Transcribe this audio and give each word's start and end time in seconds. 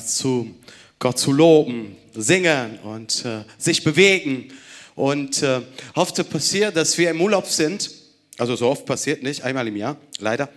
zu 0.00 0.54
Gott 0.98 1.18
zu 1.18 1.32
loben, 1.32 1.96
singen 2.14 2.78
und 2.80 3.24
äh, 3.24 3.44
sich 3.58 3.84
bewegen. 3.84 4.52
Und 4.94 5.42
äh, 5.42 5.60
oft 5.94 6.28
passiert, 6.30 6.76
dass 6.76 6.96
wir 6.96 7.10
im 7.10 7.20
Urlaub 7.20 7.46
sind, 7.46 7.90
also 8.38 8.56
so 8.56 8.68
oft 8.68 8.86
passiert 8.86 9.22
nicht, 9.22 9.42
einmal 9.42 9.68
im 9.68 9.76
Jahr, 9.76 9.96
leider. 10.18 10.48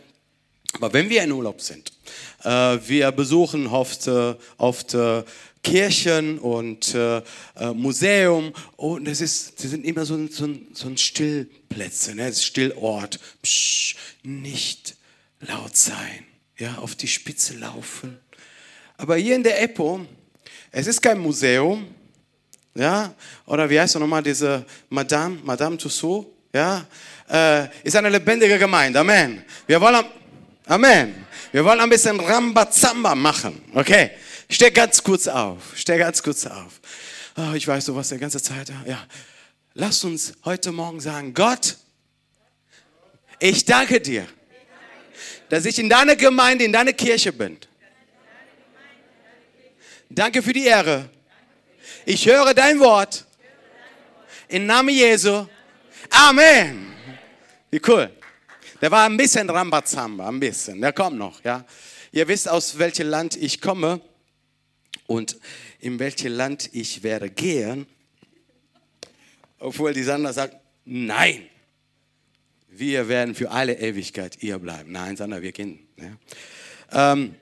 Aber 0.73 0.93
wenn 0.93 1.09
wir 1.09 1.23
in 1.23 1.31
Urlaub 1.31 1.61
sind, 1.61 1.91
äh, 2.43 2.49
wir 2.85 3.11
besuchen 3.11 3.67
oft, 3.67 4.07
äh, 4.07 4.35
oft 4.57 4.93
äh, 4.93 5.23
Kirchen 5.63 6.39
und 6.39 6.95
äh, 6.95 7.17
äh, 7.57 7.73
Museum 7.73 8.53
und 8.77 9.07
es 9.07 9.19
ist, 9.19 9.59
sie 9.59 9.67
sind 9.67 9.83
immer 9.83 10.05
so, 10.05 10.27
so, 10.27 10.47
so 10.73 10.87
ein 10.87 10.97
Stillplätze, 10.97 12.15
ne? 12.15 12.33
Stillort. 12.33 13.19
Psch, 13.41 13.95
nicht 14.23 14.95
laut 15.41 15.75
sein, 15.75 16.25
ja, 16.57 16.77
auf 16.77 16.95
die 16.95 17.07
Spitze 17.07 17.57
laufen. 17.57 18.19
Aber 18.99 19.15
hier 19.15 19.35
in 19.35 19.43
der 19.43 19.61
EPO, 19.61 20.05
es 20.71 20.85
ist 20.85 21.01
kein 21.01 21.17
Museum, 21.19 21.87
ja, 22.75 23.13
oder 23.45 23.69
wie 23.69 23.79
heißt 23.79 23.95
er 23.95 23.99
nochmal, 23.99 24.21
diese 24.21 24.65
Madame, 24.89 25.39
Madame 25.41 25.77
Tussauds, 25.77 26.27
ja, 26.53 26.85
äh, 27.29 27.69
ist 27.81 27.95
eine 27.95 28.09
lebendige 28.09 28.59
Gemeinde, 28.59 28.99
Amen. 28.99 29.45
Wir 29.65 29.79
wollen, 29.79 30.03
Amen. 30.65 31.25
Wir 31.53 31.63
wollen 31.63 31.79
ein 31.79 31.89
bisschen 31.89 32.19
Rambazamba 32.19 33.15
machen, 33.15 33.61
okay? 33.73 34.11
Steh 34.49 34.69
ganz 34.69 35.01
kurz 35.01 35.29
auf. 35.29 35.57
Steh 35.75 35.97
ganz 35.97 36.21
kurz 36.21 36.45
auf. 36.45 36.81
Oh, 37.37 37.53
ich 37.53 37.65
weiß 37.65 37.85
sowas 37.85 38.09
der 38.09 38.17
ganze 38.17 38.41
Zeit. 38.41 38.69
Ja. 38.85 39.07
Lass 39.75 40.03
uns 40.03 40.33
heute 40.43 40.73
Morgen 40.73 40.99
sagen, 40.99 41.33
Gott, 41.33 41.77
ich 43.39 43.63
danke 43.63 44.01
dir, 44.01 44.27
dass 45.47 45.63
ich 45.63 45.79
in 45.79 45.87
deiner 45.87 46.17
Gemeinde, 46.17 46.65
in 46.65 46.73
deiner 46.73 46.91
Kirche 46.91 47.31
bin. 47.31 47.57
Danke 50.11 50.41
für 50.41 50.53
die 50.53 50.65
Ehre. 50.65 51.07
Ich 52.03 52.25
höre 52.25 52.55
dein 52.55 52.79
Wort. 52.79 53.27
Im 54.47 54.65
Namen 54.65 54.89
Jesu. 54.89 55.45
Amen. 56.09 56.93
Wie 57.69 57.79
cool. 57.87 58.09
Der 58.81 58.89
war 58.89 59.05
ein 59.05 59.15
bisschen 59.17 59.47
Rambazamba, 59.47 60.27
ein 60.27 60.39
bisschen. 60.39 60.81
Der 60.81 60.93
kommt 60.93 61.19
noch, 61.19 61.43
ja. 61.43 61.63
Ihr 62.11 62.27
wisst, 62.27 62.49
aus 62.49 62.79
welchem 62.79 63.07
Land 63.07 63.35
ich 63.35 63.61
komme 63.61 64.01
und 65.05 65.37
in 65.79 65.99
welches 65.99 66.31
Land 66.31 66.69
ich 66.73 67.03
werde 67.03 67.29
gehen, 67.29 67.85
obwohl 69.59 69.93
die 69.93 70.01
Sandra 70.01 70.33
sagt, 70.33 70.55
nein, 70.85 71.47
wir 72.67 73.07
werden 73.07 73.35
für 73.35 73.51
alle 73.51 73.77
Ewigkeit 73.77 74.37
hier 74.39 74.57
bleiben. 74.57 74.91
Nein, 74.91 75.15
Sandra, 75.17 75.39
wir 75.43 75.51
gehen. 75.51 75.87
Ja. 75.97 77.13
Ähm, 77.13 77.35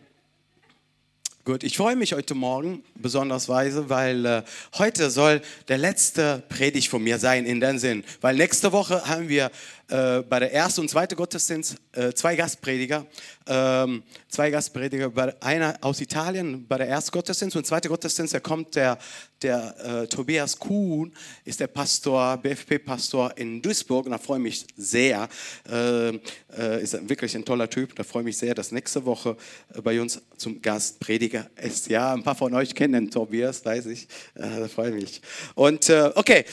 gut, 1.48 1.64
ich 1.64 1.78
freue 1.78 1.96
mich 1.96 2.12
heute 2.12 2.36
Morgen 2.36 2.84
besondersweise, 2.96 3.90
weil 3.90 4.26
äh, 4.26 4.44
heute 4.78 5.10
soll 5.10 5.42
der 5.70 5.78
letzte 5.78 6.44
Predigt 6.50 6.90
von 6.90 7.02
mir 7.02 7.20
sein 7.20 7.46
in 7.46 7.62
dem 7.62 7.78
Sinn, 7.78 8.04
weil 8.20 8.36
nächste 8.36 8.74
Woche 8.74 9.08
haben 9.08 9.30
wir 9.30 9.50
äh, 9.88 10.24
bei 10.24 10.40
der 10.40 10.54
ersten 10.54 10.82
und 10.82 10.90
zweiten 10.90 11.16
Gottesdienst 11.16 11.78
äh, 11.94 12.12
zwei 12.12 12.36
Gastprediger. 12.36 13.06
Ähm, 13.48 14.04
zwei 14.28 14.50
Gastprediger, 14.50 15.10
einer 15.40 15.78
aus 15.80 16.02
Italien 16.02 16.68
bei 16.68 16.80
der 16.80 16.90
ersten 16.90 17.12
Gottesdienst 17.12 17.56
und 17.56 17.66
zweite 17.66 17.88
Gottesdienst, 17.88 18.34
da 18.34 18.42
kommt 18.42 18.76
der, 18.76 18.98
der 19.42 20.04
äh, 20.04 20.08
Tobias 20.08 20.58
Kuhn, 20.58 21.14
ist 21.46 21.60
der 21.60 21.68
Pastor, 21.68 22.38
BFP-Pastor 22.38 23.38
in 23.38 23.62
Duisburg 23.62 24.06
und 24.06 24.12
da 24.12 24.18
freue 24.18 24.38
ich 24.40 24.44
mich 24.44 24.66
sehr. 24.76 25.30
Äh, 25.70 26.10
äh, 26.10 26.82
ist 26.82 27.10
wirklich 27.10 27.36
ein 27.36 27.46
toller 27.46 27.70
Typ, 27.70 27.96
da 27.96 28.04
freue 28.04 28.24
ich 28.24 28.28
mich 28.28 28.38
sehr, 28.38 28.56
dass 28.56 28.72
nächste 28.72 29.06
Woche 29.06 29.38
äh, 29.74 29.82
bei 29.82 30.00
uns 30.02 30.22
zum 30.38 30.62
Gastprediger 30.62 31.50
ist. 31.62 31.88
Ja, 31.90 32.14
ein 32.14 32.24
paar 32.24 32.36
von 32.36 32.54
euch 32.54 32.74
kennen 32.74 33.10
Tobias, 33.10 33.64
weiß 33.64 33.88
ich, 33.88 34.08
da 34.36 34.68
freue 34.68 34.90
ich 34.90 34.96
mich. 34.96 35.22
Und 35.56 35.90
okay. 36.16 36.46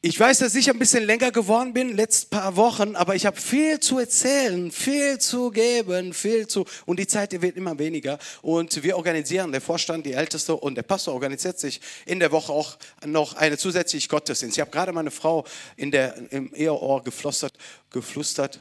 Ich 0.00 0.20
weiß, 0.20 0.38
dass 0.38 0.54
ich 0.54 0.70
ein 0.70 0.78
bisschen 0.78 1.02
länger 1.02 1.32
geworden 1.32 1.72
bin, 1.72 1.96
letzten 1.96 2.30
paar 2.30 2.54
Wochen, 2.54 2.94
aber 2.94 3.16
ich 3.16 3.26
habe 3.26 3.40
viel 3.40 3.80
zu 3.80 3.98
erzählen, 3.98 4.70
viel 4.70 5.18
zu 5.18 5.50
geben, 5.50 6.14
viel 6.14 6.46
zu, 6.46 6.64
und 6.86 7.00
die 7.00 7.08
Zeit 7.08 7.32
wird 7.42 7.56
immer 7.56 7.76
weniger. 7.80 8.16
Und 8.40 8.84
wir 8.84 8.96
organisieren, 8.96 9.50
der 9.50 9.60
Vorstand, 9.60 10.06
die 10.06 10.12
Älteste 10.12 10.54
und 10.54 10.76
der 10.76 10.84
Pastor 10.84 11.14
organisiert 11.14 11.58
sich 11.58 11.80
in 12.06 12.20
der 12.20 12.30
Woche 12.30 12.52
auch 12.52 12.78
noch 13.04 13.34
eine 13.34 13.58
zusätzliche 13.58 14.06
Gottesdienst. 14.06 14.56
Ich 14.56 14.60
habe 14.60 14.70
gerade 14.70 14.92
meine 14.92 15.10
Frau 15.10 15.44
in 15.74 15.90
der, 15.90 16.14
im 16.30 16.54
Eheohr 16.54 17.02
geflüstert, 17.02 17.54
geflüstert 17.90 18.60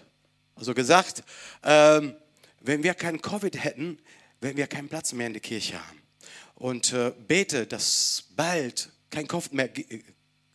also 0.56 0.74
gesagt, 0.74 1.24
ähm, 1.64 2.16
wenn 2.62 2.82
wir 2.82 2.96
keinen 2.96 3.22
Covid 3.22 3.64
hätten, 3.64 4.00
wenn 4.42 4.58
wir 4.58 4.66
keinen 4.66 4.90
Platz 4.90 5.14
mehr 5.14 5.28
in 5.28 5.34
der 5.34 5.42
Kirche 5.44 5.76
haben. 5.76 6.02
Und 6.56 6.94
äh, 6.94 7.14
bete, 7.28 7.68
dass 7.68 8.24
bald 8.36 8.90
kein 9.12 9.28
Covid 9.28 9.54
mehr 9.54 9.70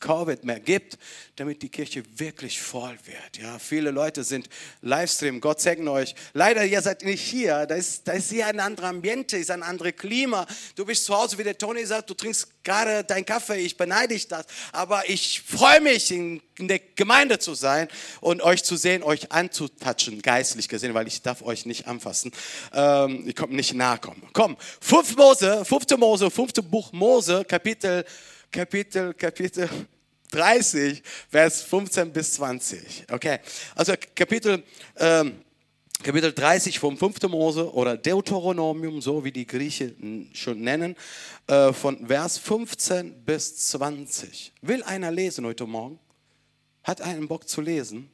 Covid 0.02 0.44
mehr 0.44 0.60
gibt, 0.60 0.98
damit 1.36 1.62
die 1.62 1.70
Kirche 1.70 2.02
wirklich 2.16 2.60
voll 2.60 2.98
wird. 3.04 3.38
Ja, 3.40 3.58
viele 3.58 3.90
Leute 3.90 4.24
sind 4.24 4.48
Livestream, 4.82 5.40
Gott 5.40 5.60
segne 5.60 5.90
euch. 5.90 6.14
Leider, 6.34 6.64
ihr 6.64 6.82
seid 6.82 7.04
nicht 7.04 7.22
hier, 7.22 7.64
da 7.66 7.76
ist, 7.76 8.06
da 8.06 8.12
ist 8.12 8.30
hier 8.30 8.48
ein 8.48 8.60
anderer 8.60 8.88
Ambiente, 8.88 9.38
ist 9.38 9.50
ein 9.50 9.62
anderes 9.62 9.96
Klima. 9.96 10.46
Du 10.74 10.84
bist 10.84 11.04
zu 11.04 11.16
Hause, 11.16 11.38
wie 11.38 11.44
der 11.44 11.56
Tony 11.56 11.86
sagt, 11.86 12.10
du 12.10 12.14
trinkst 12.14 12.48
gerade 12.64 13.04
deinen 13.04 13.24
Kaffee, 13.24 13.56
ich 13.56 13.76
beneide 13.76 14.14
dich 14.14 14.28
das. 14.28 14.44
Aber 14.72 15.08
ich 15.08 15.40
freue 15.40 15.80
mich, 15.80 16.10
in, 16.10 16.42
in 16.58 16.66
der 16.68 16.80
Gemeinde 16.80 17.38
zu 17.38 17.54
sein 17.54 17.88
und 18.20 18.42
euch 18.42 18.64
zu 18.64 18.76
sehen, 18.76 19.04
euch 19.04 19.30
anzutatschen, 19.30 20.20
geistlich 20.20 20.68
gesehen, 20.68 20.94
weil 20.94 21.06
ich 21.06 21.22
darf 21.22 21.42
euch 21.42 21.64
nicht 21.64 21.86
anfassen. 21.86 22.32
Ähm, 22.74 23.22
ich 23.26 23.36
komme 23.36 23.54
nicht 23.54 23.72
nahe 23.72 23.98
kommen. 23.98 24.22
Komm, 24.32 24.56
5 24.80 25.16
Mose, 25.16 25.64
5. 25.64 25.96
Mose, 25.96 26.30
5. 26.30 26.52
Buch 26.68 26.92
Mose, 26.92 27.44
Kapitel 27.44 28.04
Kapitel, 28.52 29.14
Kapitel 29.14 29.66
30, 30.32 31.02
Vers 31.28 31.62
15 31.62 32.12
bis 32.12 32.34
20. 32.34 33.06
Okay, 33.10 33.38
also 33.74 33.92
Kapitel, 34.14 34.62
ähm, 34.96 35.42
Kapitel 36.02 36.32
30 36.32 36.78
vom 36.78 36.96
5. 36.96 37.28
Mose 37.28 37.72
oder 37.72 37.96
Deuteronomium, 37.96 39.00
so 39.00 39.24
wie 39.24 39.30
die 39.30 39.46
Griechen 39.46 40.30
schon 40.32 40.60
nennen, 40.60 40.96
äh, 41.46 41.72
von 41.72 42.06
Vers 42.06 42.38
15 42.38 43.24
bis 43.24 43.68
20. 43.68 44.52
Will 44.62 44.82
einer 44.82 45.12
lesen 45.12 45.46
heute 45.46 45.66
Morgen? 45.66 46.00
Hat 46.82 47.00
einen 47.00 47.28
Bock 47.28 47.48
zu 47.48 47.60
lesen? 47.60 48.10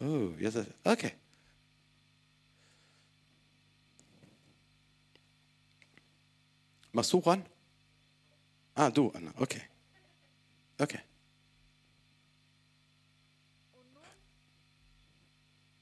Oh, 0.00 0.30
jetzt, 0.38 0.56
okay. 0.82 1.12
Machst 6.92 7.12
du 7.12 7.18
ran? 7.18 7.44
Ah, 8.80 8.88
du, 8.88 9.10
Anna, 9.10 9.30
okay. 9.36 9.60
Okay. 10.78 11.00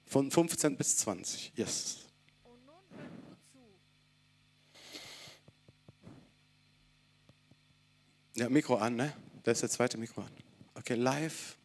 Von 0.07 0.29
15 0.33 0.77
bis 0.77 0.97
20, 0.97 1.53
yes. 1.55 2.09
Ja, 8.35 8.49
Mikro 8.49 8.75
an, 8.79 8.97
ne? 8.97 9.13
Da 9.45 9.53
ist 9.53 9.63
der 9.63 9.71
zweite 9.71 9.97
Mikro 9.97 10.23
an. 10.23 10.33
Okay, 10.75 10.95
live. 10.95 11.57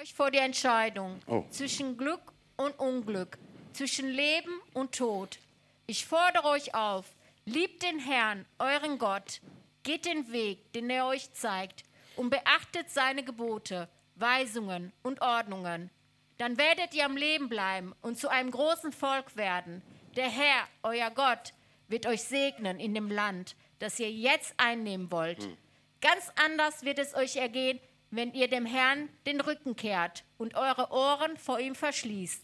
euch 0.00 0.14
vor 0.14 0.30
die 0.30 0.38
Entscheidung 0.38 1.20
oh. 1.26 1.44
zwischen 1.50 1.96
Glück 1.96 2.31
und 2.62 2.78
Unglück, 2.78 3.38
zwischen 3.72 4.08
Leben 4.08 4.60
und 4.74 4.94
Tod. 4.94 5.38
Ich 5.86 6.06
fordere 6.06 6.44
euch 6.44 6.74
auf, 6.74 7.06
liebt 7.44 7.82
den 7.82 7.98
Herrn, 7.98 8.46
euren 8.58 8.98
Gott, 8.98 9.40
geht 9.82 10.04
den 10.04 10.32
Weg, 10.32 10.72
den 10.72 10.88
er 10.90 11.06
euch 11.06 11.32
zeigt, 11.32 11.84
und 12.16 12.30
beachtet 12.30 12.90
seine 12.90 13.24
Gebote, 13.24 13.88
Weisungen 14.16 14.92
und 15.02 15.20
Ordnungen. 15.22 15.90
Dann 16.38 16.58
werdet 16.58 16.94
ihr 16.94 17.04
am 17.04 17.16
Leben 17.16 17.48
bleiben 17.48 17.94
und 18.02 18.18
zu 18.18 18.28
einem 18.28 18.50
großen 18.50 18.92
Volk 18.92 19.36
werden. 19.36 19.82
Der 20.16 20.28
Herr, 20.28 20.68
euer 20.82 21.10
Gott, 21.10 21.52
wird 21.88 22.06
euch 22.06 22.22
segnen 22.22 22.80
in 22.80 22.94
dem 22.94 23.10
Land, 23.10 23.56
das 23.78 23.98
ihr 23.98 24.10
jetzt 24.10 24.54
einnehmen 24.56 25.10
wollt. 25.10 25.42
Hm. 25.42 25.56
Ganz 26.00 26.32
anders 26.36 26.84
wird 26.84 26.98
es 26.98 27.14
euch 27.14 27.36
ergehen, 27.36 27.80
wenn 28.10 28.32
ihr 28.34 28.48
dem 28.48 28.66
Herrn 28.66 29.08
den 29.26 29.40
Rücken 29.40 29.74
kehrt 29.74 30.24
und 30.36 30.54
eure 30.54 30.90
Ohren 30.90 31.36
vor 31.36 31.58
ihm 31.60 31.74
verschließt, 31.74 32.42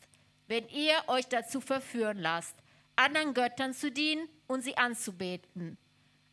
wenn 0.49 0.69
ihr 0.69 0.97
euch 1.07 1.27
dazu 1.27 1.61
verführen 1.61 2.19
lasst, 2.19 2.55
anderen 2.97 3.33
Göttern 3.35 3.75
zu 3.75 3.93
dienen 3.93 4.29
und 4.47 4.63
sie 4.63 4.77
anzubeten. 4.77 5.79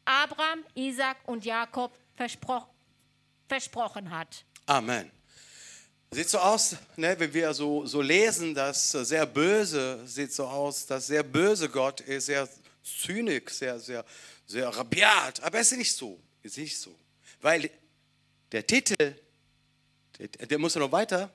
Abraham, 0.05 0.63
Isaac 0.73 1.17
und 1.25 1.45
Jakob 1.45 1.97
verspro 2.15 2.63
versprochen 3.47 4.09
hat. 4.09 4.43
Amen. 4.65 5.11
Sieht 6.09 6.29
so 6.29 6.39
aus, 6.39 6.75
ne, 6.95 7.15
wenn 7.19 7.31
wir 7.31 7.53
so, 7.53 7.85
so 7.85 8.01
lesen, 8.01 8.55
dass 8.55 8.91
sehr 8.91 9.25
böse, 9.25 10.01
sieht 10.07 10.33
so 10.33 10.47
aus, 10.47 10.85
dass 10.87 11.07
sehr 11.07 11.21
böse 11.21 11.69
Gott 11.69 12.01
ist, 12.01 12.27
sehr 12.27 12.49
zynisch, 12.81 13.49
sehr, 13.49 13.77
sehr, 13.79 14.05
sehr 14.47 14.69
rabiat. 14.69 15.43
Aber 15.43 15.59
es 15.59 15.71
ist 15.71 15.77
nicht 15.77 15.95
so. 15.95 16.19
Es 16.41 16.51
ist 16.53 16.57
nicht 16.57 16.79
so. 16.79 16.97
Weil 17.41 17.69
der 18.51 18.65
Titel, 18.65 19.15
der, 20.17 20.47
der 20.47 20.57
muss 20.57 20.75
noch 20.75 20.91
weiter, 20.91 21.31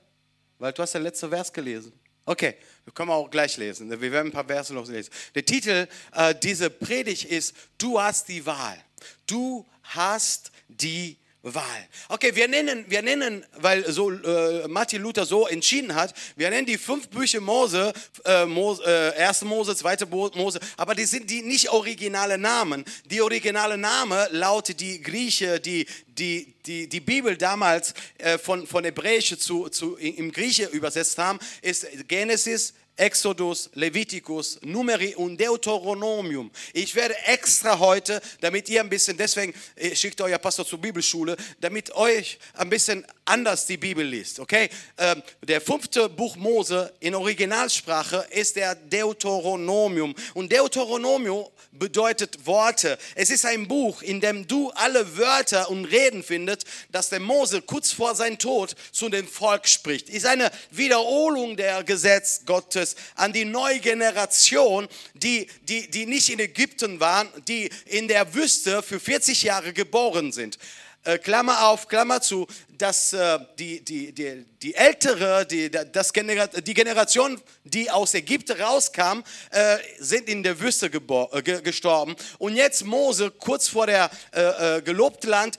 weil 0.57 0.73
du 0.73 0.81
hast 0.81 0.93
den 0.93 1.03
letzten 1.03 1.29
Vers 1.29 1.53
gelesen. 1.53 1.93
Okay, 2.25 2.55
wir 2.83 2.93
können 2.93 3.11
auch 3.11 3.29
gleich 3.29 3.57
lesen. 3.57 3.89
Wir 3.89 4.11
werden 4.11 4.27
ein 4.27 4.31
paar 4.31 4.45
Verse 4.45 4.73
noch 4.73 4.87
lesen. 4.87 5.11
Der 5.33 5.45
Titel 5.45 5.87
äh, 6.13 6.35
dieser 6.35 6.69
Predigt 6.69 7.25
ist, 7.25 7.55
du 7.77 7.99
hast 7.99 8.27
die 8.27 8.45
Wahl. 8.45 8.77
Du 9.25 9.67
hast 9.83 10.51
die 10.67 11.17
Wahl. 11.43 11.87
Okay, 12.09 12.35
wir 12.35 12.47
nennen, 12.47 12.85
wir 12.87 13.01
nennen, 13.01 13.43
weil 13.57 13.91
so 13.91 14.11
äh, 14.11 14.67
Martin 14.67 15.01
Luther 15.01 15.25
so 15.25 15.47
entschieden 15.47 15.95
hat, 15.95 16.13
wir 16.35 16.51
nennen 16.51 16.67
die 16.67 16.77
fünf 16.77 17.07
Bücher 17.09 17.41
Mose, 17.41 17.93
äh, 18.25 18.45
Mose 18.45 18.83
äh, 18.85 19.17
erste 19.17 19.45
Mose, 19.45 19.75
zweite 19.75 20.05
Mose, 20.05 20.59
aber 20.77 20.93
die 20.93 21.05
sind 21.05 21.29
die 21.31 21.41
nicht 21.41 21.69
originale 21.69 22.37
Namen. 22.37 22.85
Die 23.05 23.21
originale 23.21 23.75
Name 23.75 24.27
lautet 24.31 24.79
die 24.79 25.01
Grieche, 25.01 25.59
die 25.59 25.87
die, 26.17 26.53
die, 26.65 26.87
die 26.87 26.99
Bibel 26.99 27.35
damals 27.35 27.93
äh, 28.19 28.37
von, 28.37 28.67
von 28.67 28.83
Hebräisch 28.83 29.35
zu, 29.39 29.69
zu 29.69 29.95
im 29.95 30.31
Grieche 30.31 30.65
übersetzt 30.65 31.17
haben, 31.17 31.39
ist 31.61 31.87
Genesis, 32.07 32.73
Exodus, 33.01 33.71
Leviticus, 33.73 34.59
Numeri 34.61 35.15
und 35.15 35.41
Deuteronomium. 35.41 36.51
Ich 36.71 36.93
werde 36.93 37.15
extra 37.25 37.79
heute, 37.79 38.21
damit 38.41 38.69
ihr 38.69 38.79
ein 38.79 38.89
bisschen, 38.89 39.17
deswegen 39.17 39.55
äh, 39.75 39.95
schickt 39.95 40.21
euer 40.21 40.37
Pastor 40.37 40.67
zur 40.67 40.79
Bibelschule, 40.79 41.35
damit 41.59 41.95
euch 41.95 42.37
ein 42.53 42.69
bisschen 42.69 43.03
anders 43.31 43.65
die 43.65 43.77
Bibel 43.77 44.05
liest. 44.05 44.39
Okay? 44.39 44.69
Ähm, 44.97 45.23
der 45.41 45.61
fünfte 45.61 46.09
Buch 46.09 46.35
Mose 46.35 46.93
in 46.99 47.15
Originalsprache 47.15 48.27
ist 48.31 48.57
der 48.57 48.75
Deuteronomium. 48.75 50.13
Und 50.33 50.51
Deuteronomium 50.51 51.47
bedeutet 51.71 52.45
Worte. 52.45 52.97
Es 53.15 53.29
ist 53.29 53.45
ein 53.45 53.67
Buch, 53.67 54.01
in 54.01 54.19
dem 54.19 54.47
du 54.47 54.69
alle 54.71 55.17
Wörter 55.17 55.69
und 55.69 55.85
Reden 55.85 56.23
findest, 56.23 56.65
dass 56.91 57.09
der 57.09 57.21
Mose 57.21 57.61
kurz 57.61 57.91
vor 57.91 58.13
seinem 58.15 58.37
Tod 58.37 58.75
zu 58.91 59.07
dem 59.07 59.27
Volk 59.27 59.67
spricht. 59.67 60.09
Ist 60.09 60.25
eine 60.25 60.51
Wiederholung 60.69 61.55
der 61.55 61.83
Gesetz 61.83 62.41
Gottes 62.45 62.95
an 63.15 63.31
die 63.31 63.45
neue 63.45 63.79
Generation, 63.79 64.87
die, 65.13 65.47
die, 65.63 65.89
die 65.89 66.05
nicht 66.05 66.29
in 66.29 66.39
Ägypten 66.39 66.99
waren, 66.99 67.29
die 67.47 67.69
in 67.85 68.07
der 68.07 68.33
Wüste 68.33 68.83
für 68.83 68.99
40 68.99 69.43
Jahre 69.43 69.71
geboren 69.71 70.31
sind. 70.31 70.57
Äh, 71.03 71.17
Klammer 71.17 71.67
auf, 71.67 71.87
Klammer 71.87 72.21
zu, 72.21 72.45
dass 72.77 73.13
äh, 73.13 73.39
die, 73.57 73.83
die, 73.83 74.11
die, 74.11 74.45
die 74.61 74.75
ältere, 74.75 75.47
die, 75.47 75.69
das 75.69 76.13
Genera 76.13 76.45
die 76.45 76.73
Generation, 76.75 77.41
die 77.63 77.89
aus 77.89 78.13
Ägypten 78.13 78.59
rauskam, 78.61 79.23
äh, 79.49 79.77
sind 79.99 80.29
in 80.29 80.43
der 80.43 80.59
Wüste 80.59 80.91
gestorben. 80.91 82.15
Und 82.37 82.55
jetzt 82.55 82.85
Mose, 82.85 83.31
kurz 83.31 83.67
vor 83.67 83.87
der 83.87 84.11
äh, 84.31 84.81
gelobten 84.81 85.29
Land, 85.29 85.57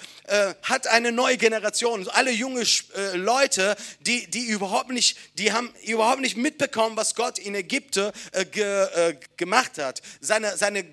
hat 0.62 0.86
eine 0.86 1.12
neue 1.12 1.36
Generation. 1.36 2.08
Alle 2.08 2.30
junge 2.30 2.64
Leute, 3.14 3.76
die, 4.00 4.30
die, 4.30 4.46
überhaupt 4.46 4.90
nicht, 4.90 5.18
die 5.36 5.52
haben 5.52 5.74
überhaupt 5.84 6.20
nicht 6.20 6.36
mitbekommen, 6.36 6.96
was 6.96 7.14
Gott 7.14 7.38
in 7.38 7.54
Ägypten 7.54 8.12
ge, 8.50 9.16
gemacht 9.36 9.78
hat. 9.78 10.00
Seine, 10.20 10.56
seine 10.56 10.84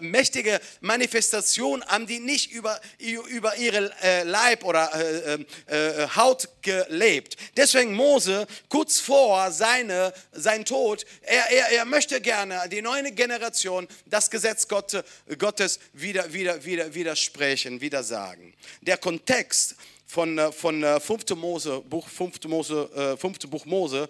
mächtige 0.00 0.60
Manifestation 0.80 1.84
haben 1.86 2.06
die 2.06 2.20
nicht 2.20 2.52
über, 2.52 2.78
über 2.98 3.56
ihre 3.56 3.93
Leib 4.24 4.64
oder 4.64 4.90
äh, 4.94 6.08
Haut 6.16 6.48
gelebt. 6.62 7.36
Deswegen 7.56 7.94
Mose, 7.94 8.46
kurz 8.68 9.00
vor 9.00 9.50
seine, 9.50 10.12
sein 10.32 10.64
Tod, 10.64 11.04
er, 11.22 11.50
er, 11.50 11.68
er 11.70 11.84
möchte 11.84 12.20
gerne 12.20 12.68
die 12.70 12.82
neue 12.82 13.12
Generation 13.12 13.86
das 14.06 14.30
Gesetz 14.30 14.66
Gottes 14.68 15.78
wieder, 15.92 16.32
wieder, 16.32 16.64
wieder, 16.64 16.94
widersprechen, 16.94 17.80
wieder 17.80 18.02
sagen. 18.02 18.54
Der 18.80 18.96
Kontext 18.96 19.76
von, 20.06 20.38
äh, 20.38 20.52
von 20.52 20.82
5. 21.00 21.30
Äh, 21.30 21.34
Mose, 21.34 21.80
Buch, 21.80 22.08
5. 22.08 22.44
Mose, 22.46 23.16
5. 23.18 23.44
Äh, 23.44 23.46
Buch 23.46 23.64
Mose, 23.66 24.08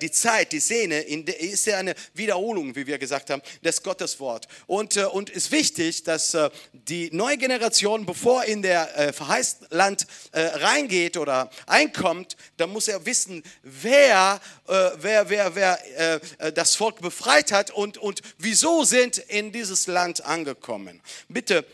die 0.00 0.10
Zeit, 0.10 0.52
die 0.52 0.60
Szene, 0.60 1.00
ist 1.00 1.66
ja 1.66 1.78
eine 1.78 1.94
Wiederholung, 2.14 2.74
wie 2.74 2.86
wir 2.86 2.98
gesagt 2.98 3.30
haben, 3.30 3.42
des 3.62 3.82
Gotteswort. 3.82 4.46
Und, 4.66 4.96
und 4.96 5.30
ist 5.30 5.50
wichtig, 5.50 6.02
dass 6.04 6.36
die 6.72 7.10
neue 7.12 7.36
Generation, 7.36 8.06
bevor 8.06 8.44
in 8.44 8.62
der 8.62 9.12
verheißten 9.12 9.68
Land 9.70 10.06
reingeht 10.32 11.16
oder 11.16 11.50
einkommt, 11.66 12.36
da 12.56 12.66
muss 12.66 12.88
er 12.88 13.04
wissen, 13.06 13.42
wer, 13.62 14.40
wer, 14.66 15.28
wer, 15.28 15.54
wer 15.54 16.20
das 16.52 16.76
Volk 16.76 17.00
befreit 17.00 17.52
hat 17.52 17.70
und, 17.70 17.98
und 17.98 18.20
wieso 18.38 18.84
sind 18.84 19.18
in 19.18 19.52
dieses 19.52 19.86
Land 19.86 20.24
angekommen. 20.24 21.00
Bitte 21.28 21.64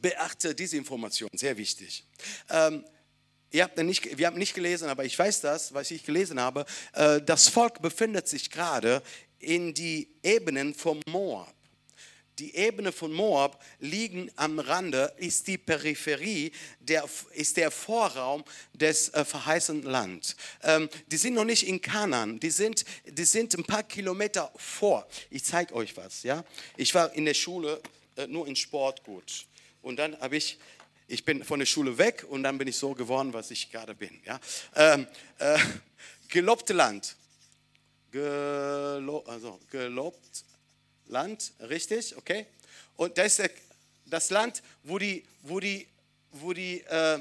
beachte 0.00 0.54
diese 0.54 0.76
Information, 0.76 1.30
sehr 1.34 1.56
wichtig. 1.56 2.04
Ähm, 2.50 2.84
ihr 3.50 3.64
habt 3.64 3.78
nicht, 3.78 4.18
wir 4.18 4.26
haben 4.26 4.38
nicht 4.38 4.54
gelesen, 4.54 4.88
aber 4.88 5.04
ich 5.04 5.18
weiß 5.18 5.40
das, 5.40 5.72
was 5.74 5.90
ich 5.90 6.04
gelesen 6.04 6.40
habe. 6.40 6.66
Äh, 6.92 7.20
das 7.22 7.48
Volk 7.48 7.80
befindet 7.82 8.28
sich 8.28 8.50
gerade 8.50 9.02
in 9.38 9.74
die 9.74 10.08
Ebenen 10.22 10.74
von 10.74 11.00
Moab. 11.06 11.54
Die 12.40 12.56
Ebene 12.56 12.90
von 12.90 13.12
Moab 13.12 13.62
liegen 13.78 14.28
am 14.34 14.58
Rande, 14.58 15.12
ist 15.18 15.46
die 15.46 15.56
Peripherie, 15.56 16.50
der, 16.80 17.04
ist 17.32 17.56
der 17.56 17.70
Vorraum 17.70 18.42
des 18.72 19.08
äh, 19.10 19.24
verheißenen 19.24 19.84
Landes. 19.84 20.34
Ähm, 20.62 20.88
die 21.06 21.16
sind 21.16 21.34
noch 21.34 21.44
nicht 21.44 21.66
in 21.68 21.80
Kanan, 21.80 22.40
die 22.40 22.50
sind, 22.50 22.84
die 23.06 23.24
sind 23.24 23.54
ein 23.54 23.62
paar 23.62 23.84
Kilometer 23.84 24.52
vor. 24.56 25.06
Ich 25.30 25.44
zeige 25.44 25.74
euch 25.74 25.96
was. 25.96 26.24
Ja? 26.24 26.44
Ich 26.76 26.92
war 26.92 27.12
in 27.14 27.24
der 27.24 27.34
Schule 27.34 27.80
äh, 28.16 28.26
nur 28.26 28.48
in 28.48 28.56
Sport 28.56 29.04
gut. 29.04 29.46
Und 29.84 29.96
dann 29.96 30.18
habe 30.18 30.36
ich, 30.36 30.58
ich 31.06 31.24
bin 31.24 31.44
von 31.44 31.58
der 31.58 31.66
Schule 31.66 31.98
weg 31.98 32.24
und 32.28 32.42
dann 32.42 32.56
bin 32.56 32.66
ich 32.68 32.76
so 32.76 32.94
geworden, 32.94 33.34
was 33.34 33.50
ich 33.50 33.70
gerade 33.70 33.94
bin. 33.94 34.18
Ja? 34.24 34.40
Ähm, 34.74 35.06
äh, 35.38 35.58
gelobte 36.28 36.72
Land. 36.72 37.16
Gelo, 38.10 39.24
also 39.26 39.60
gelobt 39.70 40.44
Land, 41.06 41.52
richtig, 41.60 42.16
okay? 42.16 42.46
Und 42.96 43.18
das 43.18 43.38
ist 43.38 43.50
das 44.06 44.30
Land, 44.30 44.62
wo 44.84 44.98
die, 44.98 45.24
wo 45.42 45.60
die, 45.60 45.86
wo 46.30 46.54
die, 46.54 46.80
äh, 46.80 47.18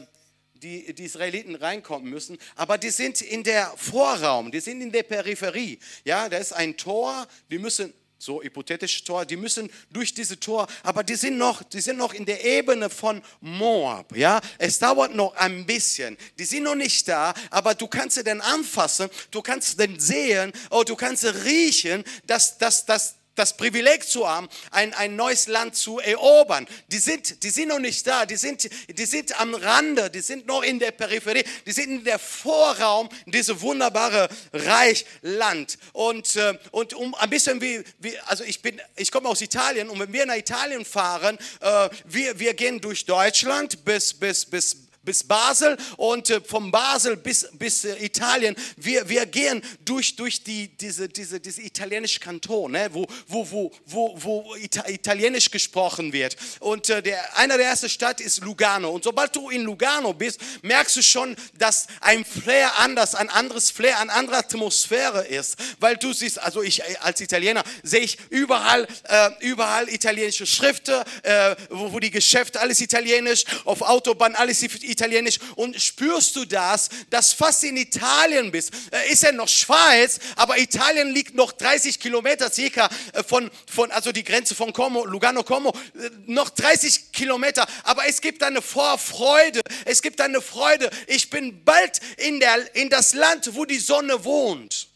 die, 0.53 0.93
die 0.93 1.03
Israeliten 1.03 1.55
reinkommen 1.55 2.09
müssen, 2.09 2.37
aber 2.55 2.77
die 2.77 2.91
sind 2.91 3.21
in 3.21 3.43
der 3.43 3.73
Vorraum, 3.75 4.51
die 4.51 4.61
sind 4.61 4.81
in 4.81 4.91
der 4.91 5.03
Peripherie. 5.03 5.79
Ja, 6.05 6.29
da 6.29 6.37
ist 6.37 6.53
ein 6.53 6.77
Tor, 6.77 7.27
die 7.49 7.57
müssen 7.57 7.93
so 8.23 8.41
hypothetische 8.41 9.03
Tor, 9.03 9.25
die 9.25 9.35
müssen 9.35 9.69
durch 9.91 10.13
diese 10.13 10.39
Tor, 10.39 10.67
aber 10.83 11.03
die 11.03 11.15
sind 11.15 11.37
noch, 11.37 11.63
die 11.63 11.81
sind 11.81 11.97
noch 11.97 12.13
in 12.13 12.25
der 12.25 12.43
Ebene 12.43 12.89
von 12.89 13.21
Moab, 13.41 14.15
ja. 14.15 14.39
Es 14.57 14.79
dauert 14.79 15.13
noch 15.15 15.35
ein 15.35 15.65
bisschen. 15.65 16.17
Die 16.39 16.45
sind 16.45 16.63
noch 16.63 16.75
nicht 16.75 17.07
da, 17.07 17.33
aber 17.49 17.75
du 17.75 17.87
kannst 17.87 18.15
sie 18.15 18.23
dann 18.23 18.41
anfassen, 18.41 19.09
du 19.31 19.41
kannst 19.41 19.79
den 19.79 19.99
sehen, 19.99 20.51
oh, 20.69 20.83
du 20.83 20.95
kannst 20.95 21.21
sie 21.21 21.33
riechen, 21.43 22.03
dass, 22.25 22.57
dass, 22.57 22.85
dass, 22.85 23.15
das 23.35 23.57
Privileg 23.57 24.07
zu 24.07 24.27
haben, 24.27 24.47
ein, 24.71 24.93
ein 24.93 25.15
neues 25.15 25.47
Land 25.47 25.75
zu 25.75 25.99
erobern. 25.99 26.67
Die 26.89 26.99
sind, 26.99 27.43
die 27.43 27.49
sind 27.49 27.69
noch 27.69 27.79
nicht 27.79 28.05
da, 28.05 28.25
die 28.25 28.35
sind, 28.35 28.69
die 28.87 29.05
sind 29.05 29.39
am 29.39 29.55
Rande, 29.55 30.09
die 30.09 30.21
sind 30.21 30.45
noch 30.45 30.63
in 30.63 30.79
der 30.79 30.91
Peripherie, 30.91 31.43
die 31.65 31.71
sind 31.71 31.89
in 31.89 32.03
der 32.03 32.19
Vorraum, 32.19 33.09
dieses 33.25 33.61
wunderbare 33.61 34.29
Reich 34.53 35.05
Land. 35.21 35.77
Und, 35.93 36.35
äh, 36.35 36.57
und 36.71 36.93
um 36.93 37.15
ein 37.15 37.29
bisschen 37.29 37.61
wie, 37.61 37.83
wie 37.99 38.17
also 38.19 38.43
ich 38.43 38.61
bin, 38.61 38.79
ich 38.95 39.11
komme 39.11 39.29
aus 39.29 39.41
Italien 39.41 39.89
und 39.89 39.99
wenn 39.99 40.13
wir 40.13 40.25
nach 40.25 40.35
Italien 40.35 40.85
fahren, 40.85 41.37
äh, 41.61 41.89
wir, 42.05 42.39
wir 42.39 42.53
gehen 42.53 42.81
durch 42.81 43.05
Deutschland 43.05 43.83
bis, 43.85 44.13
bis, 44.13 44.45
bis 44.45 44.82
bis 45.03 45.23
Basel 45.23 45.77
und 45.97 46.29
äh, 46.29 46.41
vom 46.41 46.71
Basel 46.71 47.17
bis, 47.17 47.47
bis 47.53 47.85
äh, 47.85 48.03
Italien. 48.03 48.55
Wir, 48.77 49.07
wir 49.07 49.25
gehen 49.25 49.61
durch, 49.83 50.15
durch 50.15 50.43
die, 50.43 50.69
diese, 50.69 51.09
diese, 51.09 51.39
diese 51.39 51.61
italienische 51.61 52.19
Kanton, 52.19 52.71
ne, 52.71 52.89
wo, 52.91 53.05
wo, 53.27 53.49
wo, 53.51 53.71
wo, 53.85 54.15
wo 54.17 54.55
Italienisch 54.55 55.51
gesprochen 55.51 56.13
wird. 56.13 56.37
Und 56.59 56.89
äh, 56.89 57.01
der, 57.01 57.37
einer 57.37 57.57
der 57.57 57.67
ersten 57.67 57.89
Stadt 57.89 58.21
ist 58.21 58.41
Lugano. 58.41 58.91
Und 58.91 59.03
sobald 59.03 59.35
du 59.35 59.49
in 59.49 59.63
Lugano 59.63 60.13
bist, 60.13 60.39
merkst 60.61 60.95
du 60.95 61.03
schon, 61.03 61.35
dass 61.57 61.87
ein 61.99 62.23
Flair 62.23 62.79
anders, 62.79 63.15
ein 63.15 63.29
anderes 63.29 63.71
Flair, 63.71 63.99
eine 63.99 64.13
andere 64.13 64.37
Atmosphäre 64.37 65.25
ist. 65.25 65.57
Weil 65.79 65.97
du 65.97 66.13
siehst, 66.13 66.39
also 66.39 66.61
ich 66.61 66.81
als 67.01 67.19
Italiener 67.19 67.63
sehe 67.83 68.01
ich 68.01 68.17
überall, 68.29 68.87
äh, 69.03 69.29
überall 69.41 69.89
italienische 69.89 70.45
Schriften, 70.45 71.03
äh, 71.23 71.55
wo, 71.69 71.91
wo 71.91 71.99
die 71.99 72.11
Geschäfte 72.11 72.61
alles 72.61 72.79
italienisch, 72.79 73.43
auf 73.65 73.81
Autobahn 73.81 74.35
alles 74.35 74.63
italienisch 74.63 74.92
Italienisch 74.93 75.39
und 75.55 75.79
spürst 75.81 76.35
du 76.35 76.45
das, 76.45 76.89
dass 77.09 77.33
fast 77.33 77.63
in 77.63 77.77
Italien 77.77 78.51
bist. 78.51 78.71
Äh, 78.91 79.11
ist 79.11 79.23
ja 79.23 79.31
noch 79.31 79.47
Schweiz, 79.47 80.19
aber 80.35 80.57
Italien 80.57 81.09
liegt 81.09 81.35
noch 81.35 81.51
30 81.51 81.99
Kilometer 81.99 82.49
circa 82.49 82.89
äh, 83.13 83.23
von, 83.23 83.51
von 83.67 83.91
also 83.91 84.11
die 84.11 84.23
Grenze 84.23 84.55
von 84.55 84.71
Como, 84.71 85.05
Lugano 85.05 85.43
Como, 85.43 85.69
äh, 85.69 86.09
noch 86.25 86.49
30 86.49 87.11
Kilometer. 87.11 87.67
Aber 87.83 88.07
es 88.07 88.21
gibt 88.21 88.41
eine 88.43 88.61
Vorfreude, 88.61 89.61
es 89.85 90.01
gibt 90.01 90.21
eine 90.21 90.41
Freude. 90.41 90.89
Ich 91.07 91.29
bin 91.29 91.63
bald 91.63 91.99
in, 92.17 92.39
der, 92.39 92.75
in 92.75 92.89
das 92.89 93.13
Land, 93.13 93.53
wo 93.55 93.65
die 93.65 93.79
Sonne 93.79 94.23
wohnt. 94.23 94.87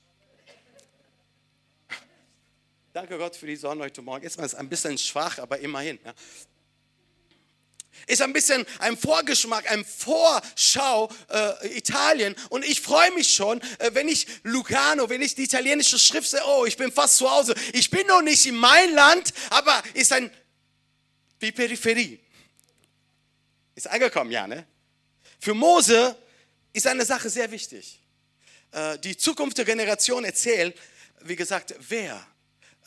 Danke 2.93 3.17
Gott 3.19 3.35
für 3.35 3.45
die 3.45 3.55
Sonne 3.55 3.83
heute 3.83 4.01
Morgen. 4.01 4.25
Ist 4.25 4.39
man 4.39 4.51
ein 4.51 4.69
bisschen 4.69 4.97
schwach, 4.97 5.37
aber 5.37 5.59
immerhin. 5.59 5.99
Ja. 6.03 6.15
Ist 8.07 8.21
ein 8.21 8.33
bisschen 8.33 8.65
ein 8.79 8.97
Vorgeschmack, 8.97 9.69
ein 9.69 9.85
Vorschau 9.85 11.11
äh, 11.29 11.77
Italien. 11.77 12.35
Und 12.49 12.65
ich 12.65 12.81
freue 12.81 13.11
mich 13.11 13.33
schon, 13.33 13.61
äh, 13.79 13.91
wenn 13.93 14.07
ich 14.07 14.25
Lucano, 14.43 15.09
wenn 15.09 15.21
ich 15.21 15.35
die 15.35 15.43
italienische 15.43 15.99
Schrift 15.99 16.29
sehe, 16.29 16.41
oh, 16.45 16.65
ich 16.65 16.77
bin 16.77 16.91
fast 16.91 17.17
zu 17.17 17.29
Hause. 17.29 17.53
Ich 17.73 17.89
bin 17.89 18.07
noch 18.07 18.21
nicht 18.21 18.45
in 18.45 18.55
mein 18.55 18.93
Land, 18.93 19.33
aber 19.49 19.83
ist 19.93 20.11
ein, 20.13 20.31
wie 21.39 21.51
Peripherie. 21.51 22.19
Ist 23.75 23.87
angekommen, 23.87 24.31
ja, 24.31 24.47
ne? 24.47 24.65
Für 25.39 25.53
Mose 25.53 26.15
ist 26.73 26.87
eine 26.87 27.05
Sache 27.05 27.29
sehr 27.29 27.51
wichtig. 27.51 28.01
Äh, 28.71 28.97
die 28.99 29.17
Zukunft 29.17 29.57
der 29.57 29.65
Generation 29.65 30.23
erzählt, 30.23 30.75
wie 31.21 31.35
gesagt, 31.35 31.75
wer 31.89 32.25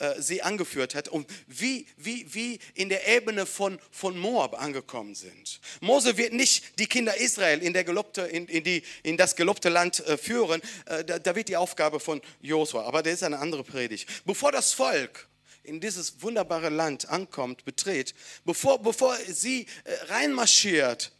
äh, 0.01 0.23
sie 0.23 0.41
angeführt 0.41 0.95
hat 0.95 1.09
und 1.09 1.27
wie, 1.47 1.87
wie, 1.99 2.27
wie 2.33 2.59
in 2.73 2.89
der 2.89 3.07
Ebene 3.07 3.45
von, 3.45 3.79
von 3.91 4.17
Moab 4.17 4.59
angekommen 4.59 5.15
sind. 5.15 5.61
Mose 5.83 6.17
wird 6.17 6.33
nicht 6.33 6.79
die 6.79 6.87
Kinder 6.87 7.15
Israel 7.19 7.63
in, 7.63 7.75
der 7.75 7.85
gelobte, 7.85 8.23
in, 8.23 8.47
in, 8.47 8.65
die, 8.65 8.83
in 9.03 9.19
das 9.19 9.37
gelobte 9.37 9.69
Land 9.69 10.01
äh, 10.07 10.17
führen. 10.17 10.63
Äh, 10.87 11.05
da, 11.05 11.19
da, 11.19 11.37
wird 11.37 11.49
die 11.49 11.57
Aufgabe 11.59 12.01
von 12.01 12.23
Josua, 12.41 12.85
aber 12.85 13.03
das 13.03 13.15
ist 13.15 13.23
eine 13.25 13.39
andere 13.39 13.63
Predigt. 13.63 14.09
Bevor 14.25 14.53
das 14.53 14.73
Volk 14.73 15.29
in 15.65 15.81
dieses 15.81 16.23
wunderbare 16.23 16.71
Land 16.71 17.07
ankommt, 17.11 17.67
betritt, 17.67 18.15
bevor, 18.47 18.79
bevor 18.79 19.15
sie 19.29 19.67
reinmarschiert 20.09 21.13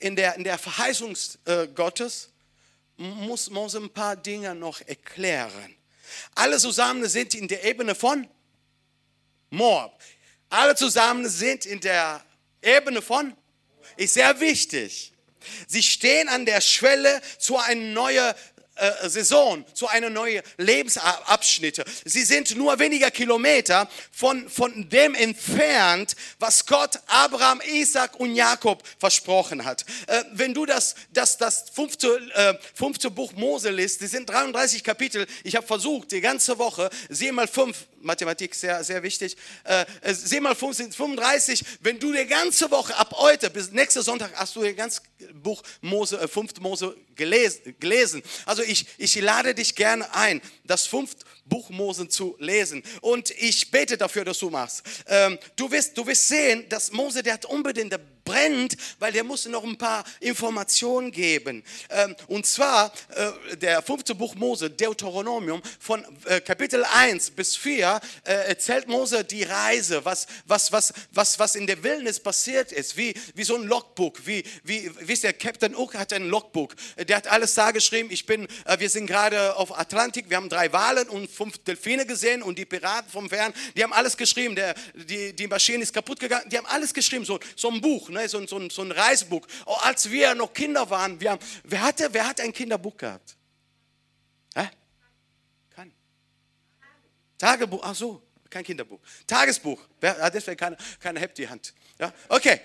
in 0.00 0.16
der, 0.16 0.34
in 0.34 0.42
der 0.42 0.58
Verheißung 0.58 1.16
Gottes, 1.76 2.30
muss 2.96 3.48
Mose 3.48 3.78
ein 3.78 3.90
paar 3.90 4.16
Dinge 4.16 4.56
noch 4.56 4.80
erklären. 4.80 5.76
Alle 6.34 6.58
zusammen 6.58 7.08
sind 7.08 7.34
in 7.34 7.48
der 7.48 7.64
Ebene 7.64 7.94
von 7.94 8.28
Moab. 9.50 10.02
Alle 10.50 10.74
zusammen 10.74 11.28
sind 11.28 11.66
in 11.66 11.80
der 11.80 12.24
Ebene 12.62 13.02
von, 13.02 13.36
ist 13.96 14.14
sehr 14.14 14.38
wichtig. 14.40 15.12
Sie 15.66 15.82
stehen 15.82 16.28
an 16.28 16.46
der 16.46 16.60
Schwelle 16.60 17.20
zu 17.38 17.58
einer 17.58 17.80
neuen 17.80 18.34
äh, 18.76 19.08
Saison, 19.08 19.64
zu 19.74 19.86
einer 19.88 20.10
neuen 20.10 20.42
Lebensabschnitte. 20.56 21.84
Sie 22.04 22.24
sind 22.24 22.56
nur 22.56 22.78
weniger 22.78 23.10
Kilometer 23.10 23.88
von, 24.10 24.48
von 24.48 24.88
dem 24.88 25.14
entfernt, 25.14 26.16
was 26.38 26.66
Gott 26.66 26.98
Abraham, 27.06 27.60
Isaac 27.66 28.18
und 28.18 28.34
Jakob 28.34 28.82
versprochen 28.98 29.64
hat. 29.64 29.84
Äh, 30.06 30.24
wenn 30.32 30.54
du 30.54 30.66
das, 30.66 30.94
das, 31.12 31.38
das 31.38 31.70
fünfte, 31.70 32.20
äh, 32.34 32.54
fünfte 32.74 33.10
Buch 33.10 33.32
Mose 33.32 33.70
liest, 33.70 34.00
die 34.00 34.06
sind 34.06 34.28
33 34.28 34.82
Kapitel. 34.82 35.26
Ich 35.44 35.56
habe 35.56 35.66
versucht, 35.66 36.12
die 36.12 36.20
ganze 36.20 36.58
Woche, 36.58 36.90
sieh 37.08 37.32
mal 37.32 37.48
fünf, 37.48 37.86
Mathematik 38.04 38.54
sehr, 38.54 38.84
sehr 38.84 39.02
wichtig, 39.02 39.36
äh, 39.64 39.84
sieh 40.12 40.40
mal 40.40 40.54
fünf 40.54 40.76
sind 40.76 40.94
35. 40.94 41.64
Wenn 41.80 41.98
du 41.98 42.12
die 42.12 42.26
ganze 42.26 42.70
Woche 42.70 42.96
ab 42.96 43.14
heute 43.16 43.50
bis 43.50 43.70
nächsten 43.70 44.02
Sonntag 44.02 44.32
hast 44.36 44.54
du 44.56 44.62
das 44.62 44.76
ganze 44.76 45.00
Buch 45.32 45.62
Mose, 45.80 46.20
äh, 46.20 46.28
fünfte 46.28 46.60
Mose 46.60 46.96
gelesen, 47.14 47.74
gelesen. 47.80 48.22
Also 48.46 48.62
ich, 48.62 48.86
ich 48.98 49.14
lade 49.20 49.54
dich 49.54 49.74
gerne 49.74 50.12
ein, 50.14 50.40
das 50.64 50.86
fünfte 50.86 51.24
Buch 51.46 51.70
Mose 51.70 52.08
zu 52.08 52.36
lesen. 52.38 52.82
Und 53.00 53.30
ich 53.30 53.70
bete 53.70 53.96
dafür, 53.96 54.24
dass 54.24 54.38
du 54.38 54.50
machst. 54.50 54.82
Ähm, 55.06 55.38
du, 55.56 55.70
wirst, 55.70 55.96
du 55.96 56.06
wirst 56.06 56.28
sehen, 56.28 56.68
dass 56.68 56.92
Mose, 56.92 57.22
der 57.22 57.34
hat 57.34 57.44
unbedingt, 57.44 57.92
der 57.92 58.00
brennt, 58.24 58.76
weil 58.98 59.12
der 59.12 59.24
muss 59.24 59.46
noch 59.46 59.64
ein 59.64 59.76
paar 59.76 60.04
Informationen 60.20 61.10
geben. 61.12 61.62
Ähm, 61.90 62.16
und 62.26 62.46
zwar 62.46 62.92
äh, 63.10 63.56
der 63.56 63.82
fünfte 63.82 64.14
Buch 64.14 64.34
Mose, 64.34 64.70
Deuteronomium, 64.70 65.62
von 65.78 66.04
äh, 66.24 66.40
Kapitel 66.40 66.84
1 66.84 67.32
bis 67.32 67.56
4 67.56 68.00
äh, 68.24 68.32
erzählt 68.48 68.88
Mose 68.88 69.24
die 69.24 69.42
Reise, 69.42 70.04
was, 70.04 70.26
was, 70.46 70.72
was, 70.72 70.92
was, 71.12 71.38
was 71.38 71.54
in 71.54 71.66
der 71.66 71.82
Wildnis 71.82 72.18
passiert 72.18 72.72
ist, 72.72 72.96
wie, 72.96 73.14
wie 73.34 73.44
so 73.44 73.56
ein 73.56 73.64
Logbook, 73.64 74.26
wie, 74.26 74.42
wie, 74.64 74.90
wisst 75.00 75.24
ihr, 75.24 75.32
Captain 75.32 75.76
Hook 75.76 75.94
hat 75.94 76.12
ein 76.12 76.28
Logbook, 76.28 76.74
der 76.96 77.16
hat 77.16 77.26
alles 77.26 77.54
da 77.54 77.70
geschrieben, 77.70 78.08
ich 78.10 78.26
bin, 78.26 78.48
wir 78.78 78.90
sind 78.90 79.06
gerade 79.06 79.56
auf 79.56 79.76
Atlantik, 79.78 80.30
wir 80.30 80.36
haben 80.36 80.48
drei 80.48 80.72
Walen 80.72 81.08
und 81.08 81.30
fünf 81.34 81.58
Delfine 81.58 82.06
gesehen 82.06 82.42
und 82.42 82.58
die 82.58 82.64
Piraten 82.64 83.10
vom 83.10 83.28
Fern, 83.28 83.52
die 83.76 83.82
haben 83.82 83.92
alles 83.92 84.16
geschrieben, 84.16 84.54
der, 84.54 84.74
die, 84.94 85.34
die 85.34 85.46
Maschine 85.46 85.82
ist 85.82 85.92
kaputt 85.92 86.20
gegangen, 86.20 86.48
die 86.48 86.56
haben 86.56 86.66
alles 86.66 86.94
geschrieben, 86.94 87.24
so, 87.24 87.38
so 87.56 87.70
ein 87.70 87.80
Buch, 87.80 88.08
ne, 88.08 88.28
so, 88.28 88.46
so, 88.46 88.68
so 88.70 88.82
ein 88.82 88.92
Reisebuch. 88.92 89.46
Oh, 89.66 89.76
als 89.82 90.10
wir 90.10 90.34
noch 90.34 90.52
Kinder 90.52 90.88
waren, 90.88 91.20
wir 91.20 91.32
haben, 91.32 91.44
wer, 91.64 91.82
hatte, 91.82 92.08
wer 92.12 92.26
hat 92.26 92.40
ein 92.40 92.52
Kinderbuch 92.52 92.96
gehabt? 92.96 93.36
Hä? 94.54 94.68
Kein. 95.74 95.92
Tagebuch, 97.38 97.80
ach 97.82 97.94
so, 97.94 98.22
kein 98.48 98.64
Kinderbuch. 98.64 99.00
Tagesbuch, 99.26 99.80
wer, 100.00 100.22
ah, 100.22 100.30
deswegen 100.30 100.56
keine, 100.56 100.76
keine 101.00 101.20
hebt 101.20 101.38
Hand. 101.48 101.74
Ja? 101.98 102.12
Okay. 102.28 102.60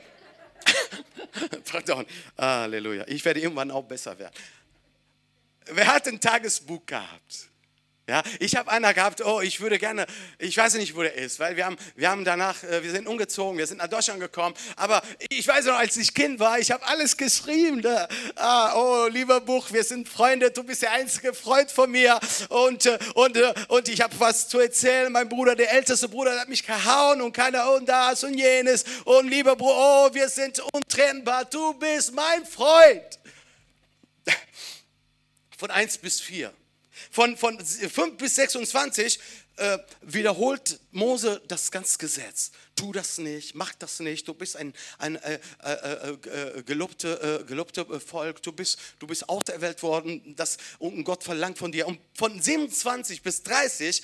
Pardon. 1.66 2.06
Halleluja. 2.38 3.06
Ich 3.08 3.24
werde 3.26 3.40
irgendwann 3.40 3.72
auch 3.72 3.84
besser 3.84 4.18
werden. 4.18 4.34
Wer 5.72 5.88
hat 5.88 6.08
ein 6.08 6.20
Tagesbuch 6.20 6.86
gehabt? 6.86 7.50
Ja, 8.10 8.24
ich 8.40 8.56
habe 8.56 8.72
einer 8.72 8.92
gehabt, 8.96 9.24
oh, 9.24 9.40
ich 9.40 9.62
würde 9.62 9.78
gerne, 9.78 10.08
ich 10.40 10.58
weiß 10.58 10.74
nicht, 10.76 10.96
wo 10.96 11.04
der 11.04 11.14
ist, 11.14 11.38
weil 11.38 11.56
wir 11.56 11.66
haben, 11.68 11.78
wir 11.96 12.10
haben 12.10 12.26
danach, 12.26 12.64
äh, 12.64 12.82
wir 12.82 12.90
sind 12.90 13.08
umgezogen, 13.08 13.56
wir 13.60 13.68
sind 13.68 13.78
nach 13.78 13.88
Deutschland 13.88 14.20
gekommen, 14.20 14.56
aber 14.78 15.04
ich 15.30 15.48
weiß 15.48 15.66
noch, 15.66 15.78
als 15.78 15.96
ich 15.96 16.12
Kind 16.16 16.40
war, 16.40 16.58
ich 16.58 16.72
habe 16.72 16.84
alles 16.88 17.16
geschrieben. 17.16 17.84
Da. 17.84 18.08
Ah, 18.34 18.74
oh, 18.76 19.08
lieber 19.10 19.42
Buch, 19.42 19.72
wir 19.72 19.84
sind 19.84 20.10
Freunde, 20.10 20.50
du 20.50 20.64
bist 20.64 20.82
der 20.82 20.92
einzige 20.94 21.36
Freund 21.36 21.70
von 21.70 21.92
mir 21.92 22.20
und, 22.50 22.88
äh, 22.88 22.98
und, 23.14 23.38
äh, 23.38 23.54
und 23.68 23.88
ich 23.88 24.02
habe 24.02 24.20
was 24.20 24.48
zu 24.48 24.58
erzählen. 24.58 25.12
Mein 25.12 25.30
Bruder, 25.30 25.56
der 25.56 25.72
älteste 25.72 26.10
Bruder, 26.10 26.40
hat 26.40 26.50
mich 26.50 26.66
gehauen 26.66 27.22
und 27.22 27.32
keiner 27.32 27.72
und 27.74 27.88
das 27.88 28.24
und 28.24 28.34
jenes 28.34 28.86
und 29.06 29.30
lieber 29.30 29.56
Bruder, 29.56 30.08
oh, 30.10 30.10
wir 30.16 30.30
sind 30.30 30.60
untrennbar, 30.74 31.46
du 31.46 31.76
bist 31.76 32.12
mein 32.12 32.44
Freund. 32.44 33.20
Von 35.60 35.70
1 35.70 36.00
bis 36.00 36.20
4 36.20 36.52
von, 37.10 37.38
von 37.38 37.60
5 37.60 38.18
bis 38.18 38.36
26 38.36 39.20
äh, 39.60 39.78
wiederholt 40.02 40.80
Mose 40.92 41.42
das 41.48 41.70
ganze 41.70 41.98
Gesetz. 41.98 42.52
Tu 42.76 42.94
das 42.94 43.18
nicht, 43.18 43.56
mach 43.56 43.74
das 43.76 44.00
nicht. 44.00 44.28
Du 44.28 44.34
bist 44.34 44.56
ein, 44.56 44.74
ein 44.98 45.16
äh, 45.18 45.40
äh, 45.64 45.72
äh, 45.72 46.58
äh 46.58 46.64
gelobte, 46.64 47.42
äh, 47.42 47.44
gelobte 47.46 48.00
Volk. 48.00 48.42
Du 48.42 48.52
bist, 48.52 48.80
du 49.00 49.08
bist 49.08 49.28
auserwählt 49.28 49.84
worden. 49.84 50.36
Das, 50.36 50.58
und 50.78 51.04
Gott 51.04 51.24
verlangt 51.24 51.58
von 51.58 51.72
dir. 51.72 51.88
Und 51.88 52.00
von 52.14 52.42
27 52.42 53.22
bis 53.22 53.44
30, 53.44 54.02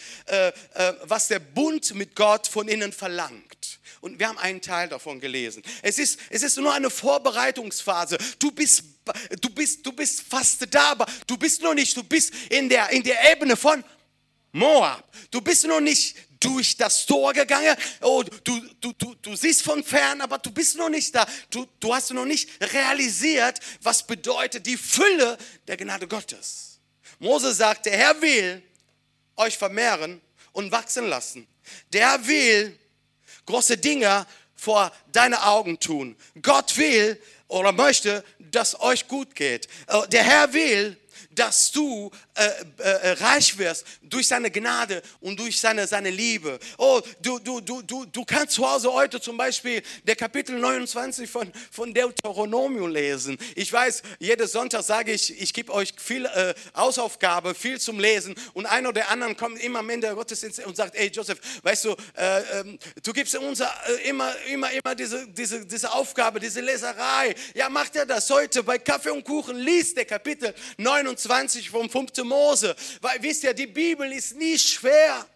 was 1.04 1.30
der 1.30 1.40
Bund 1.40 1.96
mit 1.96 2.16
Gott 2.16 2.48
von 2.48 2.68
ihnen 2.68 2.92
verlangt. 2.92 3.80
Und 4.06 4.20
wir 4.20 4.28
haben 4.28 4.38
einen 4.38 4.62
Teil 4.62 4.88
davon 4.88 5.20
gelesen. 5.20 5.64
Es 5.82 5.98
ist, 5.98 6.20
es 6.30 6.44
ist 6.44 6.58
nur 6.58 6.72
eine 6.72 6.92
Vorbereitungsphase. 6.92 8.20
Du 8.38 8.52
bist 8.52 8.84
du 9.42 9.50
bist, 9.50 9.84
du 9.84 9.92
bist 9.92 10.22
fast 10.22 10.64
da, 10.70 10.92
aber 10.92 11.08
du 11.26 11.36
bist 11.38 11.64
noch 11.64 11.74
nicht, 11.74 11.98
du 11.98 12.04
bist 12.04 12.32
in 12.52 12.70
der, 12.70 12.92
in 12.92 13.02
der 13.02 13.32
Ebene 13.32 13.58
von 13.58 13.84
Moab. 14.52 15.12
Du 15.32 15.42
bist 15.42 15.66
noch 15.66 15.80
nicht 15.80 16.16
durch 16.40 16.78
das 16.78 17.08
Tor 17.08 17.34
gegangen. 17.34 17.76
Oh, 18.00 18.22
du, 18.44 18.62
du, 18.80 18.94
du, 18.94 19.16
du 19.16 19.36
siehst 19.36 19.64
von 19.64 19.84
fern, 19.84 20.22
aber 20.22 20.38
du 20.38 20.52
bist 20.52 20.78
noch 20.78 20.90
nicht 20.90 21.16
da. 21.16 21.26
Du, 21.50 21.66
du 21.80 21.92
hast 21.92 22.12
noch 22.12 22.26
nicht 22.26 22.48
realisiert, 22.62 23.60
was 23.82 24.06
bedeutet 24.06 24.68
die 24.68 24.78
Fülle 24.78 25.36
der 25.68 25.78
Gnade 25.78 26.08
Gottes. 26.08 26.80
Mose 27.18 27.52
sagt, 27.56 27.88
der 27.88 27.98
Herr 27.98 28.22
will 28.22 28.62
euch 29.36 29.58
vermehren 29.58 30.22
und 30.52 30.72
wachsen 30.72 31.08
lassen. 31.08 31.48
Der 31.92 32.28
will 32.28 32.78
große 33.46 33.78
Dinge 33.78 34.26
vor 34.56 34.92
deine 35.12 35.46
Augen 35.46 35.80
tun. 35.80 36.16
Gott 36.42 36.78
will 36.78 37.20
oder 37.48 37.72
möchte, 37.72 38.24
dass 38.40 38.80
euch 38.80 39.08
gut 39.08 39.36
geht. 39.36 39.68
Äh, 39.88 40.08
der 40.08 40.24
Herr 40.24 40.54
will, 40.54 40.98
dass 41.36 41.72
du 41.72 42.10
äh, 42.34 42.50
äh, 42.78 43.12
reich 43.12 43.58
wirst 43.58 43.86
durch 44.02 44.28
seine 44.28 44.50
Gnade 44.50 45.02
und 45.20 45.40
durch 45.40 45.60
seine, 45.60 45.86
seine 45.86 46.10
Liebe. 46.10 46.60
Oh, 46.78 47.02
du, 47.22 47.40
du, 47.40 47.60
du, 47.62 47.82
du, 47.82 48.06
du 48.06 48.26
kannst 48.26 48.54
zu 48.54 48.70
Hause 48.70 48.92
heute 48.92 49.20
zum 49.20 49.38
Beispiel 49.38 49.82
der 50.04 50.16
Kapitel 50.16 50.58
29 50.58 51.30
von, 51.30 51.52
von 51.72 51.94
Deuteronomium 51.94 52.90
lesen. 52.90 53.38
Ich 53.56 53.72
weiß, 53.72 54.02
jeden 54.20 54.48
Sonntag 54.48 54.84
sage 54.84 55.12
ich, 55.12 55.42
ich 55.42 55.54
gebe 55.54 55.74
euch 55.74 55.94
viel 55.98 56.26
äh, 56.26 56.54
Hausaufgabe, 56.76 57.54
viel 57.54 57.80
zum 57.80 58.00
Lesen 58.00 58.36
und 58.54 58.66
einer 58.66 58.90
oder 58.90 59.10
anderen 59.10 59.36
kommt 59.36 59.62
immer 59.62 59.80
am 59.80 59.90
Ende 59.90 60.14
Gottesdienst 60.16 60.66
und 60.66 60.76
sagt, 60.76 60.96
ey 60.96 61.08
Joseph, 61.08 61.40
weißt 61.64 61.86
du, 61.86 61.96
äh, 62.16 62.60
ähm, 62.60 62.80
du 63.04 63.12
gibst 63.12 63.36
uns 63.36 63.60
äh, 63.60 63.66
immer, 64.06 64.34
immer, 64.48 64.72
immer 64.72 64.96
diese, 64.96 65.28
diese, 65.28 65.66
diese 65.66 65.92
Aufgabe, 65.92 66.40
diese 66.40 66.62
Leserei. 66.62 67.36
Ja, 67.54 67.70
macht 67.70 67.96
er 67.96 68.06
das 68.06 68.30
heute 68.30 68.64
bei 68.64 68.78
Kaffee 68.78 69.10
und 69.10 69.24
Kuchen, 69.24 69.58
liest 69.58 69.98
der 69.98 70.06
Kapitel 70.06 70.54
29 70.78 71.25
20 71.26 71.70
vom 71.70 71.90
5. 71.90 72.24
Mose. 72.24 72.76
Weil 73.02 73.22
wisst 73.22 73.44
ihr, 73.44 73.54
die 73.54 73.68
Bibel 73.68 74.12
ist 74.12 74.36
nie 74.36 74.58
schwer. 74.58 75.28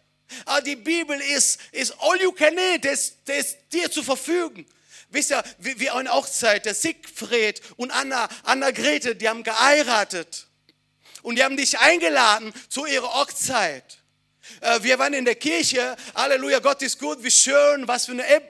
Aber 0.45 0.61
die 0.61 0.75
Bibel 0.75 1.19
ist, 1.19 1.59
ist 1.71 1.93
all 1.99 2.21
you 2.21 2.31
can 2.31 2.55
eat, 2.57 2.85
das, 2.85 3.13
ist 3.25 3.57
dir 3.71 3.89
zur 3.89 4.03
Verfügung. 4.03 4.65
Wisst 5.09 5.31
ihr, 5.31 5.43
wie, 5.57 5.79
wie 5.79 5.89
eine 5.89 6.11
Hochzeit, 6.11 6.65
der 6.65 6.75
Siegfried 6.75 7.61
und 7.77 7.89
Anna, 7.89 8.29
Anna 8.43 8.69
Grete, 8.69 9.15
die 9.15 9.27
haben 9.27 9.43
geheiratet. 9.43 10.45
Und 11.23 11.37
die 11.37 11.43
haben 11.43 11.57
dich 11.57 11.79
eingeladen 11.79 12.53
zu 12.69 12.85
ihrer 12.85 13.11
Hochzeit. 13.15 13.98
Äh, 14.61 14.81
wir 14.81 14.99
waren 14.99 15.13
in 15.13 15.25
der 15.25 15.35
Kirche, 15.35 15.95
Halleluja, 16.15 16.59
Gott 16.59 16.81
ist 16.81 16.99
gut, 16.99 17.23
wie 17.23 17.31
schön, 17.31 17.87
was 17.87 18.05
für 18.05 18.13
ein 18.13 18.19
äh, 18.19 18.41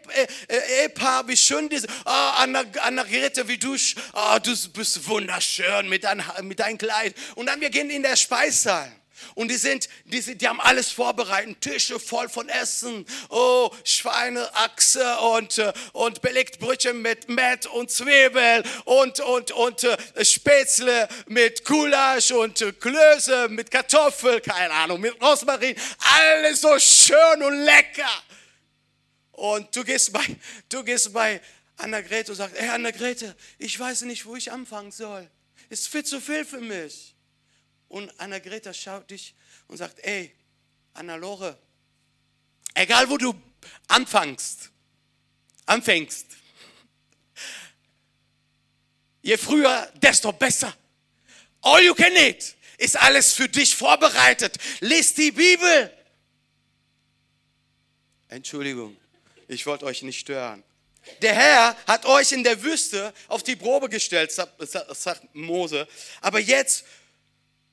äh, 0.47 0.81
Ehepaar, 0.81 1.27
wie 1.27 1.37
schön 1.37 1.69
diese, 1.69 1.87
oh, 2.05 2.09
Anna, 2.09 2.63
Anna 2.81 3.03
Grete, 3.03 3.47
wie 3.47 3.57
du, 3.57 3.75
oh, 4.13 4.37
du 4.41 4.55
bist 4.73 5.07
wunderschön 5.07 5.87
mit, 5.89 6.03
dein, 6.03 6.23
mit 6.43 6.59
deinem 6.59 6.77
Kleid. 6.77 7.15
Und 7.35 7.47
dann 7.47 7.61
wir 7.61 7.69
gehen 7.69 7.89
in 7.89 8.03
der 8.03 8.15
Speissaal. 8.15 8.98
Und 9.35 9.49
die 9.49 9.57
sind, 9.57 9.89
die 10.05 10.21
die 10.21 10.47
haben 10.47 10.61
alles 10.61 10.91
vorbereitet, 10.91 11.61
Tische 11.61 11.99
voll 11.99 12.29
von 12.29 12.49
Essen, 12.49 13.05
oh, 13.29 13.71
Schweineachse 13.83 15.17
und, 15.19 15.57
äh, 15.57 15.73
und 15.93 16.21
belegt 16.21 16.59
Brötchen 16.59 17.01
mit 17.01 17.29
Mett 17.29 17.65
und 17.67 17.91
Zwiebel 17.91 18.63
und, 18.85 19.19
und, 19.19 19.51
und 19.51 19.83
äh, 19.83 20.25
Spätzle 20.25 21.07
mit 21.27 21.65
Gulasch 21.65 22.31
und 22.31 22.61
äh, 22.61 22.71
Klöße 22.71 23.49
mit 23.49 23.71
Kartoffel, 23.71 24.41
keine 24.41 24.73
Ahnung, 24.73 24.99
mit 25.01 25.21
Rosmarin, 25.21 25.75
alles 25.99 26.61
so 26.61 26.77
schön 26.79 27.43
und 27.43 27.63
lecker. 27.63 28.23
Und 29.31 29.73
du 29.75 29.83
gehst 29.83 30.11
bei, 30.11 30.25
du 30.67 30.83
gehst 30.83 31.13
bei 31.13 31.41
Anna-Grete 31.77 32.31
und 32.31 32.37
sagst, 32.37 32.55
hey 32.57 32.69
Anna-Grete, 32.69 33.35
ich 33.57 33.79
weiß 33.79 34.01
nicht, 34.01 34.25
wo 34.25 34.35
ich 34.35 34.51
anfangen 34.51 34.91
soll. 34.91 35.29
Ist 35.69 35.87
viel 35.87 36.03
zu 36.03 36.19
viel 36.19 36.43
für 36.43 36.59
mich. 36.59 37.15
Und 37.89 38.11
Anna-Greta 38.19 38.73
schaut 38.73 39.09
dich 39.09 39.33
und 39.67 39.77
sagt, 39.77 39.99
ey, 39.99 40.33
Anna-Lore, 40.93 41.57
egal 42.75 43.09
wo 43.09 43.17
du 43.17 43.33
anfängst, 43.87 44.69
anfängst, 45.65 46.27
je 49.21 49.37
früher, 49.37 49.91
desto 49.95 50.31
besser. 50.31 50.75
All 51.61 51.83
you 51.83 51.93
can 51.93 52.15
eat 52.15 52.55
ist 52.77 52.95
alles 52.95 53.33
für 53.33 53.49
dich 53.49 53.75
vorbereitet. 53.75 54.57
Lies 54.79 55.13
die 55.15 55.31
Bibel. 55.31 55.93
Entschuldigung, 58.29 58.95
ich 59.47 59.65
wollte 59.65 59.85
euch 59.85 60.03
nicht 60.03 60.19
stören. 60.19 60.63
Der 61.21 61.33
Herr 61.33 61.75
hat 61.87 62.05
euch 62.05 62.31
in 62.31 62.43
der 62.43 62.61
Wüste 62.61 63.13
auf 63.27 63.41
die 63.41 63.55
Probe 63.55 63.89
gestellt, 63.89 64.31
sagt 64.31 65.35
Mose. 65.35 65.87
Aber 66.21 66.39
jetzt 66.39 66.85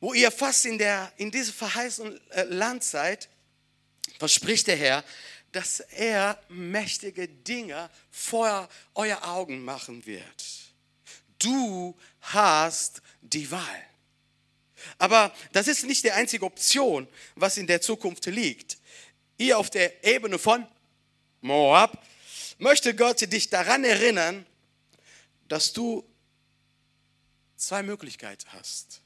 wo 0.06 0.14
ihr 0.14 0.30
fast 0.30 0.64
in, 0.66 0.78
der, 0.78 1.12
in 1.16 1.32
diesem 1.32 1.52
verheißenen 1.52 2.20
äh, 2.30 2.44
Land 2.44 2.84
seid, 2.84 3.28
verspricht 4.20 4.68
der 4.68 4.76
Herr, 4.76 5.04
dass 5.50 5.80
er 5.80 6.40
mächtige 6.48 7.26
Dinge 7.26 7.90
vor 8.12 8.68
euer 8.94 9.20
Augen 9.26 9.64
machen 9.64 10.06
wird. 10.06 10.22
Du 11.40 11.96
hast 12.20 13.02
die 13.20 13.50
Wahl. 13.50 13.84
Aber 14.96 15.34
das 15.50 15.66
ist 15.66 15.84
nicht 15.84 16.04
die 16.04 16.12
einzige 16.12 16.44
Option, 16.44 17.08
was 17.34 17.56
in 17.56 17.66
der 17.66 17.80
Zukunft 17.80 18.26
liegt. 18.26 18.78
Hier 19.36 19.58
auf 19.58 19.70
der 19.70 20.04
Ebene 20.04 20.38
von 20.38 20.68
Moab 21.40 22.00
möchte 22.58 22.94
Gott 22.94 23.20
dich 23.32 23.50
daran 23.50 23.82
erinnern, 23.82 24.46
dass 25.48 25.72
du 25.72 26.08
zwei 27.56 27.82
Möglichkeiten 27.82 28.46
hast. 28.52 29.02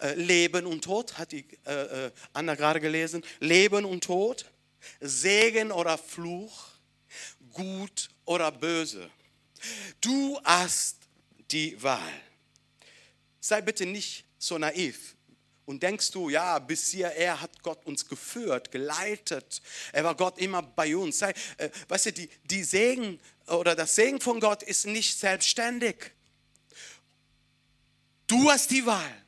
Äh, 0.00 0.14
Leben 0.14 0.66
und 0.66 0.84
Tod, 0.84 1.18
hat 1.18 1.32
die 1.32 1.46
äh, 1.66 2.06
äh, 2.06 2.10
Anna 2.32 2.54
gerade 2.54 2.80
gelesen. 2.80 3.24
Leben 3.40 3.84
und 3.84 4.04
Tod, 4.04 4.46
Segen 5.00 5.72
oder 5.72 5.98
Fluch, 5.98 6.68
gut 7.52 8.10
oder 8.24 8.52
böse. 8.52 9.10
Du 10.00 10.40
hast 10.44 10.96
die 11.50 11.82
Wahl. 11.82 12.22
Sei 13.40 13.60
bitte 13.60 13.86
nicht 13.86 14.24
so 14.38 14.58
naiv 14.58 15.16
und 15.68 15.82
denkst 15.82 16.12
du, 16.12 16.30
ja, 16.30 16.58
bis 16.58 16.88
hier, 16.88 17.08
er 17.08 17.42
hat 17.42 17.62
Gott 17.62 17.84
uns 17.84 18.08
geführt, 18.08 18.70
geleitet. 18.70 19.60
Er 19.92 20.02
war 20.02 20.14
Gott 20.14 20.38
immer 20.38 20.62
bei 20.62 20.96
uns. 20.96 21.18
Sei, 21.18 21.34
äh, 21.58 21.68
weißt 21.88 22.06
du, 22.06 22.12
die, 22.14 22.30
die 22.44 22.64
Segen 22.64 23.20
oder 23.46 23.76
das 23.76 23.94
Segen 23.94 24.18
von 24.18 24.40
Gott 24.40 24.62
ist 24.62 24.86
nicht 24.86 25.18
selbstständig. 25.18 26.12
Du 28.26 28.50
hast 28.50 28.70
die 28.70 28.86
Wahl. 28.86 29.24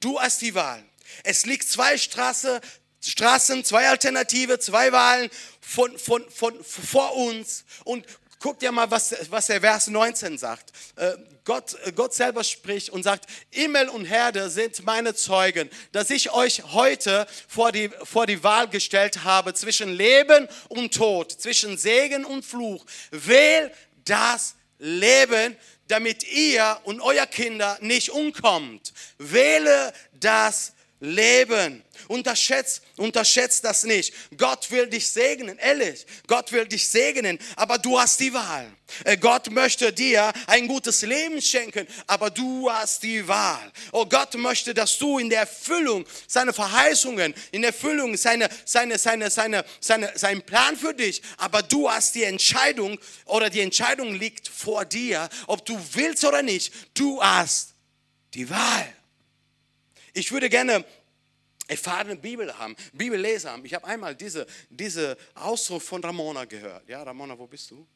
Du 0.00 0.20
hast 0.20 0.40
die 0.42 0.54
Wahl. 0.54 0.84
Es 1.22 1.46
liegt 1.46 1.68
zwei 1.68 1.96
Straße, 1.98 2.60
Straßen, 3.00 3.64
zwei 3.64 3.88
Alternative, 3.88 4.58
zwei 4.58 4.92
Wahlen 4.92 5.30
von, 5.60 5.98
von, 5.98 6.24
von, 6.30 6.64
vor 6.64 7.16
uns. 7.16 7.64
Und 7.84 8.06
guck 8.38 8.58
dir 8.58 8.72
mal, 8.72 8.90
was, 8.90 9.14
was 9.30 9.46
der 9.46 9.60
Vers 9.60 9.88
19 9.88 10.38
sagt. 10.38 10.72
Äh, 10.96 11.12
Gott, 11.44 11.76
Gott 11.94 12.14
selber 12.14 12.42
spricht 12.42 12.88
und 12.88 13.02
sagt, 13.02 13.26
Himmel 13.50 13.90
und 13.90 14.06
Herde 14.06 14.48
sind 14.48 14.84
meine 14.84 15.14
Zeugen, 15.14 15.68
dass 15.92 16.08
ich 16.08 16.30
euch 16.32 16.62
heute 16.72 17.26
vor 17.48 17.70
die, 17.70 17.90
vor 18.02 18.26
die 18.26 18.42
Wahl 18.42 18.68
gestellt 18.68 19.24
habe 19.24 19.52
zwischen 19.52 19.92
Leben 19.92 20.48
und 20.68 20.94
Tod, 20.94 21.32
zwischen 21.32 21.76
Segen 21.76 22.24
und 22.24 22.44
Fluch. 22.44 22.86
Wähl 23.10 23.70
das 24.06 24.56
Leben, 24.78 25.56
damit 25.88 26.24
ihr 26.32 26.78
und 26.84 27.00
euer 27.00 27.26
Kinder 27.26 27.78
nicht 27.80 28.10
umkommt. 28.10 28.92
Wähle 29.18 29.92
das 30.12 30.72
Leben. 31.04 31.82
Unterschätzt, 32.08 32.82
unterschätzt 32.96 33.64
das 33.64 33.84
nicht. 33.84 34.12
Gott 34.36 34.70
will 34.70 34.86
dich 34.86 35.08
segnen, 35.08 35.58
ehrlich. 35.58 36.06
Gott 36.26 36.50
will 36.52 36.66
dich 36.66 36.88
segnen, 36.88 37.38
aber 37.56 37.78
du 37.78 37.98
hast 37.98 38.20
die 38.20 38.32
Wahl. 38.32 38.70
Äh, 39.04 39.16
Gott 39.16 39.50
möchte 39.50 39.92
dir 39.92 40.32
ein 40.46 40.66
gutes 40.66 41.02
Leben 41.02 41.40
schenken, 41.40 41.86
aber 42.06 42.30
du 42.30 42.70
hast 42.70 43.02
die 43.02 43.26
Wahl. 43.26 43.72
Oh, 43.92 44.06
Gott 44.06 44.34
möchte, 44.34 44.74
dass 44.74 44.98
du 44.98 45.18
in 45.18 45.30
der 45.30 45.40
Erfüllung 45.40 46.04
seiner 46.26 46.52
Verheißungen, 46.52 47.34
in 47.52 47.62
der 47.62 47.70
Erfüllung 47.70 48.16
seine, 48.16 48.48
seine, 48.64 48.98
seine, 48.98 49.30
seine, 49.30 49.64
seine, 49.80 50.12
sein 50.14 50.42
Plan 50.42 50.76
für 50.76 50.94
dich, 50.94 51.22
aber 51.36 51.62
du 51.62 51.90
hast 51.90 52.14
die 52.14 52.24
Entscheidung 52.24 52.98
oder 53.24 53.50
die 53.50 53.60
Entscheidung 53.60 54.14
liegt 54.14 54.48
vor 54.48 54.84
dir, 54.84 55.28
ob 55.46 55.64
du 55.64 55.78
willst 55.92 56.24
oder 56.24 56.42
nicht. 56.42 56.72
Du 56.94 57.22
hast 57.22 57.74
die 58.34 58.48
Wahl. 58.50 58.94
Ich 60.14 60.32
würde 60.32 60.48
gerne 60.48 60.84
erfahrene 61.66 62.16
Bibel 62.16 62.56
haben, 62.58 62.76
Bibelleser 62.92 63.52
haben. 63.52 63.64
Ich 63.64 63.74
habe 63.74 63.86
einmal 63.86 64.14
diese, 64.14 64.46
diese 64.70 65.16
Ausdruck 65.34 65.82
von 65.82 66.02
Ramona 66.02 66.44
gehört. 66.44 66.88
Ja, 66.88 67.02
Ramona, 67.02 67.38
wo 67.38 67.46
bist 67.46 67.70
du? 67.70 67.86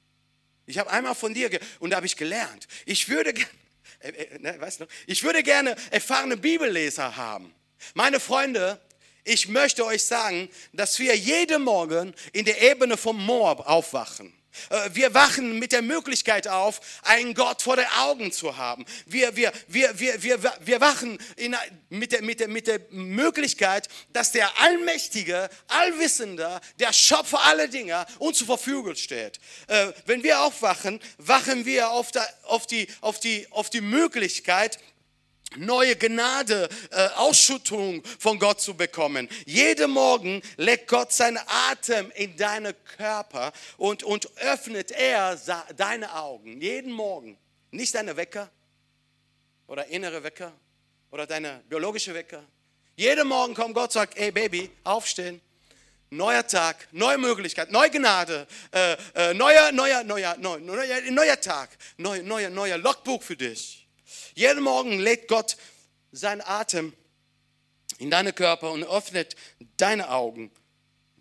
Ich 0.67 0.79
habe 0.79 0.91
einmal 0.91 1.15
von 1.15 1.33
dir 1.33 1.49
und 1.79 1.91
da 1.91 1.97
habe 1.97 2.07
ich 2.07 2.17
gelernt. 2.17 2.69
Ich 2.85 3.09
würde 3.09 3.33
äh, 4.01 4.09
äh, 4.09 4.39
ne, 4.39 4.61
weißt 4.61 4.81
du, 4.81 4.87
ich 5.07 5.23
würde 5.23 5.43
gerne 5.43 5.77
erfahrene 5.91 6.37
Bibelleser 6.37 7.17
haben. 7.17 7.55
Meine 7.95 8.21
Freunde, 8.21 8.81
ich 9.25 9.49
möchte 9.49 9.85
euch 9.85 10.03
sagen, 10.05 10.49
dass 10.73 10.99
wir 10.99 11.15
jeden 11.17 11.63
Morgen 11.63 12.15
in 12.33 12.45
der 12.45 12.61
Ebene 12.61 12.97
vom 12.97 13.25
Moab 13.25 13.69
aufwachen. 13.69 14.33
Äh, 14.71 14.91
wir 14.93 15.15
wachen 15.15 15.59
mit 15.59 15.73
der 15.73 15.83
Möglichkeit 15.83 16.49
auf, 16.49 16.81
einen 17.03 17.35
Gott 17.35 17.63
vor 17.63 17.77
den 17.77 17.87
Augen 17.99 18.33
zu 18.33 18.57
haben. 18.57 18.85
Wir, 19.07 19.37
wir, 19.37 19.53
wir, 19.67 19.99
wir, 19.99 20.23
wir, 20.23 20.39
wir 20.61 20.81
wachen 20.81 21.19
in, 21.37 21.57
mit, 21.89 22.13
der, 22.13 22.23
mit, 22.23 22.41
der, 22.41 22.49
mit 22.49 22.67
der 22.67 22.81
Möglichkeit, 22.91 23.89
dass 24.13 24.33
der 24.33 24.59
Allmächtige, 24.61 25.49
Allwissende, 25.69 26.61
der 26.79 26.93
Schöpfer 26.93 27.45
aller 27.45 27.69
Dinge 27.69 28.07
uns 28.19 28.39
zur 28.39 28.47
Verfügung 28.47 28.95
steht. 28.95 29.39
Äh, 29.67 29.93
wenn 30.07 30.23
wir 30.23 30.43
aufwachen, 30.43 31.01
wachen 31.19 31.65
wir 31.65 31.91
auf, 31.91 32.11
die, 32.67 32.89
auf, 33.01 33.21
die, 33.21 33.47
auf 33.51 33.71
die 33.71 33.81
Möglichkeit, 33.81 34.79
neue 35.57 35.97
Gnade, 35.97 36.69
äh, 36.91 37.09
Ausschüttung 37.17 38.03
von 38.19 38.39
Gott 38.39 38.61
zu 38.61 38.75
bekommen. 38.75 39.29
Jeden 39.47 39.91
Morgen 39.91 40.43
legt 40.57 40.89
Gott 40.89 41.13
seinen 41.13 41.39
Atem 41.47 42.11
in 42.15 42.37
deinen 42.37 42.75
Körper 42.97 43.53
und, 43.77 44.03
und 44.03 44.31
öffnet 44.39 44.91
er 44.91 45.37
deine 45.77 46.15
Augen. 46.15 46.61
Jeden 46.61 46.93
Morgen. 46.93 47.39
Nicht 47.71 47.95
deine 47.95 48.17
Wecker 48.17 48.51
oder 49.67 49.87
innere 49.87 50.23
Wecker 50.23 50.53
oder 51.11 51.27
deine 51.27 51.63
biologische 51.69 52.15
Wecker. 52.15 52.43
Jeden 52.97 53.29
Morgen 53.29 53.55
kommt 53.55 53.75
Gott 53.75 53.85
und 53.85 53.93
sagt, 53.93 54.19
ey 54.19 54.31
Baby, 54.31 54.71
aufstehen. 54.85 55.41
Neuer 56.11 56.47
Tag, 56.47 56.89
neue 56.93 57.19
Möglichkeit, 57.19 57.71
neue 57.71 57.91
Gnade, 57.91 58.47
äh, 58.73 58.97
äh, 59.15 59.35
neuer, 59.35 59.73
neuer, 59.73 60.03
neuer, 60.05 60.37
neuer, 60.39 60.59
neuer, 60.59 61.01
neuer 61.11 61.39
Tag, 61.39 61.69
neuer, 61.99 62.23
neuer, 62.23 62.49
neuer 62.49 62.79
Logbuch 62.79 63.23
für 63.23 63.37
dich. 63.37 63.88
Jeden 64.39 64.63
Morgen 64.63 65.01
legt 65.01 65.27
Gott 65.27 65.57
seinen 66.13 66.43
Atem 66.43 66.93
in 67.99 68.09
deinen 68.09 68.33
Körper 68.33 68.71
und 68.71 68.85
öffnet 68.85 69.35
deine 69.79 70.11
Augen. 70.11 70.53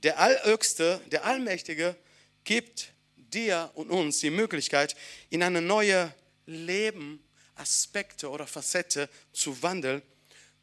Der 0.04 0.20
Allhöchste, 0.20 1.02
der 1.08 1.26
Allmächtige 1.26 1.96
gibt 2.44 2.94
dir 3.16 3.72
und 3.74 3.90
uns 3.90 4.20
die 4.20 4.30
Möglichkeit, 4.30 4.96
in 5.32 5.42
eine 5.42 5.64
neue 5.64 6.14
Leben, 6.46 7.28
Aspekte 7.56 8.30
oder 8.30 8.46
Facette 8.46 9.10
zu 9.34 9.64
wandeln 9.64 10.04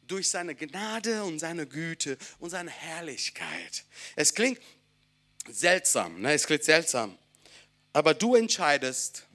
durch 0.03 0.29
seine 0.29 0.55
Gnade 0.55 1.25
und 1.25 1.39
seine 1.39 1.67
Güte 1.67 2.17
und 2.39 2.51
seine 2.51 2.71
Herrlichkeit. 2.71 3.83
Es 4.15 4.33
klingt 4.33 4.61
seltsam, 5.49 6.21
ne? 6.21 6.31
es 6.31 6.47
klingt 6.47 6.63
seltsam, 6.63 7.17
aber 7.91 8.13
du 8.13 8.33
entscheidest, 8.35 9.25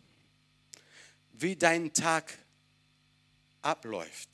wie 1.33 1.55
dein 1.55 1.93
Tag 1.93 2.40
abläuft. 3.63 4.29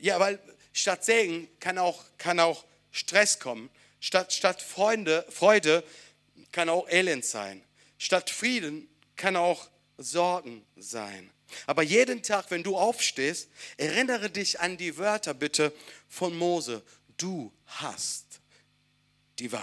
Ja, 0.00 0.18
weil 0.20 0.38
statt 0.72 1.04
Segen 1.04 1.48
kann 1.60 1.78
auch, 1.78 2.04
kann 2.18 2.40
auch 2.40 2.64
Stress 2.90 3.38
kommen. 3.38 3.70
Statt, 4.00 4.32
statt 4.32 4.60
Freunde, 4.60 5.24
Freude 5.30 5.84
kann 6.52 6.68
auch 6.68 6.88
Elend 6.88 7.24
sein. 7.24 7.62
Statt 7.98 8.30
Frieden 8.30 8.88
kann 9.16 9.36
auch 9.36 9.68
Sorgen 9.96 10.64
sein. 10.76 11.30
Aber 11.66 11.82
jeden 11.82 12.22
Tag, 12.22 12.50
wenn 12.50 12.62
du 12.62 12.76
aufstehst, 12.76 13.48
erinnere 13.76 14.30
dich 14.30 14.60
an 14.60 14.76
die 14.76 14.96
Wörter 14.96 15.34
bitte 15.34 15.72
von 16.08 16.36
Mose. 16.36 16.82
Du 17.16 17.52
hast 17.66 18.40
die 19.38 19.52
Wahl. 19.52 19.62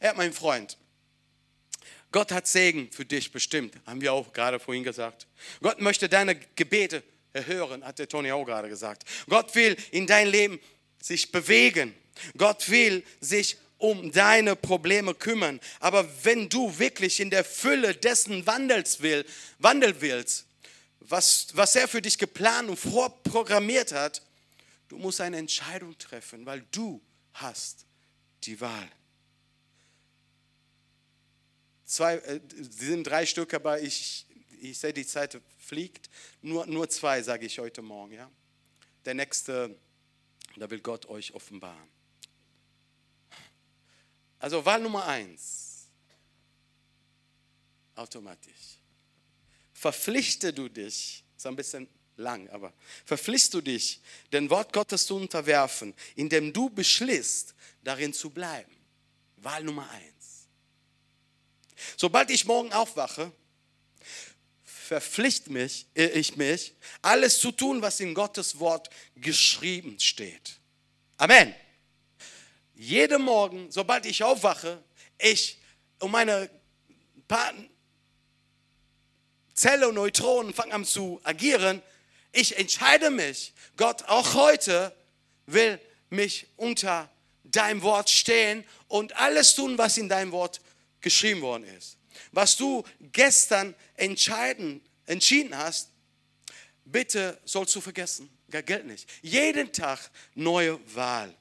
Ja, 0.00 0.14
mein 0.14 0.32
Freund, 0.32 0.76
Gott 2.12 2.30
hat 2.30 2.46
Segen 2.46 2.90
für 2.92 3.04
dich 3.04 3.32
bestimmt, 3.32 3.74
haben 3.86 4.00
wir 4.00 4.12
auch 4.12 4.32
gerade 4.32 4.60
vorhin 4.60 4.84
gesagt. 4.84 5.26
Gott 5.60 5.80
möchte 5.80 6.08
deine 6.08 6.36
Gebete 6.36 7.02
erhören, 7.32 7.84
hat 7.84 7.98
der 7.98 8.08
Tony 8.08 8.30
auch 8.32 8.44
gerade 8.44 8.68
gesagt. 8.68 9.04
Gott 9.28 9.54
will 9.54 9.76
in 9.90 10.06
dein 10.06 10.28
Leben 10.28 10.60
sich 11.00 11.32
bewegen. 11.32 11.94
Gott 12.36 12.68
will 12.68 13.04
sich 13.20 13.56
um 13.78 14.12
deine 14.12 14.54
Probleme 14.54 15.14
kümmern. 15.14 15.60
Aber 15.80 16.08
wenn 16.24 16.48
du 16.48 16.78
wirklich 16.78 17.18
in 17.18 17.30
der 17.30 17.44
Fülle 17.44 17.94
dessen 17.94 18.46
wandels 18.46 19.02
will, 19.02 19.24
wandeln 19.58 19.96
willst, 20.00 20.46
was, 21.00 21.48
was 21.54 21.74
er 21.74 21.88
für 21.88 22.00
dich 22.00 22.16
geplant 22.16 22.68
und 22.68 22.76
vorprogrammiert 22.76 23.92
hat, 23.92 24.22
du 24.88 24.98
musst 24.98 25.20
eine 25.20 25.38
Entscheidung 25.38 25.98
treffen, 25.98 26.46
weil 26.46 26.64
du 26.70 27.02
hast 27.32 27.84
die 28.44 28.60
Wahl. 28.60 28.88
Zwei, 31.84 32.16
äh, 32.16 32.40
sind 32.70 33.04
drei 33.04 33.26
Stück, 33.26 33.52
aber 33.52 33.80
ich, 33.80 34.26
ich 34.60 34.78
sehe, 34.78 34.92
die 34.92 35.06
Zeit 35.06 35.38
fliegt. 35.72 36.10
Nur, 36.42 36.66
nur 36.66 36.86
zwei 36.90 37.22
sage 37.22 37.46
ich 37.46 37.58
heute 37.58 37.80
Morgen. 37.80 38.12
Ja? 38.12 38.30
Der 39.06 39.14
nächste, 39.14 39.74
da 40.56 40.68
will 40.68 40.80
Gott 40.80 41.06
euch 41.06 41.32
offenbaren. 41.32 41.88
Also 44.38 44.62
Wahl 44.66 44.82
Nummer 44.82 45.06
eins. 45.06 45.88
Automatisch. 47.94 48.80
Verpflichte 49.72 50.52
du 50.52 50.68
dich, 50.68 51.24
ist 51.34 51.46
ein 51.46 51.56
bisschen 51.56 51.88
lang, 52.16 52.50
aber 52.50 52.74
verpflichtest 53.06 53.54
du 53.54 53.62
dich, 53.62 54.02
den 54.30 54.50
Wort 54.50 54.74
Gottes 54.74 55.06
zu 55.06 55.16
unterwerfen, 55.16 55.94
indem 56.16 56.52
du 56.52 56.68
beschließt, 56.68 57.54
darin 57.82 58.12
zu 58.12 58.28
bleiben. 58.28 58.76
Wahl 59.38 59.64
Nummer 59.64 59.88
eins. 59.88 60.48
Sobald 61.96 62.28
ich 62.28 62.44
morgen 62.44 62.74
aufwache, 62.74 63.32
verpflichte 64.82 65.50
mich, 65.52 65.86
äh, 65.94 66.06
ich 66.06 66.36
mich, 66.36 66.74
alles 67.00 67.38
zu 67.38 67.52
tun, 67.52 67.80
was 67.82 68.00
in 68.00 68.14
Gottes 68.14 68.58
Wort 68.58 68.90
geschrieben 69.16 69.98
steht. 70.00 70.58
Amen. 71.16 71.54
Jeden 72.74 73.22
Morgen, 73.22 73.70
sobald 73.70 74.06
ich 74.06 74.22
aufwache, 74.22 74.82
ich 75.18 75.58
um 76.00 76.10
meine 76.10 76.50
paar 77.28 77.54
Zelle 79.54 79.88
und 79.88 79.94
Neutronen 79.94 80.52
fangen 80.52 80.72
an 80.72 80.84
zu 80.84 81.20
agieren, 81.22 81.80
ich 82.32 82.58
entscheide 82.58 83.10
mich, 83.10 83.52
Gott, 83.76 84.02
auch 84.08 84.34
heute 84.34 84.94
will 85.46 85.78
mich 86.10 86.46
unter 86.56 87.08
deinem 87.44 87.82
Wort 87.82 88.10
stehen 88.10 88.64
und 88.88 89.16
alles 89.16 89.54
tun, 89.54 89.78
was 89.78 89.96
in 89.96 90.08
deinem 90.08 90.32
Wort 90.32 90.60
geschrieben 91.00 91.42
worden 91.42 91.64
ist. 91.64 91.98
Was 92.30 92.56
du 92.56 92.84
gestern 93.00 93.74
entscheiden, 93.96 94.80
entschieden 95.06 95.56
hast, 95.56 95.90
bitte 96.84 97.38
sollst 97.44 97.74
du 97.74 97.80
vergessen. 97.80 98.30
Gar 98.50 98.62
gilt 98.62 98.86
nicht. 98.86 99.08
Jeden 99.22 99.72
Tag 99.72 100.10
neue 100.34 100.78
Wahl. 100.94 101.34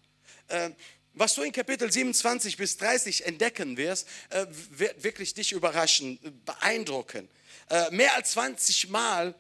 Äh, 0.48 0.72
was 1.14 1.36
du 1.36 1.42
in 1.42 1.52
Kapitel 1.52 1.92
27 1.92 2.56
bis 2.56 2.78
30 2.78 3.26
entdecken 3.26 3.76
wirst, 3.76 4.08
äh, 4.30 4.46
wird 4.72 5.04
wirklich 5.04 5.34
dich 5.34 5.52
überraschen, 5.52 6.20
beeindrucken. 6.46 7.28
Äh, 7.70 7.92
mehr 7.92 8.16
als 8.16 8.32
20 8.32 8.90
Mal 8.90 9.36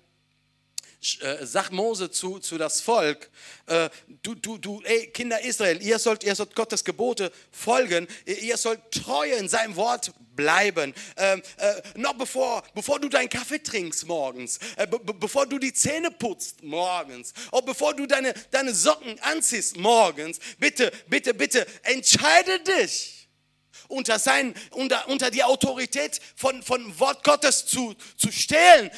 äh, 1.22 1.62
Mose 1.72 2.12
zu, 2.12 2.40
zu 2.40 2.58
das 2.58 2.82
Volk, 2.82 3.30
äh, 3.68 3.90
du, 4.24 4.36
du, 4.36 4.58
du, 4.58 4.82
ey, 4.84 5.08
Kinder 5.08 5.42
Israel, 5.42 5.82
ihr 5.82 6.00
sollt, 6.00 6.24
ihr 6.24 6.36
sollt 6.36 6.56
Gottes 6.56 6.84
Gebote 6.84 7.32
folgen, 7.52 8.08
ihr 8.26 8.58
sollt 8.58 8.80
treu 8.92 9.32
in 9.32 9.50
seinem 9.50 9.76
Wort 9.76 10.14
bleiben. 10.36 10.94
Ähm, 11.18 11.42
äh, 11.58 11.82
noch 11.96 12.14
bevor, 12.14 12.64
bevor 12.74 13.00
du 13.00 13.10
deinen 13.10 13.30
Kaffee 13.30 13.60
trinkst 13.60 14.08
morgens, 14.08 14.60
äh, 14.76 14.88
bevor 14.88 15.46
du 15.46 15.60
die 15.60 15.74
Zähne 15.74 16.12
putzt 16.12 16.64
morgens, 16.64 17.34
oder 17.52 17.68
bevor 17.68 17.94
du 17.94 18.06
deine, 18.06 18.34
deine 18.52 18.74
Socken 18.74 19.20
anziehst 19.22 19.78
morgens, 19.78 20.40
bitte, 20.60 20.92
bitte, 21.08 21.34
bitte, 21.34 21.66
entscheide 21.84 22.60
dich 22.60 23.21
unter, 23.92 24.20
sein, 24.20 24.56
unter, 24.72 25.08
unter 25.08 25.30
die 25.30 25.44
Autorität 25.44 26.20
von, 26.36 26.64
von 26.64 27.00
Wort 27.00 27.24
Gottes 27.24 27.66
zu, 27.66 27.96
zu 28.18 28.32
stellen. 28.32 28.90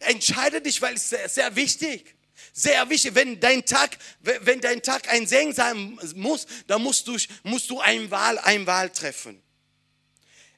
Entscheide 0.00 0.62
dich, 0.62 0.80
weil 0.80 0.94
es 0.94 1.10
sehr, 1.10 1.28
sehr 1.28 1.56
wichtig 1.56 2.16
sehr 2.52 2.88
wichtig, 2.88 3.14
wenn 3.14 3.38
dein 3.38 3.66
Tag, 3.66 3.98
wenn 4.20 4.62
dein 4.62 4.82
Tag 4.82 5.10
ein 5.10 5.26
Segen 5.26 5.52
sein 5.52 5.98
muss, 6.14 6.46
dann 6.66 6.82
musst 6.82 7.06
du, 7.06 7.18
musst 7.42 7.68
du 7.68 7.80
eine 7.80 8.10
Wahl, 8.10 8.38
eine 8.38 8.66
Wahl 8.66 8.88
treffen. 8.88 9.42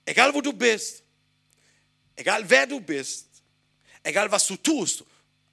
Egal 0.05 0.33
wo 0.33 0.41
du 0.41 0.53
bist, 0.53 1.03
egal 2.15 2.49
wer 2.49 2.69
du 2.69 2.81
bist, 2.81 3.27
egal 4.05 4.31
was 4.31 4.47
du 4.47 4.57
tust, 4.57 5.05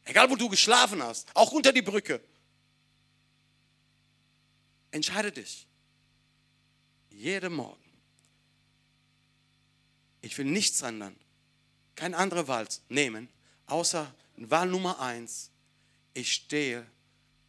egal 0.04 0.30
wo 0.30 0.36
du 0.36 0.48
geschlafen 0.48 1.02
hast, 1.02 1.28
auch 1.34 1.52
unter 1.52 1.74
die 1.74 1.82
Brücke. 1.82 2.22
Entscheide 4.92 5.32
dich. 5.32 5.68
Jeden 7.10 7.54
Morgen. 7.54 7.85
Ich 10.26 10.40
will 10.40 10.46
nichts 10.46 10.82
ändern, 10.82 11.16
keine 11.96 12.18
andere 12.18 12.48
Wahl 12.48 12.68
nehmen, 12.90 13.30
außer 13.68 14.12
Wahl 14.38 14.68
Nummer 14.68 15.00
eins. 15.00 15.52
Ich 16.16 16.32
stehe 16.32 16.84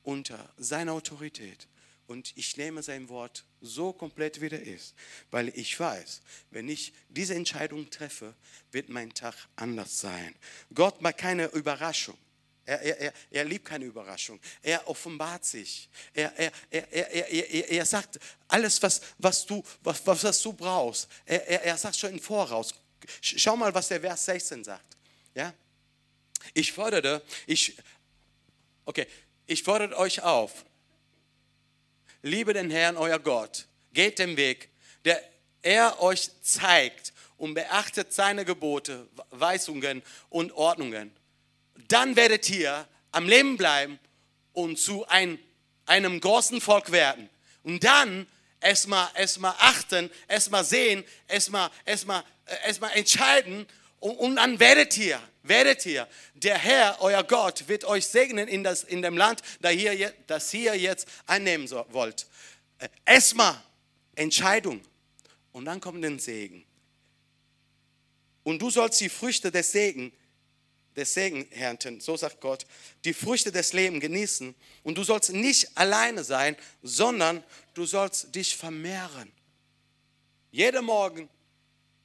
unter 0.02 0.52
seiner 0.58 0.92
Autorität 0.92 1.68
und 2.06 2.36
ich 2.36 2.54
nehme 2.58 2.82
sein 2.82 3.08
Wort 3.08 3.46
so 3.62 3.94
komplett, 3.94 4.42
wie 4.42 4.48
er 4.48 4.62
ist, 4.62 4.94
weil 5.30 5.48
ich 5.56 5.80
weiß, 5.80 6.20
wenn 6.50 6.68
ich 6.68 6.92
diese 7.08 7.34
Entscheidung 7.34 7.88
treffe, 7.88 8.34
wird 8.72 8.90
mein 8.90 9.14
Tag 9.14 9.34
anders 9.56 9.98
sein. 9.98 10.34
Gott 10.74 11.00
macht 11.00 11.16
keine 11.16 11.46
Überraschung. 11.46 12.18
Er, 12.66 12.82
er, 12.82 12.98
er, 12.98 13.12
er 13.30 13.44
liebt 13.44 13.64
keine 13.64 13.84
Überraschung. 13.84 14.40
Er 14.60 14.86
offenbart 14.88 15.44
sich. 15.44 15.88
Er, 16.12 16.32
er, 16.36 16.52
er, 16.68 16.92
er, 16.92 17.30
er, 17.30 17.70
er 17.70 17.86
sagt 17.86 18.18
alles, 18.48 18.82
was, 18.82 19.00
was, 19.18 19.46
du, 19.46 19.62
was, 19.82 20.04
was 20.04 20.42
du 20.42 20.52
brauchst. 20.52 21.08
Er, 21.24 21.46
er, 21.46 21.62
er 21.62 21.78
sagt 21.78 21.96
schon 21.96 22.10
im 22.10 22.20
Voraus. 22.20 22.74
Schau 23.20 23.56
mal, 23.56 23.72
was 23.72 23.86
der 23.86 24.00
Vers 24.00 24.24
16 24.24 24.64
sagt. 24.64 24.96
Ja? 25.34 25.54
Ich 26.54 26.72
fordere, 26.72 27.22
ich, 27.46 27.76
okay, 28.84 29.06
ich 29.46 29.62
fordere 29.62 29.96
euch 29.96 30.20
auf. 30.22 30.64
Liebe 32.22 32.52
den 32.52 32.70
Herrn, 32.70 32.96
euer 32.96 33.20
Gott. 33.20 33.68
Geht 33.92 34.18
den 34.18 34.36
Weg, 34.36 34.70
der 35.04 35.22
er 35.62 36.02
euch 36.02 36.30
zeigt 36.42 37.12
und 37.36 37.54
beachtet 37.54 38.12
seine 38.12 38.44
Gebote, 38.44 39.08
Weisungen 39.30 40.02
und 40.30 40.50
Ordnungen 40.50 41.14
dann 41.88 42.16
werdet 42.16 42.48
ihr 42.50 42.86
am 43.12 43.28
Leben 43.28 43.56
bleiben 43.56 43.98
und 44.52 44.78
zu 44.78 45.06
ein, 45.08 45.38
einem 45.86 46.20
großen 46.20 46.60
Volk 46.60 46.92
werden. 46.92 47.28
Und 47.62 47.84
dann 47.84 48.26
erstmal 48.60 49.08
erstmal 49.14 49.54
achten, 49.58 50.10
erstmal 50.28 50.64
sehen, 50.64 51.04
erstmal 51.28 51.70
erstmal 51.84 52.24
erstmal 52.64 52.92
entscheiden 52.96 53.66
und, 54.00 54.16
und 54.16 54.36
dann 54.36 54.58
werdet 54.60 54.96
ihr, 54.98 55.20
werdet 55.42 55.84
ihr, 55.86 56.06
der 56.34 56.58
Herr, 56.58 56.96
euer 57.00 57.24
Gott, 57.24 57.68
wird 57.68 57.84
euch 57.84 58.06
segnen 58.06 58.48
in, 58.48 58.62
das, 58.62 58.84
in 58.84 59.02
dem 59.02 59.16
Land, 59.16 59.42
das 59.60 59.74
ihr, 59.74 60.12
das 60.26 60.52
ihr 60.54 60.74
jetzt 60.74 61.08
einnehmen 61.26 61.68
wollt. 61.90 62.26
Erstmal 63.04 63.60
Entscheidung 64.14 64.80
und 65.52 65.64
dann 65.64 65.80
kommt 65.80 66.04
den 66.04 66.18
Segen. 66.18 66.64
Und 68.42 68.60
du 68.62 68.70
sollst 68.70 69.00
die 69.00 69.08
Früchte 69.08 69.50
des 69.50 69.72
Segens 69.72 70.12
des 70.96 71.12
Segen 71.12 71.50
ernten, 71.52 72.00
so 72.00 72.16
sagt 72.16 72.40
Gott, 72.40 72.66
die 73.04 73.12
Früchte 73.12 73.52
des 73.52 73.74
Lebens 73.74 74.00
genießen. 74.00 74.54
Und 74.82 74.96
du 74.96 75.04
sollst 75.04 75.30
nicht 75.30 75.76
alleine 75.76 76.24
sein, 76.24 76.56
sondern 76.82 77.44
du 77.74 77.84
sollst 77.84 78.34
dich 78.34 78.56
vermehren. 78.56 79.30
Jeden 80.50 80.86
Morgen, 80.86 81.28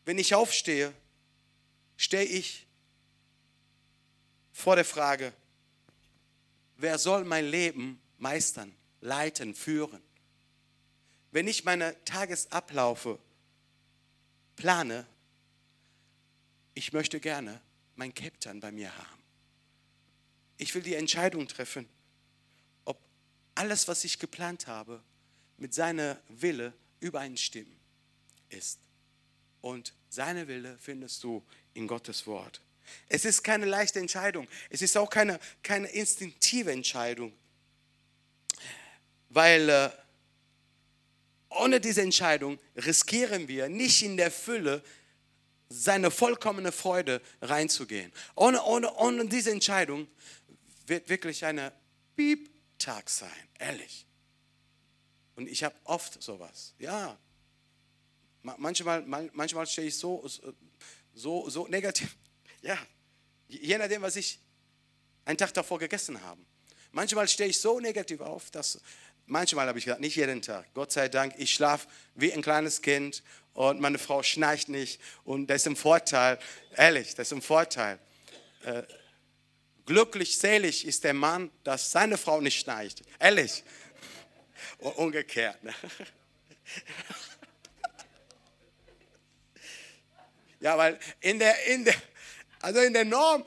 wenn 0.03 0.19
ich 0.19 0.35
aufstehe, 0.35 0.93
stehe 1.95 2.25
ich 2.25 2.67
vor 4.51 4.75
der 4.75 4.85
Frage, 4.85 5.31
wer 6.75 6.97
soll 6.97 7.23
mein 7.23 7.45
Leben 7.45 8.01
meistern, 8.17 8.75
leiten, 8.99 9.55
führen? 9.55 10.01
Wenn 11.31 11.47
ich 11.47 11.63
meine 11.63 11.95
Tagesablaufe 12.03 13.17
plane, 14.57 15.07
ich 16.73 16.91
möchte 16.91 17.21
gerne 17.21 17.61
mein 18.01 18.15
Captain 18.15 18.59
bei 18.59 18.71
mir 18.71 18.97
haben. 18.97 19.23
Ich 20.57 20.73
will 20.73 20.81
die 20.81 20.95
Entscheidung 20.95 21.47
treffen, 21.47 21.87
ob 22.83 22.99
alles, 23.53 23.87
was 23.87 24.03
ich 24.03 24.17
geplant 24.17 24.65
habe, 24.65 25.03
mit 25.57 25.75
seiner 25.75 26.19
Wille 26.27 26.73
übereinstimmen 26.99 27.79
ist. 28.49 28.79
Und 29.61 29.93
seine 30.09 30.47
Wille 30.47 30.79
findest 30.79 31.23
du 31.23 31.45
in 31.75 31.85
Gottes 31.85 32.25
Wort. 32.25 32.59
Es 33.07 33.23
ist 33.23 33.43
keine 33.43 33.67
leichte 33.67 33.99
Entscheidung. 33.99 34.47
Es 34.71 34.81
ist 34.81 34.97
auch 34.97 35.11
keine, 35.11 35.39
keine 35.61 35.87
instinktive 35.89 36.71
Entscheidung. 36.71 37.31
Weil 39.29 39.69
äh, 39.69 39.91
ohne 41.49 41.79
diese 41.79 42.01
Entscheidung 42.01 42.57
riskieren 42.77 43.47
wir 43.47 43.69
nicht 43.69 44.01
in 44.01 44.17
der 44.17 44.31
Fülle 44.31 44.83
seine 45.71 46.11
vollkommene 46.11 46.71
Freude 46.71 47.21
reinzugehen. 47.41 48.11
Ohne, 48.35 48.61
ohne, 48.63 48.93
ohne 48.95 49.25
diese 49.27 49.51
Entscheidung 49.51 50.07
wird 50.85 51.07
wirklich 51.09 51.45
eine 51.45 51.71
Piep-Tag 52.15 53.09
sein, 53.09 53.47
ehrlich. 53.57 54.05
Und 55.35 55.47
ich 55.47 55.63
habe 55.63 55.75
oft 55.85 56.21
sowas, 56.21 56.73
ja. 56.77 57.17
Manchmal, 58.43 59.03
manchmal 59.03 59.67
stehe 59.67 59.87
ich 59.87 59.97
so, 59.97 60.27
so, 61.13 61.49
so 61.49 61.67
negativ, 61.67 62.17
ja, 62.61 62.77
je 63.47 63.77
nachdem, 63.77 64.01
was 64.01 64.15
ich 64.15 64.39
einen 65.25 65.37
Tag 65.37 65.53
davor 65.53 65.79
gegessen 65.79 66.21
habe. 66.21 66.41
Manchmal 66.91 67.27
stehe 67.27 67.49
ich 67.49 67.59
so 67.59 67.79
negativ 67.79 68.19
auf, 68.19 68.51
dass, 68.51 68.81
manchmal 69.31 69.67
habe 69.67 69.79
ich 69.79 69.85
gesagt, 69.85 70.01
nicht 70.01 70.15
jeden 70.15 70.41
Tag, 70.41 70.65
Gott 70.73 70.91
sei 70.91 71.07
Dank, 71.07 71.33
ich 71.37 71.53
schlafe 71.53 71.87
wie 72.15 72.31
ein 72.33 72.41
kleines 72.41 72.81
Kind 72.81 73.23
und 73.53 73.79
meine 73.79 73.97
Frau 73.97 74.21
schnarcht 74.21 74.69
nicht 74.69 75.01
und 75.23 75.47
das 75.47 75.61
ist 75.61 75.67
ein 75.67 75.75
Vorteil, 75.75 76.37
ehrlich, 76.75 77.15
das 77.15 77.29
ist 77.29 77.33
ein 77.33 77.41
Vorteil. 77.41 77.97
Äh, 78.63 78.83
glücklich, 79.85 80.37
selig 80.37 80.85
ist 80.85 81.03
der 81.03 81.13
Mann, 81.13 81.49
dass 81.63 81.91
seine 81.91 82.17
Frau 82.17 82.41
nicht 82.41 82.59
schnarcht, 82.59 83.01
ehrlich. 83.19 83.63
Und 84.77 84.95
umgekehrt. 84.97 85.63
Ne? 85.63 85.73
Ja, 90.61 90.77
weil 90.77 90.99
in 91.21 91.39
der, 91.39 91.65
in 91.65 91.83
der, 91.83 91.95
also 92.59 92.81
in 92.81 92.93
der 92.93 93.03
Norm, 93.03 93.43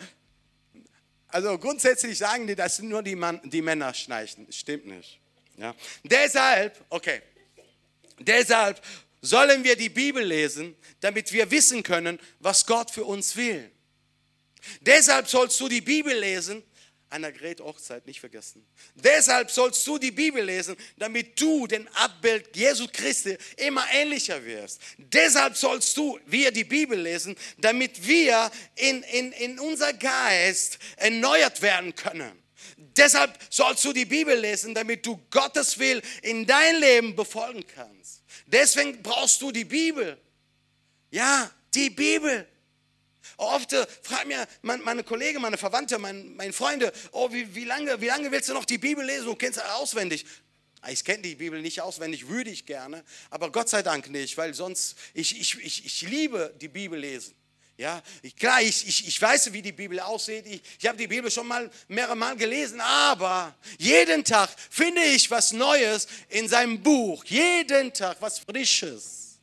also 1.28 1.56
grundsätzlich 1.58 2.18
sagen 2.18 2.48
die, 2.48 2.56
dass 2.56 2.80
nur 2.80 3.04
die, 3.04 3.14
Mann, 3.14 3.40
die 3.44 3.62
Männer 3.62 3.94
schnarchen. 3.94 4.52
Stimmt 4.52 4.86
nicht. 4.86 5.20
Ja. 5.56 5.74
Deshalb, 6.02 6.84
okay, 6.88 7.22
deshalb 8.18 8.82
sollen 9.20 9.64
wir 9.64 9.76
die 9.76 9.88
Bibel 9.88 10.22
lesen, 10.22 10.76
damit 11.00 11.32
wir 11.32 11.50
wissen 11.50 11.82
können, 11.82 12.18
was 12.40 12.66
Gott 12.66 12.90
für 12.90 13.04
uns 13.04 13.36
will. 13.36 13.70
Deshalb 14.80 15.28
sollst 15.28 15.60
du 15.60 15.68
die 15.68 15.80
Bibel 15.80 16.16
lesen, 16.18 16.62
Annegret 17.14 17.60
Hochzeit 17.60 18.06
nicht 18.06 18.18
vergessen. 18.18 18.66
Deshalb 18.96 19.48
sollst 19.48 19.86
du 19.86 19.98
die 19.98 20.10
Bibel 20.10 20.42
lesen, 20.42 20.76
damit 20.96 21.40
du 21.40 21.68
dem 21.68 21.86
Abbild 21.94 22.56
Jesu 22.56 22.88
Christi 22.92 23.38
immer 23.56 23.84
ähnlicher 23.92 24.44
wirst. 24.44 24.80
Deshalb 24.98 25.56
sollst 25.56 25.96
du 25.96 26.18
wir 26.26 26.50
die 26.50 26.64
Bibel 26.64 26.98
lesen, 26.98 27.36
damit 27.58 28.04
wir 28.04 28.50
in, 28.74 29.04
in, 29.04 29.30
in 29.32 29.60
unser 29.60 29.92
Geist 29.92 30.78
erneuert 30.96 31.62
werden 31.62 31.94
können. 31.94 32.43
Deshalb 32.96 33.38
sollst 33.50 33.84
du 33.84 33.92
die 33.92 34.04
Bibel 34.04 34.38
lesen, 34.38 34.74
damit 34.74 35.04
du 35.06 35.20
Gottes 35.30 35.78
Will 35.78 36.02
in 36.22 36.46
dein 36.46 36.80
Leben 36.80 37.16
befolgen 37.16 37.64
kannst. 37.74 38.22
Deswegen 38.46 39.02
brauchst 39.02 39.40
du 39.42 39.50
die 39.50 39.64
Bibel. 39.64 40.18
Ja, 41.10 41.50
die 41.74 41.90
Bibel. 41.90 42.46
Oft 43.36 43.72
äh, 43.72 43.86
fragen 44.02 44.28
mir 44.28 44.46
meine 44.62 45.02
Kollegen, 45.02 45.40
meine 45.40 45.56
Verwandte, 45.56 45.98
meine, 45.98 46.22
meine 46.22 46.52
Freunde, 46.52 46.92
oh, 47.12 47.32
wie, 47.32 47.54
wie, 47.54 47.64
lange, 47.64 48.00
wie 48.00 48.06
lange 48.06 48.30
willst 48.30 48.48
du 48.48 48.54
noch 48.54 48.64
die 48.64 48.78
Bibel 48.78 49.04
lesen? 49.04 49.26
Du 49.26 49.34
kennst 49.34 49.58
sie 49.58 49.72
auswendig. 49.74 50.24
Ah, 50.80 50.90
ich 50.90 51.02
kenne 51.02 51.22
die 51.22 51.34
Bibel 51.34 51.62
nicht 51.62 51.80
auswendig, 51.80 52.28
würde 52.28 52.50
ich 52.50 52.66
gerne, 52.66 53.02
aber 53.30 53.50
Gott 53.50 53.70
sei 53.70 53.82
Dank 53.82 54.10
nicht, 54.10 54.36
weil 54.36 54.52
sonst, 54.52 54.96
ich, 55.14 55.40
ich, 55.40 55.58
ich, 55.64 55.86
ich 55.86 56.02
liebe 56.02 56.54
die 56.60 56.68
Bibel 56.68 56.98
lesen. 56.98 57.34
Ja, 57.76 58.00
klar, 58.38 58.62
ich, 58.62 58.86
ich, 58.86 59.08
ich 59.08 59.20
weiß, 59.20 59.52
wie 59.52 59.60
die 59.60 59.72
Bibel 59.72 59.98
aussieht. 59.98 60.46
Ich, 60.46 60.62
ich 60.78 60.86
habe 60.86 60.96
die 60.96 61.08
Bibel 61.08 61.28
schon 61.28 61.48
mal 61.48 61.68
mehrere 61.88 62.14
Mal 62.14 62.36
gelesen, 62.36 62.80
aber 62.80 63.52
jeden 63.78 64.24
Tag 64.24 64.50
finde 64.70 65.02
ich 65.02 65.28
was 65.30 65.52
Neues 65.52 66.06
in 66.28 66.48
seinem 66.48 66.80
Buch. 66.80 67.24
Jeden 67.24 67.92
Tag 67.92 68.18
was 68.20 68.38
Frisches. 68.38 69.40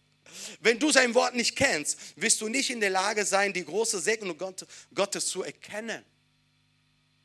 Wenn 0.61 0.79
du 0.79 0.91
sein 0.91 1.13
Wort 1.13 1.35
nicht 1.35 1.55
kennst, 1.57 1.97
wirst 2.15 2.39
du 2.39 2.47
nicht 2.47 2.69
in 2.69 2.79
der 2.79 2.89
Lage 2.89 3.25
sein, 3.25 3.51
die 3.51 3.65
große 3.65 3.99
Segnung 3.99 4.37
Gottes 4.93 5.25
zu 5.25 5.43
erkennen. 5.43 6.03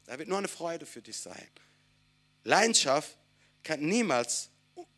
Da 0.07 0.19
wird 0.19 0.29
nur 0.29 0.39
eine 0.39 0.49
Freude 0.49 0.87
für 0.87 1.03
dich 1.03 1.19
sein. 1.19 1.49
Leidenschaft 2.43 3.17
kann 3.63 3.81
niemals 3.81 4.49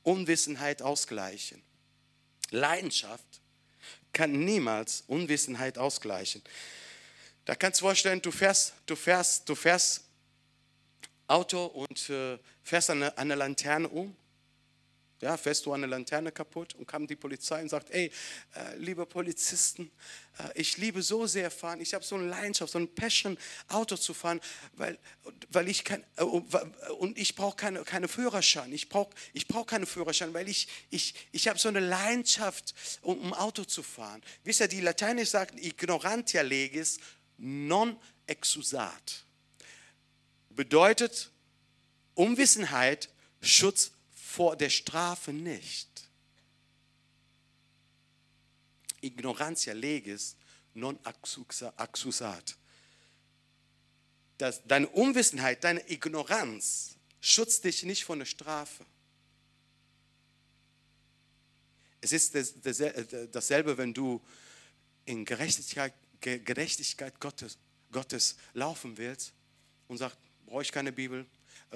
Unwissenheit 0.02 0.80
ausgleichen. 0.80 1.62
Leidenschaft 2.50 3.24
kann 4.12 4.32
niemals 4.44 5.04
Unwissenheit 5.06 5.78
ausgleichen. 5.78 6.42
Da 7.44 7.54
kannst 7.54 7.80
du 7.80 7.86
vorstellen, 7.86 8.20
du 8.20 8.30
fährst, 8.30 8.74
du 8.86 8.94
fährst, 8.94 9.48
du 9.48 9.54
fährst 9.54 10.04
Auto 11.26 11.66
und 11.66 12.10
äh, 12.10 12.38
fährst 12.62 12.90
eine, 12.90 13.16
eine 13.16 13.34
Laterne 13.34 13.88
um. 13.88 14.14
Ja, 15.20 15.36
fährst 15.36 15.66
du 15.66 15.72
eine 15.72 15.86
Laterne 15.86 16.30
kaputt 16.30 16.74
und 16.76 16.86
kam 16.86 17.06
die 17.06 17.16
Polizei 17.16 17.60
und 17.60 17.68
sagt, 17.68 17.90
ey, 17.90 18.12
äh, 18.54 18.76
liebe 18.76 19.04
Polizisten, 19.04 19.90
äh, 20.38 20.60
ich 20.60 20.76
liebe 20.76 21.02
so 21.02 21.26
sehr 21.26 21.50
fahren, 21.50 21.80
ich 21.80 21.92
habe 21.92 22.04
so 22.04 22.14
eine 22.14 22.28
Leidenschaft, 22.28 22.72
so 22.72 22.78
eine 22.78 22.86
Passion, 22.86 23.36
Auto 23.66 23.96
zu 23.96 24.14
fahren, 24.14 24.40
weil, 24.74 24.96
weil 25.50 25.68
ich 25.68 25.82
kein, 25.82 26.04
äh, 26.16 26.22
und 26.22 27.18
ich 27.18 27.34
brauche 27.34 27.56
keine, 27.56 27.82
keine 27.82 28.06
Führerschein, 28.06 28.72
ich 28.72 28.88
brauche 28.88 29.10
ich 29.32 29.48
brauch 29.48 29.66
keine 29.66 29.86
Führerschein, 29.86 30.32
weil 30.34 30.48
ich, 30.48 30.68
ich, 30.90 31.14
ich 31.32 31.48
habe 31.48 31.58
so 31.58 31.68
eine 31.68 31.80
Leidenschaft, 31.80 32.74
um, 33.02 33.18
um 33.18 33.34
Auto 33.34 33.64
zu 33.64 33.82
fahren. 33.82 34.22
Wisst 34.44 34.60
ihr, 34.60 34.68
die 34.68 34.80
Lateiner 34.80 35.26
sagen, 35.26 35.58
ignorantia 35.58 36.42
legis 36.42 37.00
non 37.38 37.96
exusat. 38.28 39.24
Bedeutet 40.50 41.32
Unwissenheit, 42.14 43.08
Schutz 43.40 43.92
vor 44.28 44.56
der 44.56 44.68
Strafe 44.68 45.32
nicht. 45.32 45.88
Ignorantia 49.00 49.72
legis 49.72 50.36
non 50.74 50.98
accusat. 51.02 52.58
Das, 54.36 54.62
deine 54.66 54.86
Unwissenheit, 54.88 55.64
deine 55.64 55.80
Ignoranz 55.90 56.96
schützt 57.22 57.64
dich 57.64 57.82
nicht 57.84 58.04
vor 58.04 58.18
der 58.18 58.26
Strafe. 58.26 58.84
Es 62.02 62.12
ist 62.12 62.34
dasselbe, 63.32 63.78
wenn 63.78 63.94
du 63.94 64.20
in 65.06 65.24
Gerechtigkeit, 65.24 65.94
Gerechtigkeit 66.20 67.18
Gottes, 67.18 67.56
Gottes 67.90 68.36
laufen 68.52 68.98
willst 68.98 69.32
und 69.88 69.96
sagst, 69.96 70.18
brauche 70.44 70.62
ich 70.62 70.70
keine 70.70 70.92
Bibel, 70.92 71.26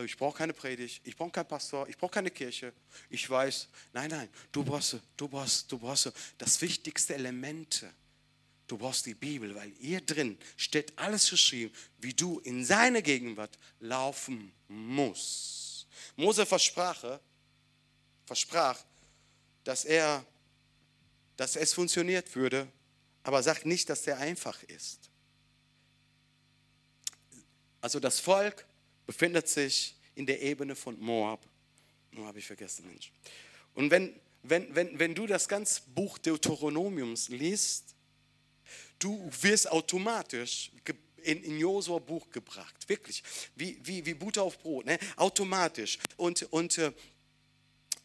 ich 0.04 0.16
brauche 0.16 0.38
keine 0.38 0.52
Predigt, 0.52 1.00
ich 1.04 1.16
brauche 1.16 1.30
keinen 1.30 1.48
Pastor, 1.48 1.88
ich 1.88 1.96
brauche 1.96 2.12
keine 2.12 2.30
Kirche. 2.30 2.72
Ich 3.10 3.28
weiß, 3.28 3.68
nein, 3.92 4.10
nein, 4.10 4.28
du 4.50 4.64
brauchst, 4.64 4.98
du 5.16 5.28
brauchst, 5.28 5.70
du 5.70 5.78
brauchst 5.78 6.12
das 6.38 6.60
wichtigste 6.60 7.14
Element. 7.14 7.84
Du 8.66 8.78
brauchst 8.78 9.04
die 9.04 9.14
Bibel, 9.14 9.54
weil 9.54 9.70
hier 9.80 10.00
drin 10.00 10.38
steht 10.56 10.96
alles 10.98 11.28
geschrieben, 11.28 11.74
wie 11.98 12.14
du 12.14 12.38
in 12.40 12.64
seine 12.64 13.02
Gegenwart 13.02 13.58
laufen 13.80 14.52
musst. 14.68 15.86
Mose 16.16 16.46
versprach, 16.46 17.20
versprach, 18.24 18.82
dass 19.64 19.84
er, 19.84 20.24
dass 21.36 21.56
es 21.56 21.74
funktioniert 21.74 22.34
würde, 22.34 22.66
aber 23.22 23.42
sagt 23.42 23.66
nicht, 23.66 23.88
dass 23.90 24.02
der 24.02 24.18
einfach 24.18 24.62
ist. 24.62 25.10
Also 27.80 28.00
das 28.00 28.20
Volk 28.20 28.64
befindet 29.06 29.48
sich 29.48 29.96
in 30.14 30.26
der 30.26 30.40
Ebene 30.42 30.74
von 30.74 30.98
Moab. 31.00 31.46
Nur 32.12 32.26
habe 32.26 32.38
ich 32.38 32.46
vergessen, 32.46 32.86
Mensch. 32.86 33.10
Und 33.74 33.90
wenn, 33.90 34.14
wenn, 34.42 34.74
wenn, 34.74 34.98
wenn 34.98 35.14
du 35.14 35.26
das 35.26 35.48
ganze 35.48 35.82
Buch 35.94 36.18
Deuteronomiums 36.18 37.28
liest, 37.28 37.94
du 38.98 39.30
wirst 39.40 39.70
automatisch 39.70 40.70
in, 41.22 41.42
in 41.42 41.58
Josua 41.58 41.98
Buch 41.98 42.28
gebracht. 42.30 42.88
Wirklich. 42.88 43.22
Wie, 43.54 43.78
wie, 43.84 44.04
wie 44.04 44.14
Butter 44.14 44.42
auf 44.42 44.58
Brot. 44.58 44.86
Ne? 44.86 44.98
Automatisch. 45.16 45.98
Und, 46.16 46.42
und 46.52 46.78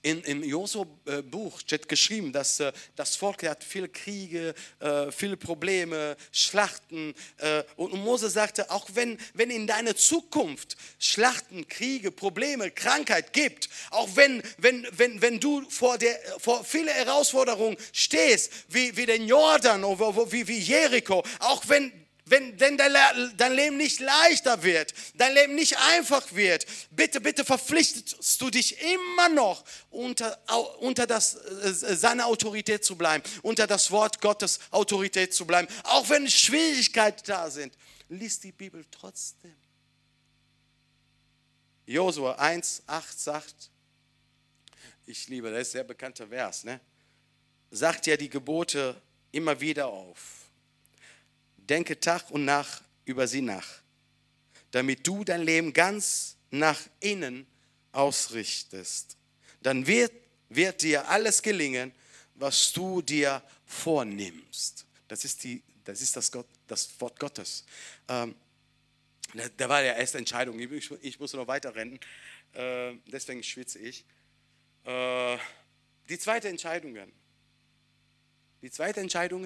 äh, 0.08 0.12
in, 0.12 0.22
Im 0.24 0.43
Josua-Buch 0.43 1.60
steht 1.60 1.88
geschrieben, 1.88 2.32
dass 2.32 2.60
äh, 2.60 2.72
das 2.96 3.15
Volk 3.15 3.43
hat 3.43 3.63
viele 3.63 3.89
Kriege, 3.89 4.54
äh, 4.80 5.12
viele 5.12 5.38
Probleme, 5.38 6.15
Schlachten. 6.32 7.13
Äh, 7.38 7.63
und 7.76 7.93
Mose 7.93 8.30
sagte, 8.30 8.72
auch 8.72 8.88
wenn, 8.93 9.17
wenn 9.34 9.50
in 9.50 9.67
deiner 9.67 9.96
Zukunft 9.96 10.78
Schlachten, 11.00 11.67
Kriege, 11.67 12.12
Probleme, 12.12 12.72
Krankheit 12.72 13.34
gibt, 13.34 13.70
auch 13.91 14.10
wenn, 14.15 14.41
wenn, 14.58 14.88
wenn, 14.91 15.22
wenn 15.22 15.39
du 15.39 15.70
vor, 15.70 15.98
der, 15.98 16.17
vor 16.39 16.63
viele 16.63 16.91
Herausforderungen 16.91 17.78
stehst, 17.91 18.52
wie, 18.70 18.96
wie 18.96 19.06
den 19.06 19.28
Jordan 19.28 19.84
oder 19.84 20.32
wie, 20.32 20.48
wie 20.48 20.60
Jericho, 20.60 21.24
auch 21.39 21.63
wenn 21.67 21.91
wenn, 22.29 22.59
wenn 22.59 22.77
dein 22.77 23.53
Leben 23.53 23.77
nicht 23.77 23.99
leichter 23.99 24.63
wird, 24.63 24.93
dein 25.15 25.33
Leben 25.33 25.55
nicht 25.55 25.77
einfach 25.77 26.33
wird, 26.33 26.65
bitte, 26.91 27.21
bitte 27.21 27.45
verpflichtest 27.45 28.41
du 28.41 28.49
dich 28.49 28.81
immer 28.81 29.29
noch 29.29 29.63
unter, 29.89 30.37
unter 30.79 31.07
das, 31.07 31.35
äh, 31.35 31.95
seine 31.95 32.25
Autorität 32.25 32.83
zu 32.83 32.95
bleiben, 32.97 33.23
unter 33.41 33.67
das 33.67 33.91
Wort 33.91 34.21
Gottes 34.21 34.59
Autorität 34.71 35.33
zu 35.33 35.45
bleiben, 35.45 35.67
auch 35.83 36.09
wenn 36.09 36.29
Schwierigkeiten 36.29 37.23
da 37.25 37.49
sind. 37.49 37.77
Lies 38.09 38.39
die 38.39 38.51
Bibel 38.51 38.85
trotzdem. 38.91 39.55
Josua 41.85 42.33
1, 42.33 42.83
8 42.85 43.19
sagt, 43.19 43.71
ich 45.05 45.27
liebe, 45.29 45.49
das 45.49 45.61
ist 45.61 45.67
ein 45.69 45.71
sehr 45.71 45.83
bekannter 45.85 46.27
Vers, 46.27 46.65
ne? 46.65 46.81
sagt 47.71 48.07
ja 48.07 48.17
die 48.17 48.29
Gebote 48.29 49.01
immer 49.31 49.59
wieder 49.59 49.87
auf. 49.87 50.46
Denke 51.69 51.99
Tag 51.99 52.30
und 52.32 52.45
Nacht 52.45 52.84
über 53.06 53.27
sie 53.27 53.41
nach, 53.41 53.67
damit 54.71 55.06
du 55.06 55.23
dein 55.23 55.41
Leben 55.41 55.73
ganz 55.73 56.38
nach 56.51 56.80
innen 56.99 57.45
ausrichtest. 57.91 59.17
Dann 59.62 59.88
wird, 59.88 60.12
wird 60.49 60.82
dir 60.82 61.08
alles 61.10 61.41
gelingen, 61.41 61.91
was 62.36 62.71
du 62.71 63.01
dir 63.01 63.41
vornimmst. 63.65 64.86
Das 65.08 65.25
ist, 65.25 65.43
die, 65.43 65.63
das, 65.84 66.01
ist 66.01 66.15
das, 66.15 66.32
Gott, 66.32 66.47
das 66.67 66.89
Wort 66.99 67.19
Gottes. 67.19 67.65
Ähm, 68.08 68.36
da 69.58 69.67
war 69.69 69.82
der 69.82 69.97
erste 69.97 70.17
Entscheidung. 70.17 70.60
Ich, 70.60 70.91
ich 71.01 71.19
muss 71.19 71.34
noch 71.34 71.47
weiter 71.47 71.75
rennen, 71.75 71.99
äh, 72.53 72.93
deswegen 73.08 73.43
schwitze 73.43 73.80
ich. 73.80 74.06
Äh, 74.86 75.38
die 76.08 76.17
zweite 76.17 76.47
Entscheidung. 76.47 76.97
Die 78.62 78.71
zweite 78.71 79.01
Entscheidung 79.01 79.45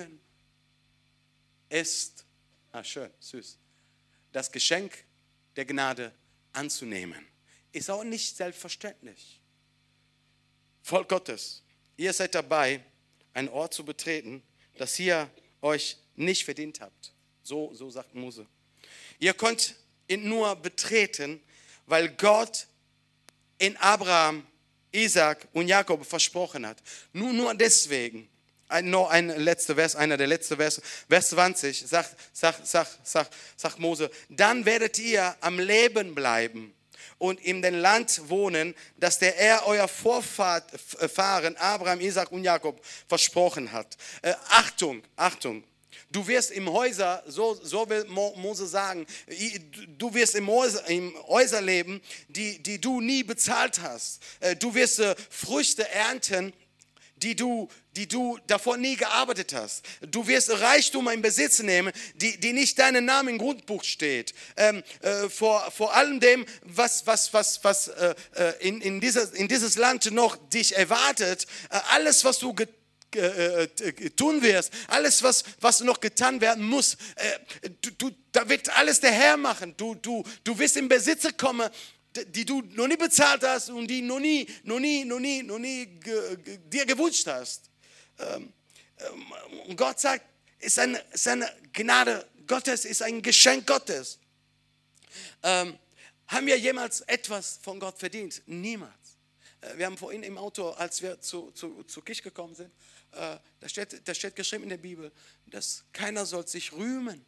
ist, 1.71 2.25
ah 2.71 2.83
schön, 2.83 3.09
süß, 3.19 3.57
das 4.31 4.51
Geschenk 4.51 5.05
der 5.55 5.65
Gnade 5.65 6.13
anzunehmen. 6.53 7.25
Ist 7.71 7.89
auch 7.89 8.03
nicht 8.03 8.35
selbstverständlich. 8.35 9.39
Volk 10.81 11.09
Gottes, 11.09 11.63
ihr 11.97 12.11
seid 12.13 12.35
dabei, 12.35 12.83
einen 13.33 13.49
Ort 13.49 13.73
zu 13.73 13.85
betreten, 13.85 14.43
das 14.77 14.99
ihr 14.99 15.29
euch 15.61 15.97
nicht 16.15 16.43
verdient 16.43 16.81
habt. 16.81 17.13
So, 17.43 17.73
so 17.73 17.89
sagt 17.89 18.13
Mose. 18.13 18.45
Ihr 19.19 19.33
könnt 19.33 19.75
ihn 20.07 20.27
nur 20.27 20.55
betreten, 20.55 21.41
weil 21.85 22.09
Gott 22.09 22.67
in 23.57 23.77
Abraham, 23.77 24.45
Isaac 24.91 25.47
und 25.53 25.67
Jakob 25.67 26.05
versprochen 26.05 26.65
hat. 26.65 26.81
Nur, 27.13 27.31
nur 27.31 27.53
deswegen 27.53 28.27
noch 28.83 29.09
ein 29.09 29.29
letzter 29.29 29.75
Vers, 29.75 29.95
einer 29.95 30.17
der 30.17 30.27
letzten 30.27 30.57
Vers, 30.57 30.81
Vers 31.09 31.29
20, 31.29 31.87
sagt, 31.87 32.15
sagt, 32.33 32.67
sagt, 32.67 33.07
sagt, 33.07 33.33
sagt 33.57 33.79
Mose, 33.79 34.09
dann 34.29 34.65
werdet 34.65 34.99
ihr 34.99 35.35
am 35.41 35.59
Leben 35.59 36.15
bleiben 36.15 36.73
und 37.21 37.39
in 37.41 37.61
dem 37.61 37.75
Land 37.75 38.29
wohnen, 38.29 38.73
das 38.97 39.19
der 39.19 39.37
er 39.37 39.67
euer 39.67 39.87
Vorfahren 39.87 41.55
Abraham, 41.57 42.01
Isaac 42.01 42.31
und 42.31 42.43
Jakob 42.43 42.83
versprochen 43.07 43.71
hat. 43.71 43.95
Äh, 44.23 44.33
Achtung, 44.49 45.03
Achtung. 45.15 45.63
Du 46.11 46.27
wirst 46.27 46.51
im 46.51 46.69
Häuser, 46.69 47.23
so, 47.27 47.53
so 47.53 47.87
will 47.87 48.05
Mose 48.05 48.65
sagen, 48.65 49.05
du 49.97 50.13
wirst 50.13 50.35
im 50.35 50.47
Häuser, 50.47 50.85
im 50.87 51.13
Häuser 51.27 51.61
leben, 51.61 52.01
die, 52.27 52.61
die 52.61 52.81
du 52.81 52.99
nie 52.99 53.23
bezahlt 53.23 53.79
hast. 53.81 54.21
Äh, 54.39 54.55
du 54.55 54.73
wirst 54.73 54.99
äh, 54.99 55.15
Früchte 55.29 55.87
ernten, 55.89 56.53
die 57.23 57.35
du, 57.35 57.67
die 57.95 58.07
du 58.07 58.37
davor 58.47 58.77
nie 58.77 58.95
gearbeitet 58.95 59.53
hast. 59.53 59.85
Du 60.01 60.27
wirst 60.27 60.49
Reichtum 60.61 61.07
in 61.09 61.21
Besitz 61.21 61.59
nehmen, 61.59 61.91
die, 62.15 62.39
die 62.39 62.53
nicht 62.53 62.79
deinen 62.79 63.05
Namen 63.05 63.29
im 63.29 63.37
Grundbuch 63.37 63.83
steht. 63.83 64.33
Ähm, 64.57 64.83
äh, 65.01 65.29
vor, 65.29 65.69
vor 65.71 65.93
allem 65.95 66.19
dem, 66.19 66.45
was, 66.63 67.05
was, 67.05 67.33
was, 67.33 67.63
was 67.63 67.87
äh, 67.89 68.15
äh 68.35 68.53
in, 68.67 68.81
in, 68.81 69.01
dieses, 69.01 69.31
in 69.31 69.47
dieses 69.47 69.75
Land 69.75 70.11
noch 70.11 70.37
dich 70.49 70.75
erwartet, 70.75 71.45
äh, 71.69 71.79
alles, 71.91 72.23
was 72.25 72.39
du 72.39 72.53
getan 72.53 72.81
äh, 73.13 73.67
tun 74.15 74.41
wirst, 74.41 74.71
alles, 74.87 75.21
was, 75.21 75.43
was 75.59 75.81
noch 75.81 75.99
getan 75.99 76.39
werden 76.39 76.63
muss, 76.63 76.95
äh, 77.15 77.69
du, 77.81 77.91
du, 77.97 78.11
da 78.31 78.47
wird 78.47 78.69
alles 78.77 79.01
der 79.01 79.11
Herr 79.11 79.35
machen. 79.35 79.73
Du, 79.75 79.95
du, 79.95 80.23
du 80.45 80.57
wirst 80.57 80.77
in 80.77 80.87
Besitz 80.87 81.27
kommen 81.37 81.69
die 82.15 82.45
du 82.45 82.61
noch 82.61 82.87
nie 82.87 82.97
bezahlt 82.97 83.43
hast 83.43 83.69
und 83.69 83.87
die 83.87 84.01
noch 84.01 84.19
nie, 84.19 84.47
noch 84.63 84.79
nie, 84.79 85.05
noch 85.05 85.19
nie, 85.19 85.43
noch 85.43 85.59
nie 85.59 85.85
dir 85.85 86.85
gewünscht 86.85 87.27
hast. 87.27 87.69
Ähm, 88.19 88.53
ähm, 88.97 89.31
und 89.67 89.77
Gott 89.77 89.99
sagt, 89.99 90.25
ist 90.59 90.77
eine, 90.79 90.99
ist 91.11 91.27
eine 91.27 91.51
Gnade 91.73 92.27
Gottes, 92.47 92.85
ist 92.85 93.01
ein 93.01 93.21
Geschenk 93.21 93.65
Gottes. 93.65 94.19
Ähm, 95.43 95.77
haben 96.27 96.47
wir 96.47 96.57
jemals 96.57 97.01
etwas 97.01 97.59
von 97.61 97.79
Gott 97.79 97.97
verdient? 97.97 98.41
Niemals. 98.45 99.17
Äh, 99.61 99.77
wir 99.77 99.85
haben 99.85 99.97
vorhin 99.97 100.23
im 100.23 100.37
Auto, 100.37 100.69
als 100.71 101.01
wir 101.01 101.19
zu, 101.21 101.51
zu, 101.51 101.83
zur 101.83 102.03
Kirche 102.03 102.23
gekommen 102.23 102.55
sind, 102.55 102.71
äh, 103.11 103.37
da, 103.59 103.69
steht, 103.69 104.07
da 104.07 104.13
steht 104.13 104.35
geschrieben 104.35 104.63
in 104.63 104.69
der 104.69 104.77
Bibel, 104.77 105.11
dass 105.47 105.83
keiner 105.93 106.25
soll 106.25 106.47
sich 106.47 106.71
rühmen, 106.71 107.25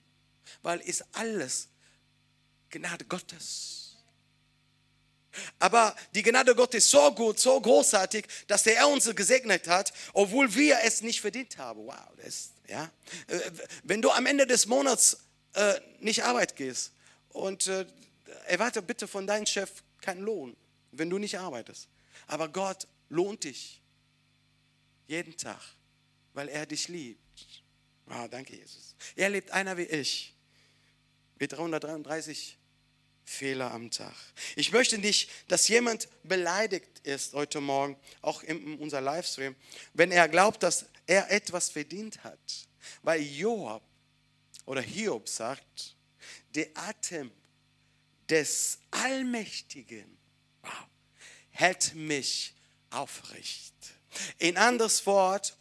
weil 0.62 0.80
ist 0.82 1.04
alles 1.14 1.70
Gnade 2.70 3.06
Gottes. 3.06 3.83
Aber 5.60 5.96
die 6.14 6.24
Gnade 6.24 6.56
Gottes 6.56 6.86
ist 6.86 6.92
so 6.92 7.12
gut, 7.14 7.40
so 7.40 7.60
großartig, 7.60 8.26
dass 8.48 8.66
er 8.66 8.88
uns 8.88 9.14
gesegnet 9.16 9.68
hat, 9.68 9.94
obwohl 10.14 10.54
wir 10.54 10.80
es 10.84 11.02
nicht 11.02 11.22
verdient 11.22 11.58
haben. 11.58 11.86
Wow, 11.86 11.96
das, 12.24 12.52
ja. 12.68 12.92
Äh, 13.28 13.40
wenn 13.84 14.02
du 14.02 14.12
am 14.12 14.26
Ende 14.26 14.46
des 14.46 14.66
Monats 14.66 15.18
äh, 15.54 15.80
nicht 16.00 16.24
Arbeit 16.24 16.56
gehst 16.56 16.92
und 17.30 17.68
äh, 17.68 17.86
erwarte 18.48 18.82
bitte 18.82 19.08
von 19.08 19.28
deinem 19.28 19.46
Chef 19.46 19.70
keinen 20.02 20.22
Lohn, 20.22 20.56
wenn 20.92 21.10
du 21.10 21.18
nicht 21.18 21.38
arbeitest. 21.40 21.88
Aber 22.28 22.50
Gott 22.50 22.88
lohnt 23.10 23.44
dich 23.44 23.82
jeden 25.08 25.36
Tag, 25.38 25.62
weil 26.34 26.50
er 26.50 26.66
dich 26.66 26.88
liebt. 26.88 27.64
Wow, 28.06 28.28
danke 28.30 28.56
Jesus. 28.56 28.96
Er 29.16 29.30
liebt 29.30 29.52
einer 29.52 29.78
wie 29.78 29.84
ich. 29.84 30.36
Wie 31.38 31.48
333 31.48 32.58
Fehler 33.26 33.72
am 33.72 33.90
Tag. 33.92 34.16
Ich 34.56 34.72
möchte 34.72 34.98
nicht, 34.98 35.30
dass 35.48 35.68
jemand 35.68 36.08
beleidigt 36.24 37.00
ist 37.04 37.34
heute 37.34 37.62
Morgen, 37.62 37.98
auch 38.22 38.44
in 38.44 38.78
unser 38.80 39.02
Livestream, 39.02 39.56
wenn 39.94 40.12
er 40.12 40.28
glaubt, 40.28 40.64
dass 40.64 40.86
er 41.08 41.32
etwas 41.32 41.70
verdient 41.70 42.24
hat. 42.24 42.40
Weil 43.02 43.22
Joab 43.22 43.84
oder 44.66 44.82
Hiob 44.82 45.28
sagt, 45.28 45.96
der 46.56 46.68
Atem 46.76 47.32
des 48.30 48.80
Allmächtigen 48.92 50.18
wow, 50.62 50.72
hält 51.52 51.96
mich 51.96 52.54
aufrecht. 52.90 53.74
In 54.38 54.58
anderes 54.58 55.06
Wort, 55.06 55.58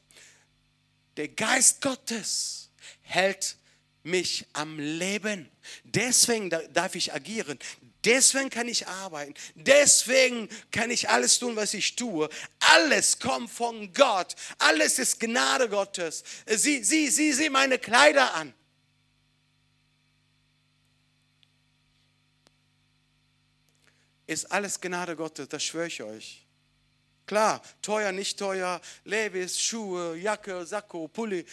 der 1.16 1.28
Geist 1.28 1.80
Gottes 1.80 2.70
hält 3.02 3.56
mich 4.02 4.46
am 4.52 4.78
Leben. 4.78 5.50
Deswegen 5.84 6.50
darf 6.50 6.94
ich 6.94 7.12
agieren. 7.12 7.58
Deswegen 8.04 8.50
kann 8.50 8.66
ich 8.66 8.88
arbeiten. 8.88 9.34
Deswegen 9.54 10.48
kann 10.72 10.90
ich 10.90 11.08
alles 11.08 11.38
tun, 11.38 11.54
was 11.54 11.72
ich 11.74 11.94
tue. 11.94 12.28
Alles 12.58 13.18
kommt 13.18 13.50
von 13.50 13.92
Gott. 13.92 14.34
Alles 14.58 14.98
ist 14.98 15.20
Gnade 15.20 15.68
Gottes. 15.68 16.24
Sieh, 16.46 16.82
sieh, 16.82 17.08
sieh, 17.08 17.32
sieh 17.32 17.50
meine 17.50 17.78
Kleider 17.78 18.34
an. 18.34 18.52
Ist 24.26 24.50
alles 24.50 24.80
Gnade 24.80 25.14
Gottes, 25.14 25.48
das 25.48 25.62
schwöre 25.62 25.88
ich 25.88 26.02
euch. 26.02 26.46
Klar, 27.26 27.62
teuer, 27.82 28.12
nicht 28.12 28.38
teuer, 28.38 28.80
Levis, 29.04 29.60
Schuhe, 29.60 30.16
Jacke, 30.16 30.66
Sakko, 30.66 31.06
Pulli 31.06 31.44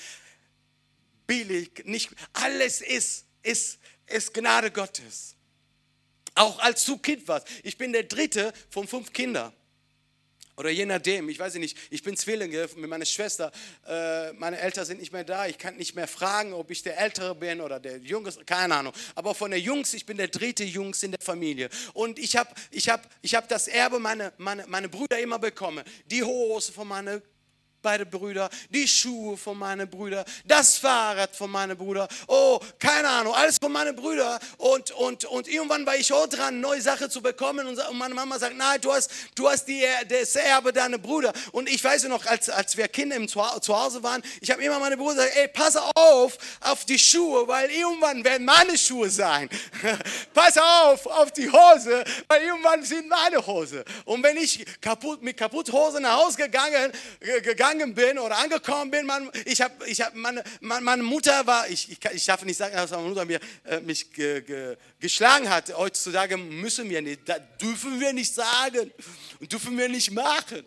billig, 1.30 1.86
nicht, 1.86 2.10
alles 2.34 2.82
ist, 2.82 3.26
ist, 3.44 3.78
ist 4.08 4.34
Gnade 4.34 4.72
Gottes. 4.72 5.36
Auch 6.34 6.58
als 6.60 6.84
du 6.86 6.98
Kind 6.98 7.28
warst. 7.28 7.48
Ich 7.64 7.78
bin 7.78 7.94
der 7.94 8.04
dritte 8.04 8.52
von 8.70 8.88
fünf 8.88 9.14
Kindern. 9.14 9.54
Oder 10.58 10.72
je 10.72 10.86
nachdem, 10.86 11.30
ich 11.30 11.40
weiß 11.40 11.54
nicht, 11.56 11.78
ich 11.90 12.02
bin 12.04 12.18
Zwillinge 12.18 12.68
mit 12.76 12.90
meiner 12.90 13.06
Schwester. 13.06 13.52
Äh, 13.88 14.34
meine 14.34 14.58
Eltern 14.58 14.86
sind 14.86 15.00
nicht 15.00 15.14
mehr 15.14 15.24
da. 15.24 15.48
Ich 15.48 15.58
kann 15.58 15.78
nicht 15.78 15.96
mehr 15.96 16.08
fragen, 16.08 16.52
ob 16.52 16.72
ich 16.72 16.82
der 16.82 16.98
Ältere 16.98 17.36
bin 17.36 17.62
oder 17.62 17.80
der 17.80 18.00
Jüngste, 18.00 18.44
keine 18.44 18.76
Ahnung. 18.76 18.94
Aber 19.16 19.36
von 19.36 19.52
der 19.52 19.60
Jungs, 19.60 19.94
ich 19.94 20.06
bin 20.06 20.18
der 20.18 20.28
dritte 20.28 20.64
Jungs 20.64 21.04
in 21.04 21.12
der 21.12 21.22
Familie. 21.22 21.70
Und 21.94 22.18
ich 22.18 22.36
habe 22.36 22.50
ich 22.72 22.90
hab, 22.90 23.08
ich 23.22 23.36
hab 23.36 23.48
das 23.48 23.68
Erbe 23.68 24.00
meiner 24.00 24.34
meine, 24.38 24.66
meine 24.68 24.90
Brüder 24.90 25.20
immer 25.20 25.40
bekommen. 25.40 25.84
Die 26.08 26.24
Hose 26.24 26.74
von 26.74 26.88
meiner 26.88 27.22
beide 27.82 28.06
Brüder, 28.06 28.50
die 28.70 28.88
Schuhe 28.88 29.38
von 29.38 29.58
meinen 29.58 29.90
Brüdern, 29.90 30.26
das 30.46 30.78
Fahrrad 30.78 31.36
von 31.36 31.50
meinen 31.50 31.78
Brüdern, 31.78 32.08
oh, 32.28 32.60
keine 32.78 33.08
Ahnung, 33.08 33.34
alles 33.34 33.58
von 33.62 33.72
meinen 33.72 33.96
Brüdern. 33.96 34.40
Und, 34.58 34.92
und, 34.92 35.26
und 35.26 35.48
irgendwann 35.48 35.86
war 35.86 35.96
ich 35.96 36.12
auch 36.12 36.28
dran, 36.28 36.60
neue 36.60 36.82
Sachen 36.82 37.10
zu 37.10 37.22
bekommen. 37.22 37.68
Und 37.68 37.80
meine 37.94 38.14
Mama 38.14 38.38
sagt, 38.38 38.56
nein, 38.56 38.80
du 38.82 38.92
hast, 38.92 39.12
du 39.36 39.50
hast 39.50 39.66
die, 39.66 39.84
das 40.08 40.36
Erbe 40.36 40.74
deiner 40.74 40.98
Brüder. 40.98 41.34
Und 41.52 41.70
ich 41.70 41.84
weiß 41.84 42.04
noch, 42.06 42.26
als, 42.26 42.50
als 42.50 42.76
wir 42.76 42.88
Kinder 42.88 43.16
im 43.16 43.28
Zuhause 43.28 44.04
waren, 44.04 44.22
ich 44.42 44.52
habe 44.52 44.64
immer 44.64 44.80
meine 44.80 44.98
Brüder 44.98 45.16
gesagt, 45.16 45.36
ey, 45.36 45.48
pass 45.48 45.76
auf, 45.76 46.38
auf 46.62 46.86
die 46.86 47.00
Schuhe, 47.00 47.48
weil 47.48 47.70
irgendwann 47.72 48.24
werden 48.24 48.46
meine 48.46 48.78
Schuhe 48.78 49.10
sein. 49.10 49.50
pass 50.34 50.58
auf, 50.58 51.06
auf 51.06 51.32
die 51.32 51.50
Hose, 51.50 52.04
weil 52.28 52.44
irgendwann 52.44 52.84
sind 52.84 53.08
meine 53.08 53.46
Hose. 53.46 53.84
Und 54.06 54.24
wenn 54.24 54.38
ich 54.38 54.66
kaputt, 54.82 55.22
mit 55.22 55.38
kaputt 55.38 55.72
Hose 55.72 56.00
nach 56.00 56.18
Hause 56.18 56.38
gegangen, 56.38 56.92
gegangen 57.20 57.69
gegangen 57.72 57.94
bin 57.94 58.20
oder 58.20 58.38
angekommen 58.38 58.92
bin, 58.92 59.06
man, 59.06 59.30
ich 59.46 59.62
habe, 59.62 59.88
ich 59.88 60.02
hab, 60.02 60.16
meine, 60.16 60.44
meine, 60.60 61.04
Mutter 61.04 61.46
war, 61.46 61.68
ich, 61.70 61.92
ich, 61.92 62.00
ich 62.14 62.26
darf 62.26 62.44
nicht 62.44 62.58
sagen, 62.58 62.76
dass 62.76 62.92
meine 62.92 63.08
Mutter 63.08 63.26
mir, 63.26 63.40
äh, 63.66 63.80
mich 63.80 64.12
ge, 64.12 64.42
ge, 64.42 64.78
geschlagen 65.00 65.50
hat. 65.50 65.74
Heutzutage 65.76 66.38
müssen 66.38 66.90
wir 66.90 67.02
nicht, 67.02 67.22
dürfen 67.62 68.00
wir 68.00 68.14
nicht 68.14 68.34
sagen 68.34 68.92
und 69.40 69.52
dürfen 69.52 69.78
wir 69.78 69.90
nicht 69.90 70.12
machen. 70.12 70.66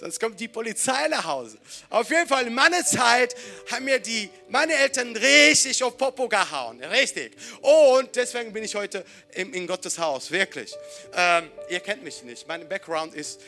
Sonst 0.00 0.18
kommt 0.18 0.40
die 0.40 0.48
Polizei 0.48 1.08
nach 1.08 1.26
Hause. 1.26 1.58
Auf 1.90 2.08
jeden 2.08 2.26
Fall, 2.26 2.46
in 2.46 2.54
meiner 2.54 2.82
Zeit 2.82 3.36
haben 3.70 3.84
mir 3.84 3.98
die, 3.98 4.30
meine 4.48 4.72
Eltern 4.72 5.14
richtig 5.14 5.84
auf 5.84 5.98
Popo 5.98 6.26
gehauen. 6.26 6.82
Richtig. 6.82 7.36
Und 7.60 8.16
deswegen 8.16 8.50
bin 8.50 8.64
ich 8.64 8.74
heute 8.74 9.04
in, 9.34 9.52
in 9.52 9.66
Gottes 9.66 9.98
Haus. 9.98 10.30
Wirklich. 10.30 10.74
Ähm, 11.14 11.50
ihr 11.68 11.80
kennt 11.80 12.02
mich 12.02 12.22
nicht. 12.22 12.48
Mein 12.48 12.66
Background 12.66 13.12
ist, 13.12 13.42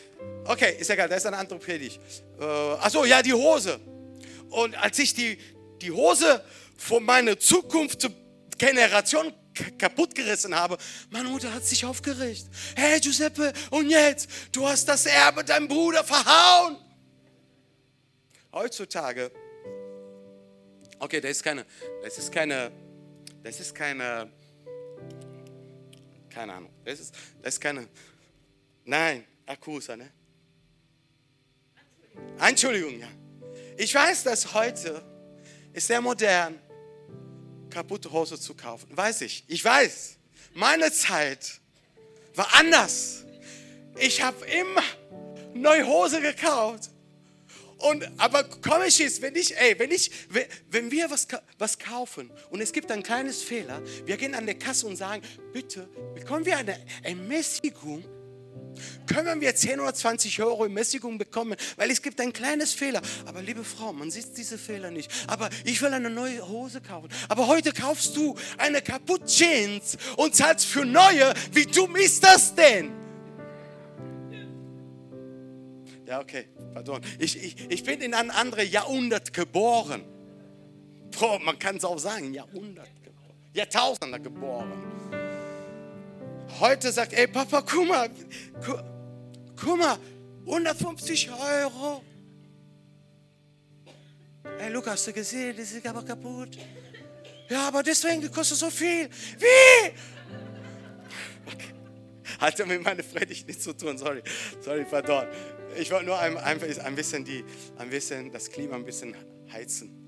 okay, 0.45 0.77
ist 0.79 0.91
egal, 0.91 1.09
das 1.09 1.21
ist 1.21 1.27
eine 1.27 1.39
andere 1.39 1.59
Predigt. 1.59 1.99
Äh, 2.39 2.45
achso, 2.45 3.07
ja, 3.07 3.23
die 3.23 3.33
Hose. 3.33 3.81
Und 4.51 4.75
als 4.75 4.99
ich 4.99 5.15
die, 5.15 5.39
die 5.81 5.91
Hose 5.91 6.45
von 6.77 7.03
meiner 7.03 7.39
Zukunftsgeneration 7.39 9.33
kaputt 9.79 10.15
gerissen 10.15 10.55
habe. 10.55 10.79
Meine 11.11 11.29
Mutter 11.29 11.53
hat 11.53 11.65
sich 11.65 11.85
aufgeregt. 11.85 12.47
Hey 12.77 13.01
Giuseppe, 13.01 13.53
und 13.71 13.89
jetzt? 13.89 14.29
Du 14.53 14.67
hast 14.67 14.87
das 14.87 15.07
Erbe 15.07 15.45
deinem 15.45 15.69
Bruder 15.69 16.05
verhauen. 16.05 16.77
Heutzutage, 18.53 19.33
okay, 20.99 21.21
das 21.21 21.31
ist 21.33 21.43
keine, 21.43 21.65
das 22.03 22.19
ist 22.19 22.31
keine, 22.31 22.71
das 23.43 23.61
ist 23.61 23.75
keine, 23.75 24.31
keine 26.29 26.53
Ahnung, 26.53 26.71
das 26.85 27.01
ist, 27.01 27.15
das 27.41 27.55
ist 27.55 27.61
keine, 27.61 27.89
nein, 28.85 29.25
Akkusa, 29.47 29.97
ne? 29.97 30.13
Entschuldigung, 32.39 33.01
ja. 33.01 33.09
Ich 33.79 33.95
weiß, 33.95 34.25
dass 34.25 34.53
heute 34.53 35.03
ist 35.73 35.87
sehr 35.87 36.03
modern 36.03 36.61
kaputte 37.73 38.13
Hose 38.13 38.39
zu 38.39 38.55
kaufen. 38.55 38.89
Weiß 38.97 39.23
ich. 39.23 39.45
Ich 39.49 39.65
weiß. 39.65 40.17
Meine 40.55 40.93
Zeit 40.93 41.61
war 42.35 42.49
anders. 42.55 43.25
Ich 43.99 44.23
habe 44.23 44.45
immer 44.47 44.83
neue 45.55 45.87
Hose 45.87 46.21
gekauft. 46.21 46.91
Und, 47.79 48.09
aber 48.19 48.45
komisch 48.45 49.01
ist, 49.01 49.23
wenn 49.23 49.35
ich, 49.35 49.57
ey, 49.59 49.77
wenn 49.77 49.91
ich, 49.91 50.11
wenn 50.71 50.91
wir 50.93 51.11
was, 51.11 51.27
was 51.59 51.79
kaufen 51.79 52.31
und 52.51 52.61
es 52.61 52.73
gibt 52.73 52.93
ein 52.93 53.03
kleines 53.03 53.43
Fehler, 53.43 53.83
wir 54.05 54.17
gehen 54.17 54.37
an 54.37 54.47
der 54.47 54.55
Kasse 54.55 54.87
und 54.87 54.95
sagen, 54.95 55.23
bitte 55.53 55.89
bekommen 56.15 56.47
wir 56.47 56.59
eine 56.59 56.79
Ermäßigung 57.03 58.05
können 59.07 59.41
wir 59.41 59.55
10 59.55 59.81
oder 59.81 59.95
20 59.95 60.43
Euro 60.43 60.65
Ermäßigung 60.65 61.19
bekommen, 61.19 61.57
weil 61.77 61.91
es 61.91 62.03
gibt 62.03 62.21
ein 62.21 62.33
kleines 62.33 62.73
Fehler. 62.73 63.03
Aber 63.27 63.43
liebe 63.43 63.65
Frau, 63.65 63.93
man 63.93 64.11
sieht 64.11 64.37
diese 64.37 64.59
Fehler 64.59 64.91
nicht. 64.91 65.11
Aber 65.27 65.51
ich 65.65 65.81
will 65.83 65.93
eine 65.93 66.11
neue 66.11 66.47
Hose 66.49 66.81
kaufen. 66.81 67.09
Aber 67.29 67.47
heute 67.47 67.73
kaufst 67.73 68.17
du 68.17 68.37
eine 68.59 68.83
kaputt 68.83 69.27
Jeans 69.27 69.97
und 70.17 70.35
zahlst 70.35 70.67
für 70.67 70.85
neue. 70.85 71.33
Wie 71.53 71.67
dumm 71.67 71.97
ist 71.97 72.25
das 72.25 72.55
denn? 72.55 72.93
Ja, 76.07 76.21
okay, 76.21 76.49
pardon. 76.75 77.01
Ich, 77.19 77.43
ich, 77.43 77.71
ich 77.71 77.85
bin 77.85 78.01
in 78.01 78.15
ein 78.15 78.31
anderes 78.31 78.71
Jahrhundert 78.71 79.33
geboren. 79.33 80.05
Frau, 81.11 81.39
man 81.39 81.59
kann 81.59 81.77
es 81.77 81.85
auch 81.85 81.99
sagen, 81.99 82.35
Jahrhundert 82.35 82.89
geboren. 83.03 83.35
Jahrtausender 83.55 84.19
geboren 84.19 85.22
heute 86.61 86.93
sagt, 86.93 87.13
ey 87.13 87.27
Papa, 87.27 87.63
guck 87.63 87.87
mal, 87.87 88.11
guck, 88.65 88.83
guck 89.57 89.79
mal, 89.79 89.99
150 90.47 91.31
Euro. 91.31 92.03
Ey 94.59 94.71
Lukas, 94.71 94.95
hast 94.95 95.07
du 95.09 95.13
gesehen, 95.13 95.57
das 95.57 95.73
ist 95.73 95.87
aber 95.87 96.03
kaputt. 96.05 96.59
Ja, 97.49 97.69
aber 97.69 97.83
deswegen 97.83 98.31
kostet 98.31 98.59
so 98.59 98.71
viel. 98.71 99.09
Wie? 99.39 99.93
Hatte 102.39 102.67
mit 102.67 102.83
meiner 102.83 103.03
Predigt 103.03 103.47
nichts 103.47 103.63
zu 103.63 103.73
tun, 103.73 103.99
sorry. 103.99 104.23
Sorry, 104.61 104.85
pardon. 104.85 105.27
Ich 105.77 105.91
wollte 105.91 106.07
nur 106.07 106.19
ein, 106.19 106.37
einfach 106.37 106.67
ein 106.85 106.95
bisschen, 106.95 107.25
die, 107.25 107.45
ein 107.79 107.91
bisschen 107.91 108.33
das 108.33 108.51
Klima 108.51 108.75
ein 108.77 108.85
bisschen 108.85 109.15
heizen 109.53 110.03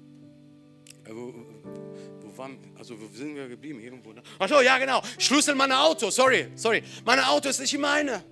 waren, 2.39 2.59
also 2.79 3.01
wo 3.01 3.09
sind 3.15 3.35
wir 3.35 3.49
geblieben? 3.49 3.81
Irgendwo. 3.81 4.13
Ne? 4.13 4.23
Achso, 4.39 4.61
ja 4.61 4.79
genau. 4.79 5.03
Schlüssel 5.19 5.55
meiner 5.55 5.83
Auto. 5.83 6.11
Sorry, 6.11 6.49
sorry. 6.55 6.83
Mein 7.05 7.21
Auto 7.21 7.49
ist 7.49 7.61
nicht 7.61 7.79
meine. 7.79 8.25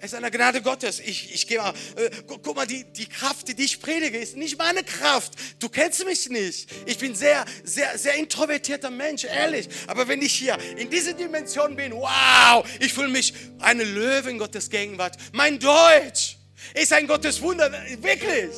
Es 0.00 0.12
ist 0.12 0.14
eine 0.14 0.30
Gnade 0.30 0.62
Gottes. 0.62 1.00
Ich, 1.00 1.34
ich 1.34 1.46
gehe 1.48 1.58
mal, 1.58 1.74
äh, 1.96 2.08
guck, 2.26 2.42
guck, 2.44 2.54
mal, 2.54 2.66
die, 2.66 2.84
die 2.84 3.06
Kraft, 3.06 3.48
die 3.48 3.60
ich 3.60 3.80
predige, 3.80 4.16
ist 4.18 4.36
nicht 4.36 4.56
meine 4.56 4.84
Kraft. 4.84 5.32
Du 5.58 5.68
kennst 5.68 6.04
mich 6.04 6.28
nicht. 6.28 6.70
Ich 6.86 6.98
bin 6.98 7.16
sehr, 7.16 7.44
sehr, 7.64 7.98
sehr 7.98 8.14
introvertierter 8.14 8.90
Mensch, 8.90 9.24
ehrlich. 9.24 9.68
Aber 9.88 10.06
wenn 10.06 10.22
ich 10.22 10.34
hier 10.34 10.56
in 10.76 10.88
dieser 10.88 11.14
Dimension 11.14 11.74
bin, 11.74 11.92
wow, 11.92 12.64
ich 12.78 12.92
fühle 12.92 13.08
mich 13.08 13.34
eine 13.58 13.82
Löwe 13.82 14.30
in 14.30 14.38
Gottes 14.38 14.70
Gegenwart. 14.70 15.16
Mein 15.32 15.58
Deutsch 15.58 16.36
ist 16.74 16.92
ein 16.92 17.08
Gottes 17.08 17.42
Wunder, 17.42 17.68
wirklich. 18.00 18.50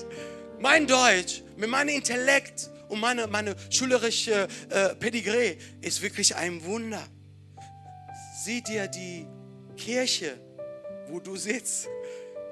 Mein 0.58 0.86
Deutsch 0.86 1.40
mit 1.56 1.70
meinem 1.70 1.88
Intellekt 1.88 2.68
und 2.90 3.00
meine, 3.00 3.26
meine 3.26 3.54
schulerische 3.70 4.48
äh, 4.68 4.94
Pedigree 4.96 5.56
ist 5.80 6.02
wirklich 6.02 6.34
ein 6.34 6.62
Wunder. 6.64 7.02
Sieh 8.44 8.62
dir 8.62 8.88
die 8.88 9.26
Kirche, 9.76 10.38
wo 11.08 11.20
du 11.20 11.36
sitzt. 11.36 11.88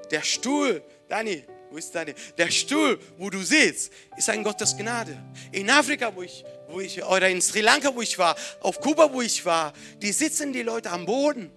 Der 0.09 0.21
Stuhl, 0.21 0.81
Dani, 1.07 1.43
wo 1.69 1.77
ist 1.77 1.93
Dani? 1.93 2.13
Der 2.37 2.49
Stuhl, 2.49 2.99
wo 3.17 3.29
du 3.29 3.41
sitzt, 3.41 3.91
ist 4.17 4.29
ein 4.29 4.43
Gottes 4.43 4.75
Gnade. 4.75 5.17
In 5.51 5.69
Afrika, 5.69 6.15
wo 6.15 6.23
ich, 6.23 6.43
wo 6.69 6.79
ich, 6.79 7.03
oder 7.03 7.29
in 7.29 7.41
Sri 7.41 7.61
Lanka, 7.61 7.93
wo 7.93 8.01
ich 8.01 8.17
war, 8.17 8.35
auf 8.61 8.79
Kuba, 8.79 9.11
wo 9.11 9.21
ich 9.21 9.43
war, 9.45 9.73
die 9.97 10.11
sitzen 10.11 10.53
die 10.53 10.63
Leute 10.63 10.89
am 10.89 11.05
Boden. 11.05 11.51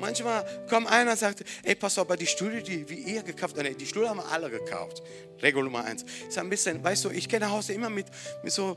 Manchmal 0.00 0.44
kommt 0.68 0.88
einer 0.88 1.12
und 1.12 1.18
sagt, 1.18 1.44
ey, 1.62 1.74
pass 1.74 1.98
auf, 1.98 2.06
aber 2.06 2.16
die 2.16 2.26
Stühle, 2.26 2.62
die 2.62 2.88
wie 2.88 2.94
ihr 2.94 3.22
gekauft 3.22 3.56
habt, 3.56 3.80
die 3.80 3.86
Stühle 3.86 4.08
haben 4.08 4.18
wir 4.18 4.26
alle 4.26 4.50
gekauft. 4.50 5.02
Regel 5.42 5.62
Nummer 5.62 5.84
eins. 5.84 6.04
Ist 6.28 6.38
ein 6.38 6.48
bisschen, 6.48 6.82
weißt 6.82 7.04
du, 7.04 7.10
ich 7.10 7.28
gehe 7.28 7.38
nach 7.38 7.50
Hause 7.50 7.74
immer 7.74 7.90
mit, 7.90 8.06
mit 8.42 8.52
so, 8.52 8.76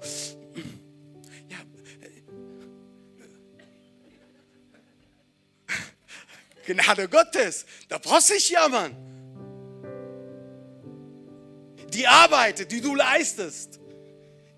ja, 1.50 1.58
Gnade 6.66 7.10
Gottes, 7.10 7.66
da 7.90 7.98
brauchst 7.98 8.30
du 8.30 8.34
nicht 8.36 8.50
jammern. 8.50 8.96
Die 11.94 12.08
Arbeit, 12.08 12.72
die 12.72 12.82
du 12.82 12.96
leistest, 12.96 13.80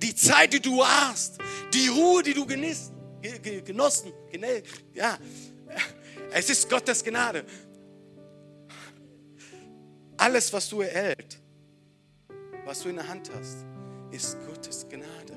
die 0.01 0.16
Zeit, 0.16 0.53
die 0.53 0.61
du 0.61 0.86
hast, 0.86 1.38
die 1.74 1.88
Ruhe, 1.88 2.24
die 2.24 2.34
du 2.34 2.45
genießt, 2.45 2.91
genossen, 3.66 4.13
ja, 4.93 5.18
es 6.36 6.49
ist 6.49 6.69
Gottes 6.69 7.01
Gnade. 7.01 7.45
Alles, 10.17 10.51
was 10.51 10.67
du 10.67 10.81
erhältst, 10.81 11.39
was 12.65 12.81
du 12.81 12.89
in 12.89 12.97
der 12.97 13.07
Hand 13.07 13.31
hast, 13.33 13.59
ist 14.11 14.38
Gottes 14.45 14.86
Gnade. 14.89 15.33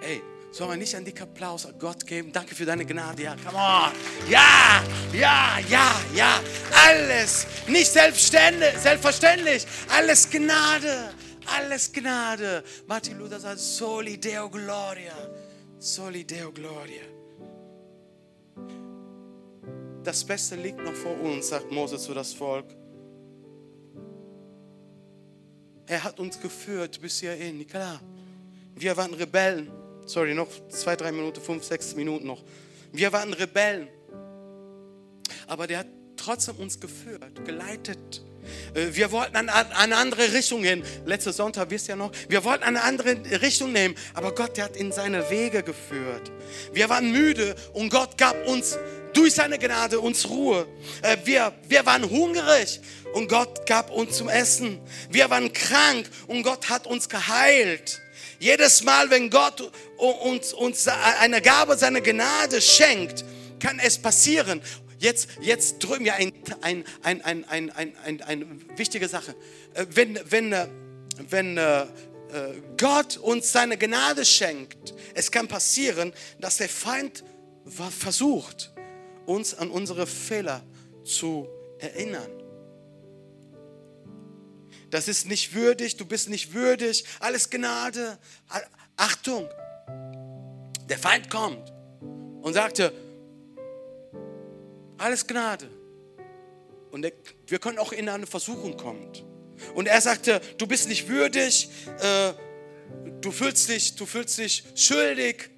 Ey, 0.00 0.22
soll 0.50 0.68
man 0.68 0.78
nicht 0.78 0.96
einen 0.96 1.04
dicken 1.04 1.24
Applaus 1.24 1.66
an 1.66 1.78
Gott 1.78 2.06
geben? 2.06 2.32
Danke 2.32 2.54
für 2.54 2.64
deine 2.64 2.86
Gnade. 2.86 3.22
Ja, 3.24 3.36
come 3.36 3.58
on. 3.58 3.92
Ja, 4.30 4.82
ja, 5.12 5.58
ja, 5.68 5.92
ja. 6.14 6.40
Alles 6.86 7.46
nicht 7.66 7.90
selbstverständlich. 7.90 9.66
Alles 9.90 10.30
Gnade. 10.30 11.10
Alles 11.54 11.92
Gnade. 11.92 12.64
Martin 12.86 13.18
Luther 13.18 13.40
sagt, 13.40 13.58
Soli 13.58 14.18
Deo 14.18 14.48
Gloria. 14.48 15.12
Soli 15.78 16.24
Deo 16.24 16.50
Gloria 16.50 17.17
das 20.08 20.24
Beste 20.24 20.56
liegt 20.56 20.82
noch 20.82 20.94
vor 20.94 21.20
uns, 21.20 21.50
sagt 21.50 21.70
Mose 21.70 21.98
zu 21.98 22.14
das 22.14 22.32
Volk. 22.32 22.64
Er 25.86 26.02
hat 26.02 26.18
uns 26.18 26.40
geführt 26.40 26.98
bis 27.02 27.20
hierhin, 27.20 27.66
klar. 27.66 28.00
Wir 28.74 28.96
waren 28.96 29.12
Rebellen. 29.12 29.70
Sorry, 30.06 30.32
noch 30.32 30.48
zwei, 30.70 30.96
drei 30.96 31.12
Minuten, 31.12 31.42
fünf, 31.42 31.62
sechs 31.62 31.94
Minuten 31.94 32.26
noch. 32.26 32.42
Wir 32.90 33.12
waren 33.12 33.34
Rebellen. 33.34 33.88
aber 35.46 35.66
der 35.66 35.80
hat 35.80 35.88
trotzdem 36.16 36.56
uns 36.56 36.80
geführt, 36.80 37.44
geleitet. 37.44 38.24
Äh, 38.74 38.86
wir 38.92 39.12
wollten 39.12 39.36
an 39.36 39.50
eine 39.50 39.96
andere 39.96 40.32
Richtung 40.32 40.62
gehen. 40.62 40.84
Letzter 41.04 41.34
Sonntag, 41.34 41.68
wisst 41.68 41.88
ihr 41.88 41.96
noch? 41.96 42.12
Wir 42.30 42.44
wollten 42.44 42.64
eine 42.64 42.82
andere 42.82 43.14
Richtung 43.42 43.72
nehmen, 43.72 43.94
aber 44.14 44.34
Gott, 44.34 44.56
der 44.56 44.64
hat 44.64 44.76
in 44.76 44.90
seine 44.90 45.28
Wege 45.28 45.62
geführt. 45.62 46.32
Wir 46.72 46.88
waren 46.88 47.12
müde 47.12 47.54
und 47.74 47.90
Gott 47.90 48.16
gab 48.16 48.46
uns 48.46 48.78
durch 49.18 49.34
seine 49.34 49.58
Gnade 49.58 49.98
uns 49.98 50.28
Ruhe. 50.28 50.68
Äh, 51.02 51.16
wir, 51.24 51.52
wir 51.66 51.84
waren 51.84 52.08
hungrig 52.08 52.80
und 53.14 53.28
Gott 53.28 53.66
gab 53.66 53.90
uns 53.90 54.16
zum 54.16 54.28
Essen. 54.28 54.80
Wir 55.10 55.28
waren 55.28 55.52
krank 55.52 56.08
und 56.28 56.44
Gott 56.44 56.68
hat 56.68 56.86
uns 56.86 57.08
geheilt. 57.08 58.00
Jedes 58.38 58.84
Mal, 58.84 59.10
wenn 59.10 59.28
Gott 59.28 59.72
uns, 59.96 60.52
uns 60.52 60.86
eine 60.86 61.42
Gabe 61.42 61.76
seiner 61.76 62.00
Gnade 62.00 62.60
schenkt, 62.60 63.24
kann 63.58 63.80
es 63.80 63.98
passieren. 63.98 64.62
Jetzt, 65.00 65.30
jetzt 65.40 65.80
drüben 65.80 66.04
ja 66.04 66.14
ein, 66.14 66.32
ein, 66.60 66.84
ein, 67.02 67.20
ein, 67.24 67.44
ein, 67.48 67.70
ein, 67.72 67.96
ein, 68.04 68.22
eine 68.22 68.46
wichtige 68.76 69.08
Sache. 69.08 69.34
Äh, 69.74 69.86
wenn, 69.90 70.20
wenn, 70.30 70.52
äh, 70.52 70.68
wenn 71.28 71.58
Gott 72.76 73.16
uns 73.16 73.50
seine 73.50 73.76
Gnade 73.78 74.24
schenkt, 74.24 74.94
es 75.14 75.32
kann 75.32 75.48
passieren, 75.48 76.12
dass 76.38 76.58
der 76.58 76.68
Feind 76.68 77.24
versucht, 77.66 78.70
uns 79.28 79.54
an 79.54 79.70
unsere 79.70 80.06
Fehler 80.06 80.62
zu 81.04 81.46
erinnern. 81.78 82.30
Das 84.90 85.06
ist 85.06 85.28
nicht 85.28 85.54
würdig, 85.54 85.98
du 85.98 86.06
bist 86.06 86.30
nicht 86.30 86.54
würdig, 86.54 87.04
alles 87.20 87.50
Gnade. 87.50 88.18
Achtung, 88.96 89.46
der 90.88 90.98
Feind 90.98 91.28
kommt 91.28 91.72
und 92.00 92.54
sagte, 92.54 92.92
alles 94.96 95.26
Gnade. 95.26 95.68
Und 96.90 97.04
er, 97.04 97.12
wir 97.46 97.58
können 97.58 97.78
auch 97.78 97.92
in 97.92 98.08
eine 98.08 98.26
Versuchung 98.26 98.78
kommen. 98.78 99.12
Und 99.74 99.88
er 99.88 100.00
sagte, 100.00 100.40
du 100.56 100.66
bist 100.66 100.88
nicht 100.88 101.06
würdig, 101.06 101.68
äh, 102.00 102.32
du, 103.20 103.30
fühlst 103.30 103.68
dich, 103.68 103.94
du 103.94 104.06
fühlst 104.06 104.38
dich 104.38 104.64
schuldig. 104.74 105.50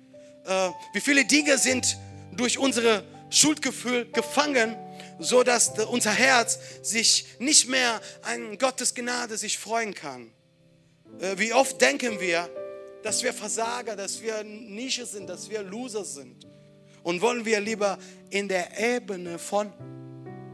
Äh, 0.45 0.71
wie 0.93 1.01
viele 1.01 1.25
Dinge 1.25 1.57
sind 1.57 1.97
durch 2.33 2.59
unsere 2.59 3.05
Schuldgefühl 3.31 4.11
gefangen, 4.11 4.77
so 5.19 5.43
dass 5.43 5.79
unser 5.87 6.13
Herz 6.13 6.59
sich 6.83 7.27
nicht 7.39 7.69
mehr 7.69 8.01
an 8.23 8.59
Gottes 8.59 8.95
Gnade 8.95 9.37
sich 9.37 9.59
freuen 9.59 9.95
kann. 9.95 10.31
Äh, 11.21 11.39
wie 11.39 11.53
oft 11.53 11.81
denken 11.81 12.21
wir, 12.21 12.49
dass 13.03 13.23
wir 13.23 13.33
Versager, 13.33 13.97
dass 13.97 14.23
wir 14.23 14.43
Nische 14.45 15.07
sind, 15.07 15.29
dass 15.29 15.49
wir 15.49 15.63
Loser 15.63 16.05
sind. 16.05 16.47
Und 17.03 17.23
wollen 17.23 17.45
wir 17.45 17.61
lieber 17.61 17.99
in 18.29 18.49
der 18.49 18.79
Ebene 18.79 19.39
von 19.39 19.73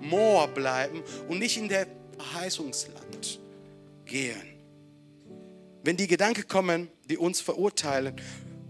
Moor 0.01 0.47
bleiben 0.49 1.03
und 1.29 1.41
nicht 1.41 1.57
in 1.57 1.69
der 1.69 1.89
Verheißungsland 2.17 3.41
gehen. 4.05 4.57
Wenn 5.83 5.97
die 5.97 6.07
Gedanken 6.07 6.47
kommen, 6.47 6.89
die 7.09 7.17
uns 7.17 7.41
verurteilen 7.41 8.15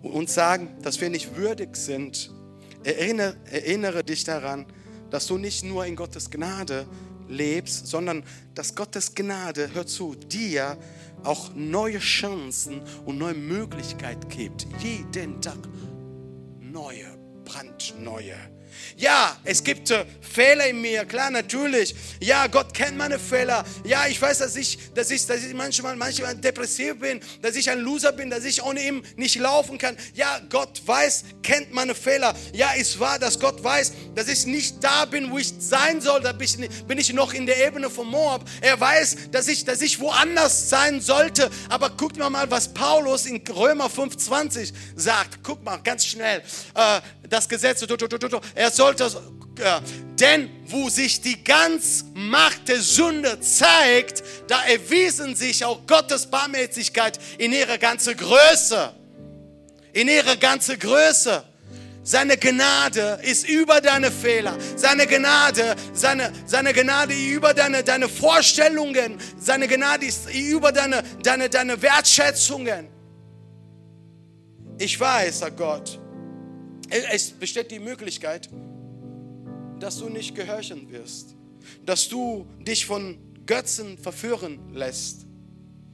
und 0.03 0.13
uns 0.13 0.35
sagen, 0.35 0.77
dass 0.83 1.01
wir 1.01 1.11
nicht 1.11 1.37
würdig 1.37 1.77
sind, 1.77 2.31
erinnere, 2.87 3.37
erinnere 3.51 4.05
dich 4.05 4.25
daran, 4.25 4.65
dass 5.11 5.27
du 5.27 5.39
nicht 5.39 5.65
nur 5.65 5.85
in 5.87 5.97
Gottes 5.97 6.31
Gnade 6.31 6.87
lebst, 7.29 7.89
sondern 7.89 8.23
dass 8.55 8.75
Gottes 8.75 9.15
Gnade, 9.15 9.71
hör 9.75 9.87
zu, 9.87 10.15
dir 10.15 10.77
auch 11.25 11.51
neue 11.55 11.99
Chancen 11.99 12.83
und 13.05 13.19
neue 13.19 13.35
Möglichkeiten 13.35 14.29
gibt. 14.29 14.67
Jeden 14.81 15.41
Tag 15.41 15.59
neue 16.61 17.19
brandneue. 17.45 18.37
Ja, 18.97 19.37
es 19.45 19.63
gibt 19.63 19.91
äh, 19.91 20.07
Fehler 20.21 20.69
in 20.69 20.81
mir, 20.81 21.05
klar, 21.05 21.31
natürlich. 21.31 21.95
Ja, 22.21 22.47
Gott 22.47 22.73
kennt 22.73 22.97
meine 22.97 23.19
Fehler. 23.19 23.65
Ja, 23.85 24.07
ich 24.07 24.21
weiß, 24.21 24.39
dass 24.39 24.57
ich, 24.57 24.79
dass 24.95 25.11
ich, 25.11 25.27
dass 25.27 25.45
ich 25.45 25.53
manchmal, 25.53 25.97
manchmal 25.97 26.35
depressiv 26.35 26.99
bin, 26.99 27.21
dass 27.43 27.57
ich 27.57 27.71
ein 27.71 27.81
Loser 27.81 28.13
bin, 28.13 28.31
dass 28.31 28.45
ich 28.45 28.63
ohne 28.63 28.81
ihn 28.81 29.03
nicht 29.17 29.37
laufen 29.37 29.77
kann. 29.77 29.97
Ja, 30.15 30.41
Gott 30.49 30.81
weiß, 30.85 31.25
kennt 31.43 31.73
meine 31.73 31.95
Fehler. 31.95 32.35
Ja, 32.53 32.73
ist 32.73 32.99
wahr, 32.99 33.19
dass 33.19 33.39
Gott 33.39 33.63
weiß, 33.63 33.93
dass 34.15 34.29
ich 34.29 34.47
nicht 34.47 34.83
da 34.83 35.05
bin, 35.05 35.31
wo 35.31 35.39
ich 35.39 35.53
sein 35.59 36.01
soll. 36.01 36.21
Da 36.21 36.33
bin 36.33 36.47
ich, 36.47 36.87
bin 36.87 36.99
ich 36.99 37.13
noch 37.13 37.35
in 37.35 37.45
der 37.45 37.67
Ebene 37.67 37.91
von 37.91 38.07
Moab. 38.07 38.49
Er 38.63 38.81
weiß, 38.81 39.31
dass 39.31 39.49
ich, 39.49 39.65
dass 39.65 39.83
ich 39.83 40.01
woanders 40.01 40.71
sein 40.71 41.01
sollte. 41.01 41.51
Aber 41.69 41.91
guckt 41.91 42.17
mal 42.17 42.31
mal, 42.31 42.51
was 42.51 42.73
Paulus 42.73 43.27
in 43.27 43.43
Römer 43.47 43.87
5,20 43.87 44.73
sagt. 44.95 45.41
Guck 45.43 45.63
mal, 45.65 45.79
ganz 45.79 46.05
schnell. 46.05 46.43
Äh, 46.75 47.01
das 47.29 47.49
Gesetz, 47.49 47.85
er 48.55 48.71
sollte, 48.71 49.05
äh, 49.05 49.81
denn 50.19 50.51
wo 50.67 50.89
sich 50.89 51.21
die 51.21 51.43
ganz 51.43 52.05
Macht 52.15 52.69
der 52.69 52.81
Sünde 52.81 53.41
zeigt, 53.41 54.23
da 54.49 54.65
erwiesen 54.65 55.37
sich 55.37 55.65
auch 55.65 55.87
Gottes 55.87 56.27
Barmherzigkeit 56.27 57.19
in 57.39 57.53
ihrer 57.53 57.79
ganzen 57.79 58.17
Größe. 58.17 58.93
In 59.93 60.09
ihrer 60.09 60.37
ganzen 60.37 60.79
Größe. 60.79 61.45
Seine 62.03 62.37
Gnade 62.37 63.19
ist 63.23 63.49
über 63.49 63.81
deine 63.81 64.13
Fehler. 64.13 64.57
Seine 64.77 65.09
Gnade, 65.09 65.75
seine, 65.93 66.33
seine 66.47 66.73
Gnade 66.73 67.15
über 67.15 67.53
deine, 67.53 67.83
deine 67.83 68.09
Vorstellungen. 68.09 69.19
Seine 69.41 69.67
Gnade 69.67 70.07
ist 70.07 70.33
über 70.33 70.71
deine, 70.71 71.03
deine, 71.23 71.51
deine 71.51 71.81
Wertschätzungen. 71.83 72.89
Ich 74.79 75.01
weiß, 75.01 75.41
sagt 75.41 75.57
Gott, 75.57 75.99
es 76.89 77.31
besteht 77.31 77.71
die 77.71 77.79
Möglichkeit, 77.79 78.49
dass 79.81 79.99
du 79.99 80.09
nicht 80.09 80.35
gehorchen 80.35 80.91
wirst, 80.91 81.35
dass 81.85 82.09
du 82.09 82.47
dich 82.61 82.87
von 82.87 83.19
Götzen 83.47 83.99
verführen 83.99 84.59
lässt. 84.75 85.26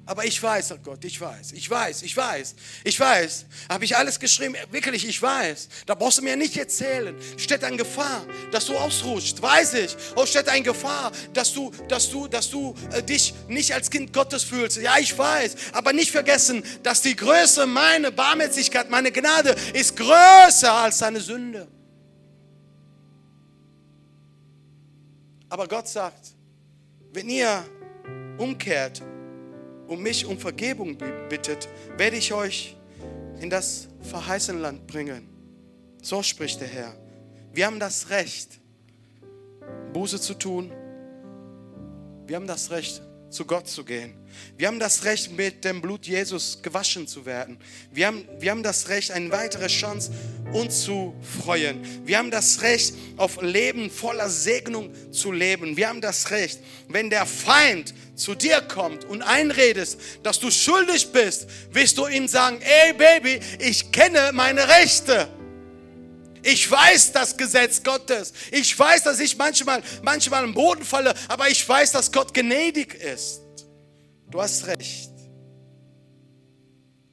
Aber 0.05 0.25
ich 0.25 0.43
weiß, 0.43 0.69
sagt 0.69 0.83
Gott, 0.83 1.05
ich 1.05 1.21
weiß, 1.21 1.53
ich 1.53 1.71
weiß, 1.71 2.03
ich 2.03 2.17
weiß, 2.17 2.57
ich 2.83 2.99
weiß. 2.99 3.47
Habe 3.69 3.85
ich 3.85 3.97
alles 3.97 4.19
geschrieben? 4.19 4.57
Wirklich, 4.73 5.07
ich 5.07 5.23
weiß. 5.23 5.69
Da 5.87 5.95
brauchst 5.95 6.19
du 6.19 6.23
mir 6.23 6.37
nicht 6.37 6.57
erzählen. 6.57 7.15
Steht 7.37 7.63
eine 7.63 7.77
Gefahr, 7.77 8.27
dass 8.51 8.67
du 8.67 8.77
ausrutscht, 8.77 9.41
weiß 9.41 9.75
ich. 9.75 9.97
Oh, 10.17 10.27
steht 10.27 10.49
eine 10.49 10.65
Gefahr, 10.65 11.13
dass 11.33 11.53
du, 11.53 11.71
dass 11.87 12.11
du, 12.11 12.27
dass 12.27 12.51
du 12.51 12.75
äh, 12.91 13.03
dich 13.03 13.33
nicht 13.47 13.73
als 13.73 13.91
Kind 13.91 14.13
Gottes 14.13 14.43
fühlst. 14.43 14.79
Ja, 14.79 14.99
ich 14.99 15.17
weiß. 15.17 15.55
Aber 15.73 15.93
nicht 15.93 16.11
vergessen, 16.11 16.65
dass 16.83 17.01
die 17.03 17.15
Größe, 17.15 17.67
meine 17.67 18.11
Barmherzigkeit, 18.11 18.91
meine 18.91 19.13
Gnade 19.13 19.55
ist 19.73 19.97
größer 19.97 20.73
als 20.73 20.99
deine 20.99 21.21
Sünde. 21.21 21.69
Aber 25.49 25.69
Gott 25.69 25.87
sagt, 25.87 26.35
wenn 27.13 27.29
ihr 27.29 27.65
umkehrt 28.39 29.01
und 29.93 30.03
mich 30.03 30.25
um 30.25 30.39
Vergebung 30.39 30.97
bittet, 31.29 31.69
werde 31.99 32.17
ich 32.17 32.33
euch 32.33 32.77
in 33.41 33.51
das 33.51 33.89
verheißene 34.01 34.59
Land 34.59 34.87
bringen. 34.87 35.29
So 36.03 36.23
spricht 36.23 36.61
der 36.61 36.69
Herr. 36.69 36.97
Wir 37.53 37.67
haben 37.67 37.79
das 37.79 38.09
Recht, 38.09 38.59
Buße 39.93 40.19
zu 40.19 40.35
tun. 40.35 40.73
Wir 42.27 42.37
haben 42.37 42.47
das 42.47 42.71
Recht, 42.71 43.03
zu 43.33 43.45
Gott 43.45 43.69
zu 43.69 43.85
gehen. 43.85 44.15
Wir 44.57 44.69
haben 44.69 44.79
das 44.79 45.05
Recht, 45.05 45.33
mit 45.33 45.65
dem 45.65 45.81
Blut 45.81 46.07
Jesus 46.07 46.61
gewaschen 46.63 47.07
zu 47.09 47.27
werden. 47.27 47.59
Wir 47.91 48.07
haben, 48.07 48.25
wir 48.39 48.51
haben 48.51 48.63
das 48.63 48.89
Recht, 48.89 49.11
eine 49.11 49.31
weitere 49.31 49.67
Chance, 49.67 50.13
uns 50.53 50.83
zu 50.83 51.15
freuen. 51.23 52.07
Wir 52.07 52.19
haben 52.19 52.31
das 52.31 52.63
Recht, 52.63 52.95
auf 53.17 53.41
Leben 53.43 53.91
voller 53.91 54.29
Segnung 54.29 54.91
zu 55.13 55.33
leben. 55.33 55.77
Wir 55.77 55.89
haben 55.89 56.01
das 56.01 56.31
Recht, 56.31 56.61
wenn 56.89 57.11
der 57.11 57.27
Feind 57.27 57.95
zu 58.15 58.35
dir 58.35 58.61
kommt 58.61 59.05
und 59.05 59.23
einredest, 59.23 59.99
dass 60.23 60.39
du 60.39 60.51
schuldig 60.51 61.13
bist, 61.13 61.47
wirst 61.73 61.99
du 61.99 62.07
ihm 62.07 62.29
sagen, 62.29 62.61
ey 62.61 62.93
Baby, 62.93 63.41
ich 63.59 63.91
kenne 63.91 64.31
meine 64.33 64.69
Rechte. 64.69 65.29
Ich 66.43 66.71
weiß 66.71 67.13
das 67.13 67.37
Gesetz 67.37 67.83
Gottes. 67.83 68.33
Ich 68.51 68.77
weiß, 68.77 69.05
dass 69.05 69.21
ich 69.21 69.37
manchmal, 69.37 69.83
manchmal 70.03 70.45
am 70.45 70.55
Boden 70.55 70.85
falle, 70.85 71.15
aber 71.29 71.49
ich 71.49 71.67
weiß, 71.69 71.93
dass 71.93 72.11
Gott 72.11 72.35
gnädig 72.35 72.95
ist. 72.95 73.43
Du 74.31 74.41
hast 74.41 74.67
recht. 74.67 75.11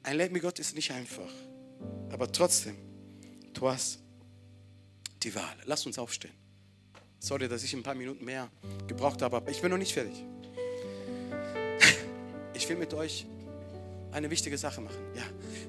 Ein 0.02 0.16
Leben 0.16 0.32
mit 0.32 0.42
Gott 0.42 0.58
ist 0.58 0.74
nicht 0.74 0.90
einfach. 0.90 1.30
Aber 2.10 2.30
trotzdem, 2.30 2.76
du 3.52 3.68
hast 3.68 3.98
die 5.22 5.34
Wahl. 5.34 5.56
Lass 5.64 5.86
uns 5.86 5.98
aufstehen. 5.98 6.34
Sorry, 7.18 7.48
dass 7.48 7.62
ich 7.62 7.74
ein 7.74 7.82
paar 7.82 7.94
Minuten 7.94 8.24
mehr 8.24 8.50
gebraucht 8.86 9.20
habe, 9.22 9.36
aber 9.36 9.50
ich 9.50 9.60
bin 9.60 9.70
noch 9.70 9.78
nicht 9.78 9.92
fertig. 9.92 10.24
Ich 12.54 12.68
will 12.68 12.76
mit 12.76 12.92
euch 12.94 13.26
eine 14.12 14.30
wichtige 14.30 14.56
Sache 14.58 14.80
machen. 14.80 14.98
Ja, 15.14 15.22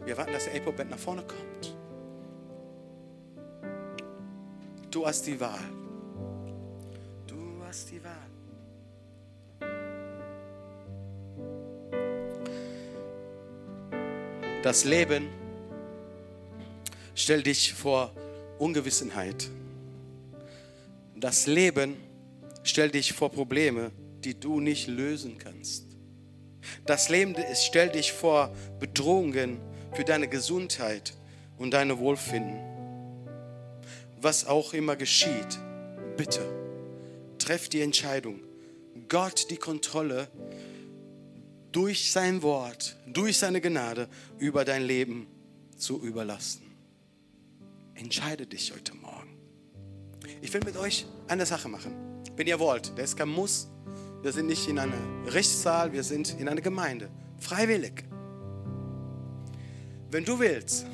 wir 0.05 0.17
warten, 0.17 0.33
dass 0.33 0.45
der 0.45 0.55
Apo-Band 0.55 0.89
nach 0.89 0.99
vorne 0.99 1.23
kommt. 1.23 1.80
Du 4.91 5.07
hast 5.07 5.25
die 5.25 5.39
Wahl. 5.39 5.63
Du 7.25 7.63
hast 7.65 7.89
die 7.89 8.01
Wahl. 8.03 8.11
Das 14.61 14.83
Leben 14.83 15.29
stellt 17.15 17.45
dich 17.45 17.73
vor 17.73 18.11
Ungewissenheit. 18.59 19.49
Das 21.15 21.47
Leben 21.47 21.95
stellt 22.63 22.93
dich 22.93 23.13
vor 23.13 23.31
Probleme, 23.31 23.91
die 24.25 24.37
du 24.37 24.59
nicht 24.59 24.87
lösen 24.87 25.37
kannst. 25.37 25.85
Das 26.85 27.07
Leben 27.07 27.33
stellt 27.53 27.95
dich 27.95 28.11
vor 28.11 28.53
Bedrohungen 28.79 29.57
für 29.93 30.03
deine 30.03 30.27
Gesundheit 30.27 31.13
und 31.57 31.71
deine 31.71 31.97
Wohlfinden. 31.97 32.70
Was 34.23 34.45
auch 34.45 34.75
immer 34.75 34.95
geschieht, 34.95 35.57
bitte, 36.15 36.41
treff 37.39 37.69
die 37.69 37.81
Entscheidung, 37.81 38.39
Gott 39.09 39.49
die 39.49 39.57
Kontrolle 39.57 40.27
durch 41.71 42.11
sein 42.11 42.43
Wort, 42.43 42.97
durch 43.07 43.39
seine 43.39 43.61
Gnade 43.61 44.07
über 44.37 44.63
dein 44.63 44.83
Leben 44.83 45.25
zu 45.75 45.99
überlassen. 46.03 46.61
Entscheide 47.95 48.45
dich 48.45 48.71
heute 48.71 48.93
Morgen. 48.93 49.35
Ich 50.41 50.53
will 50.53 50.61
mit 50.65 50.77
euch 50.77 51.07
eine 51.27 51.47
Sache 51.47 51.67
machen, 51.67 51.95
wenn 52.35 52.45
ihr 52.45 52.59
wollt. 52.59 52.95
Das 52.99 53.11
ist 53.11 53.17
kein 53.17 53.29
Muss. 53.29 53.69
Wir 54.21 54.31
sind 54.31 54.45
nicht 54.45 54.67
in 54.67 54.77
einem 54.77 55.25
Rechtssaal, 55.25 55.93
wir 55.93 56.03
sind 56.03 56.39
in 56.39 56.47
einer 56.47 56.61
Gemeinde. 56.61 57.09
Freiwillig. 57.39 58.03
Wenn 60.11 60.25
du 60.25 60.37
willst, 60.39 60.85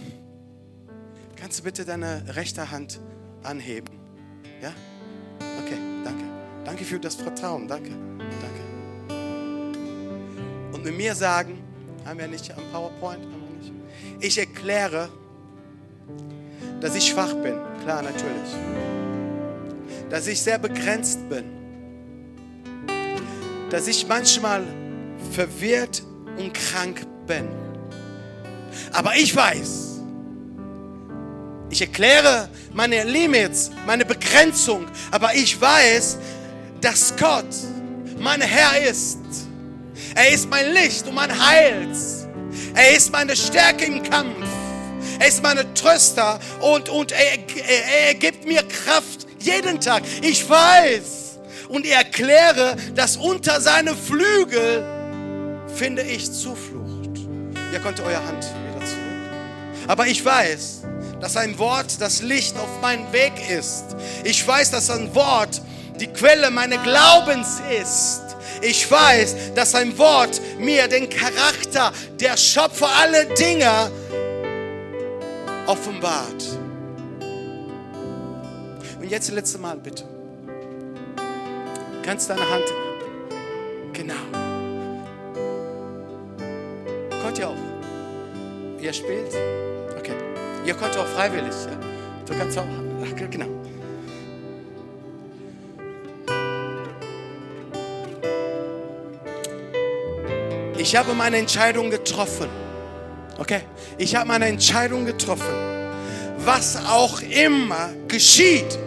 kannst 1.36 1.60
du 1.60 1.64
bitte 1.64 1.84
deine 1.84 2.24
rechte 2.34 2.72
Hand 2.72 3.02
anheben. 3.48 3.90
Ja? 4.62 4.74
Okay, 5.64 5.78
danke. 6.04 6.24
Danke 6.66 6.84
für 6.84 7.00
das 7.00 7.16
Vertrauen. 7.16 7.68
Danke. 7.68 7.90
Danke. 7.90 8.62
Und 10.74 10.84
mit 10.84 10.98
mir 10.98 11.16
sagen, 11.16 11.58
haben 12.06 12.20
wir 12.20 12.28
nicht 12.28 12.52
am 12.52 12.64
PowerPoint? 12.72 13.24
Haben 13.24 13.44
wir 13.50 13.58
nicht. 13.58 13.74
Ich 14.20 14.38
erkläre, 14.38 15.10
dass 16.82 16.96
ich 16.96 17.08
schwach 17.08 17.34
bin. 17.36 17.56
Klar, 17.84 18.02
natürlich. 18.02 18.52
Dass 20.10 20.28
ich 20.28 20.42
sehr 20.42 20.60
begrenzt 20.60 21.28
bin. 21.30 21.46
Dass 23.70 23.88
ich 23.88 24.08
manchmal 24.08 24.64
verwirrt 25.32 26.04
und 26.38 26.54
krank 26.54 27.06
bin. 27.26 27.48
Aber 28.94 29.16
ich 29.16 29.36
weiß, 29.36 29.97
ich 31.78 31.82
erkläre 31.82 32.50
meine 32.74 33.04
Limits, 33.04 33.70
meine 33.86 34.04
Begrenzung, 34.04 34.88
aber 35.12 35.36
ich 35.36 35.62
weiß, 35.62 36.18
dass 36.82 37.16
Gott 37.16 37.46
mein 38.18 38.42
Herr 38.42 38.90
ist. 38.90 39.20
Er 40.16 40.30
ist 40.30 40.50
mein 40.50 40.74
Licht 40.74 41.06
und 41.08 41.14
mein 41.14 41.30
Heil. 41.30 41.88
Er 42.74 42.98
ist 42.98 43.12
meine 43.12 43.36
Stärke 43.36 43.86
im 43.86 44.02
Kampf. 44.02 44.48
Er 45.20 45.28
ist 45.28 45.44
meine 45.44 45.72
Tröster 45.76 46.40
und, 46.62 46.90
und 46.90 47.12
er, 47.12 47.38
er, 47.70 48.08
er 48.08 48.14
gibt 48.16 48.48
mir 48.48 48.64
Kraft 48.64 49.28
jeden 49.40 49.80
Tag. 49.80 50.02
Ich 50.24 50.50
weiß 50.50 51.38
und 51.70 51.86
erkläre, 51.86 52.76
dass 52.96 53.18
unter 53.18 53.62
seine 53.62 53.96
Flügel 53.96 54.84
finde 55.76 56.02
ich 56.02 56.32
Zuflucht. 56.32 57.20
Ihr 57.72 57.80
könnt 57.80 58.00
eure 58.00 58.26
Hand 58.26 58.46
wieder 58.46 58.84
zurück. 58.84 59.88
Aber 59.88 60.08
ich 60.08 60.26
weiß, 60.26 60.82
dass 61.20 61.38
ein 61.38 61.58
Wort 61.58 62.00
das 62.00 62.22
Licht 62.22 62.58
auf 62.58 62.82
meinem 62.82 63.12
Weg 63.12 63.34
ist. 63.50 63.96
Ich 64.24 64.46
weiß, 64.48 64.72
dass 64.72 64.90
ein 64.90 65.14
Wort 65.16 65.62
die 66.00 66.08
Quelle 66.08 66.52
meines 66.52 66.82
Glaubens 66.84 67.62
ist. 67.82 68.22
Ich 68.62 68.90
weiß, 68.90 69.54
dass 69.56 69.76
ein 69.76 69.98
Wort 69.98 70.42
mir 70.60 70.88
den 70.88 71.10
Charakter 71.10 71.92
der 72.20 72.38
Schöpfer 72.38 72.90
aller 72.90 73.26
Dinge 73.26 73.92
offenbart. 75.68 76.44
Und 79.00 79.10
jetzt 79.10 79.28
das 79.28 79.36
letzte 79.36 79.58
Mal 79.60 79.78
bitte. 79.78 80.04
Kannst 82.04 82.30
deine 82.30 82.50
Hand. 82.50 82.66
Genau. 83.94 84.14
Könnt 87.22 87.38
ihr 87.38 87.50
auch. 87.50 87.56
Ihr 88.80 88.94
spielt? 88.94 89.34
Ihr 90.68 90.74
könnt 90.74 90.98
auch 90.98 91.08
freiwillig. 91.08 91.56
Ja? 91.66 91.78
Du 92.26 92.38
kannst 92.38 92.58
auch. 92.58 92.66
Genau. 93.32 93.48
Ich 100.78 100.96
habe 100.98 101.14
meine 101.14 101.38
Entscheidung 101.38 101.90
getroffen. 101.90 102.50
Okay? 103.38 103.62
Ich 103.98 104.14
habe 104.14 104.28
meine 104.28 104.48
Entscheidung 104.48 105.06
getroffen. 105.06 105.46
Was 106.40 106.76
auch 106.86 107.22
immer 107.22 107.90
geschieht, 108.10 108.78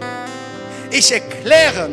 ich 0.90 1.10
erkläre, 1.12 1.90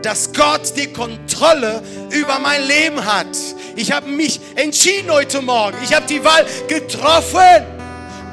dass 0.00 0.32
Gott 0.32 0.74
die 0.78 0.90
Kontrolle 0.90 1.82
über 2.10 2.38
mein 2.38 2.66
Leben 2.66 3.04
hat. 3.04 3.36
Ich 3.76 3.92
habe 3.92 4.08
mich 4.08 4.40
entschieden 4.56 5.10
heute 5.10 5.42
Morgen. 5.42 5.76
Ich 5.84 5.94
habe 5.94 6.06
die 6.06 6.24
Wahl 6.24 6.46
getroffen. 6.68 7.79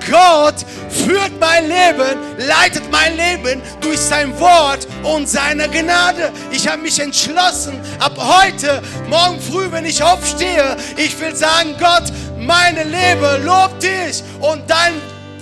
Gott 0.09 0.55
führt 0.89 1.31
mein 1.39 1.67
Leben, 1.67 2.17
leitet 2.37 2.89
mein 2.91 3.15
Leben 3.17 3.61
durch 3.81 3.99
sein 3.99 4.37
Wort 4.39 4.87
und 5.03 5.27
seine 5.27 5.67
Gnade. 5.69 6.31
Ich 6.51 6.67
habe 6.67 6.81
mich 6.81 6.99
entschlossen, 6.99 7.79
ab 7.99 8.17
heute, 8.17 8.81
morgen 9.09 9.39
früh, 9.41 9.71
wenn 9.71 9.85
ich 9.85 10.01
aufstehe, 10.01 10.77
ich 10.95 11.19
will 11.19 11.35
sagen, 11.35 11.75
Gott, 11.79 12.03
meine 12.37 12.83
Leben 12.83 13.45
lobt 13.45 13.83
dich 13.83 14.23
und 14.39 14.69
dein 14.69 14.93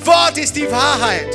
Wort 0.03 0.37
ist 0.37 0.55
die 0.55 0.69
Wahrheit. 0.71 1.27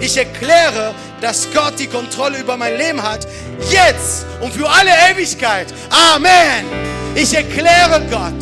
Ich 0.00 0.16
erkläre, 0.16 0.94
dass 1.20 1.46
Gott 1.54 1.78
die 1.78 1.86
Kontrolle 1.86 2.38
über 2.38 2.56
mein 2.56 2.76
Leben 2.76 3.02
hat, 3.02 3.26
jetzt 3.70 4.26
und 4.40 4.52
für 4.52 4.68
alle 4.68 4.90
Ewigkeit. 5.10 5.68
Amen. 6.14 6.66
Ich 7.14 7.32
erkläre 7.34 8.02
Gott, 8.10 8.32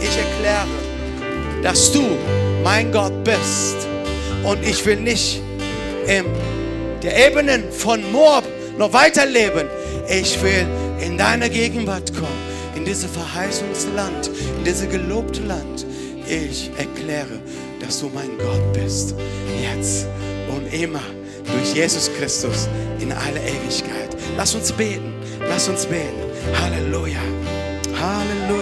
ich 0.00 0.16
erkläre, 0.16 0.66
dass 1.62 1.90
du 1.90 2.16
mein 2.62 2.92
Gott 2.92 3.24
bist. 3.24 3.88
Und 4.44 4.62
ich 4.66 4.84
will 4.84 4.96
nicht 4.96 5.40
in 6.06 6.24
der 7.02 7.28
Ebene 7.28 7.62
von 7.70 8.00
Moab 8.12 8.44
noch 8.78 8.92
weiterleben. 8.92 9.68
Ich 10.08 10.40
will 10.42 10.66
in 11.00 11.16
deine 11.18 11.48
Gegenwart 11.48 12.12
kommen, 12.14 12.42
in 12.76 12.84
dieses 12.84 13.10
Verheißungsland, 13.10 14.28
in 14.58 14.64
dieses 14.64 14.88
gelobte 14.88 15.42
Land. 15.42 15.86
Ich 16.26 16.70
erkläre, 16.76 17.40
dass 17.80 18.00
du 18.00 18.10
mein 18.14 18.38
Gott 18.38 18.72
bist. 18.72 19.14
Jetzt 19.60 20.06
und 20.48 20.72
immer 20.72 21.02
durch 21.44 21.74
Jesus 21.74 22.10
Christus 22.18 22.68
in 23.00 23.12
alle 23.12 23.40
Ewigkeit. 23.40 24.16
Lass 24.36 24.54
uns 24.54 24.72
beten. 24.72 25.12
Lass 25.48 25.68
uns 25.68 25.86
beten. 25.86 26.22
Halleluja. 26.60 27.20
Halleluja. 28.00 28.61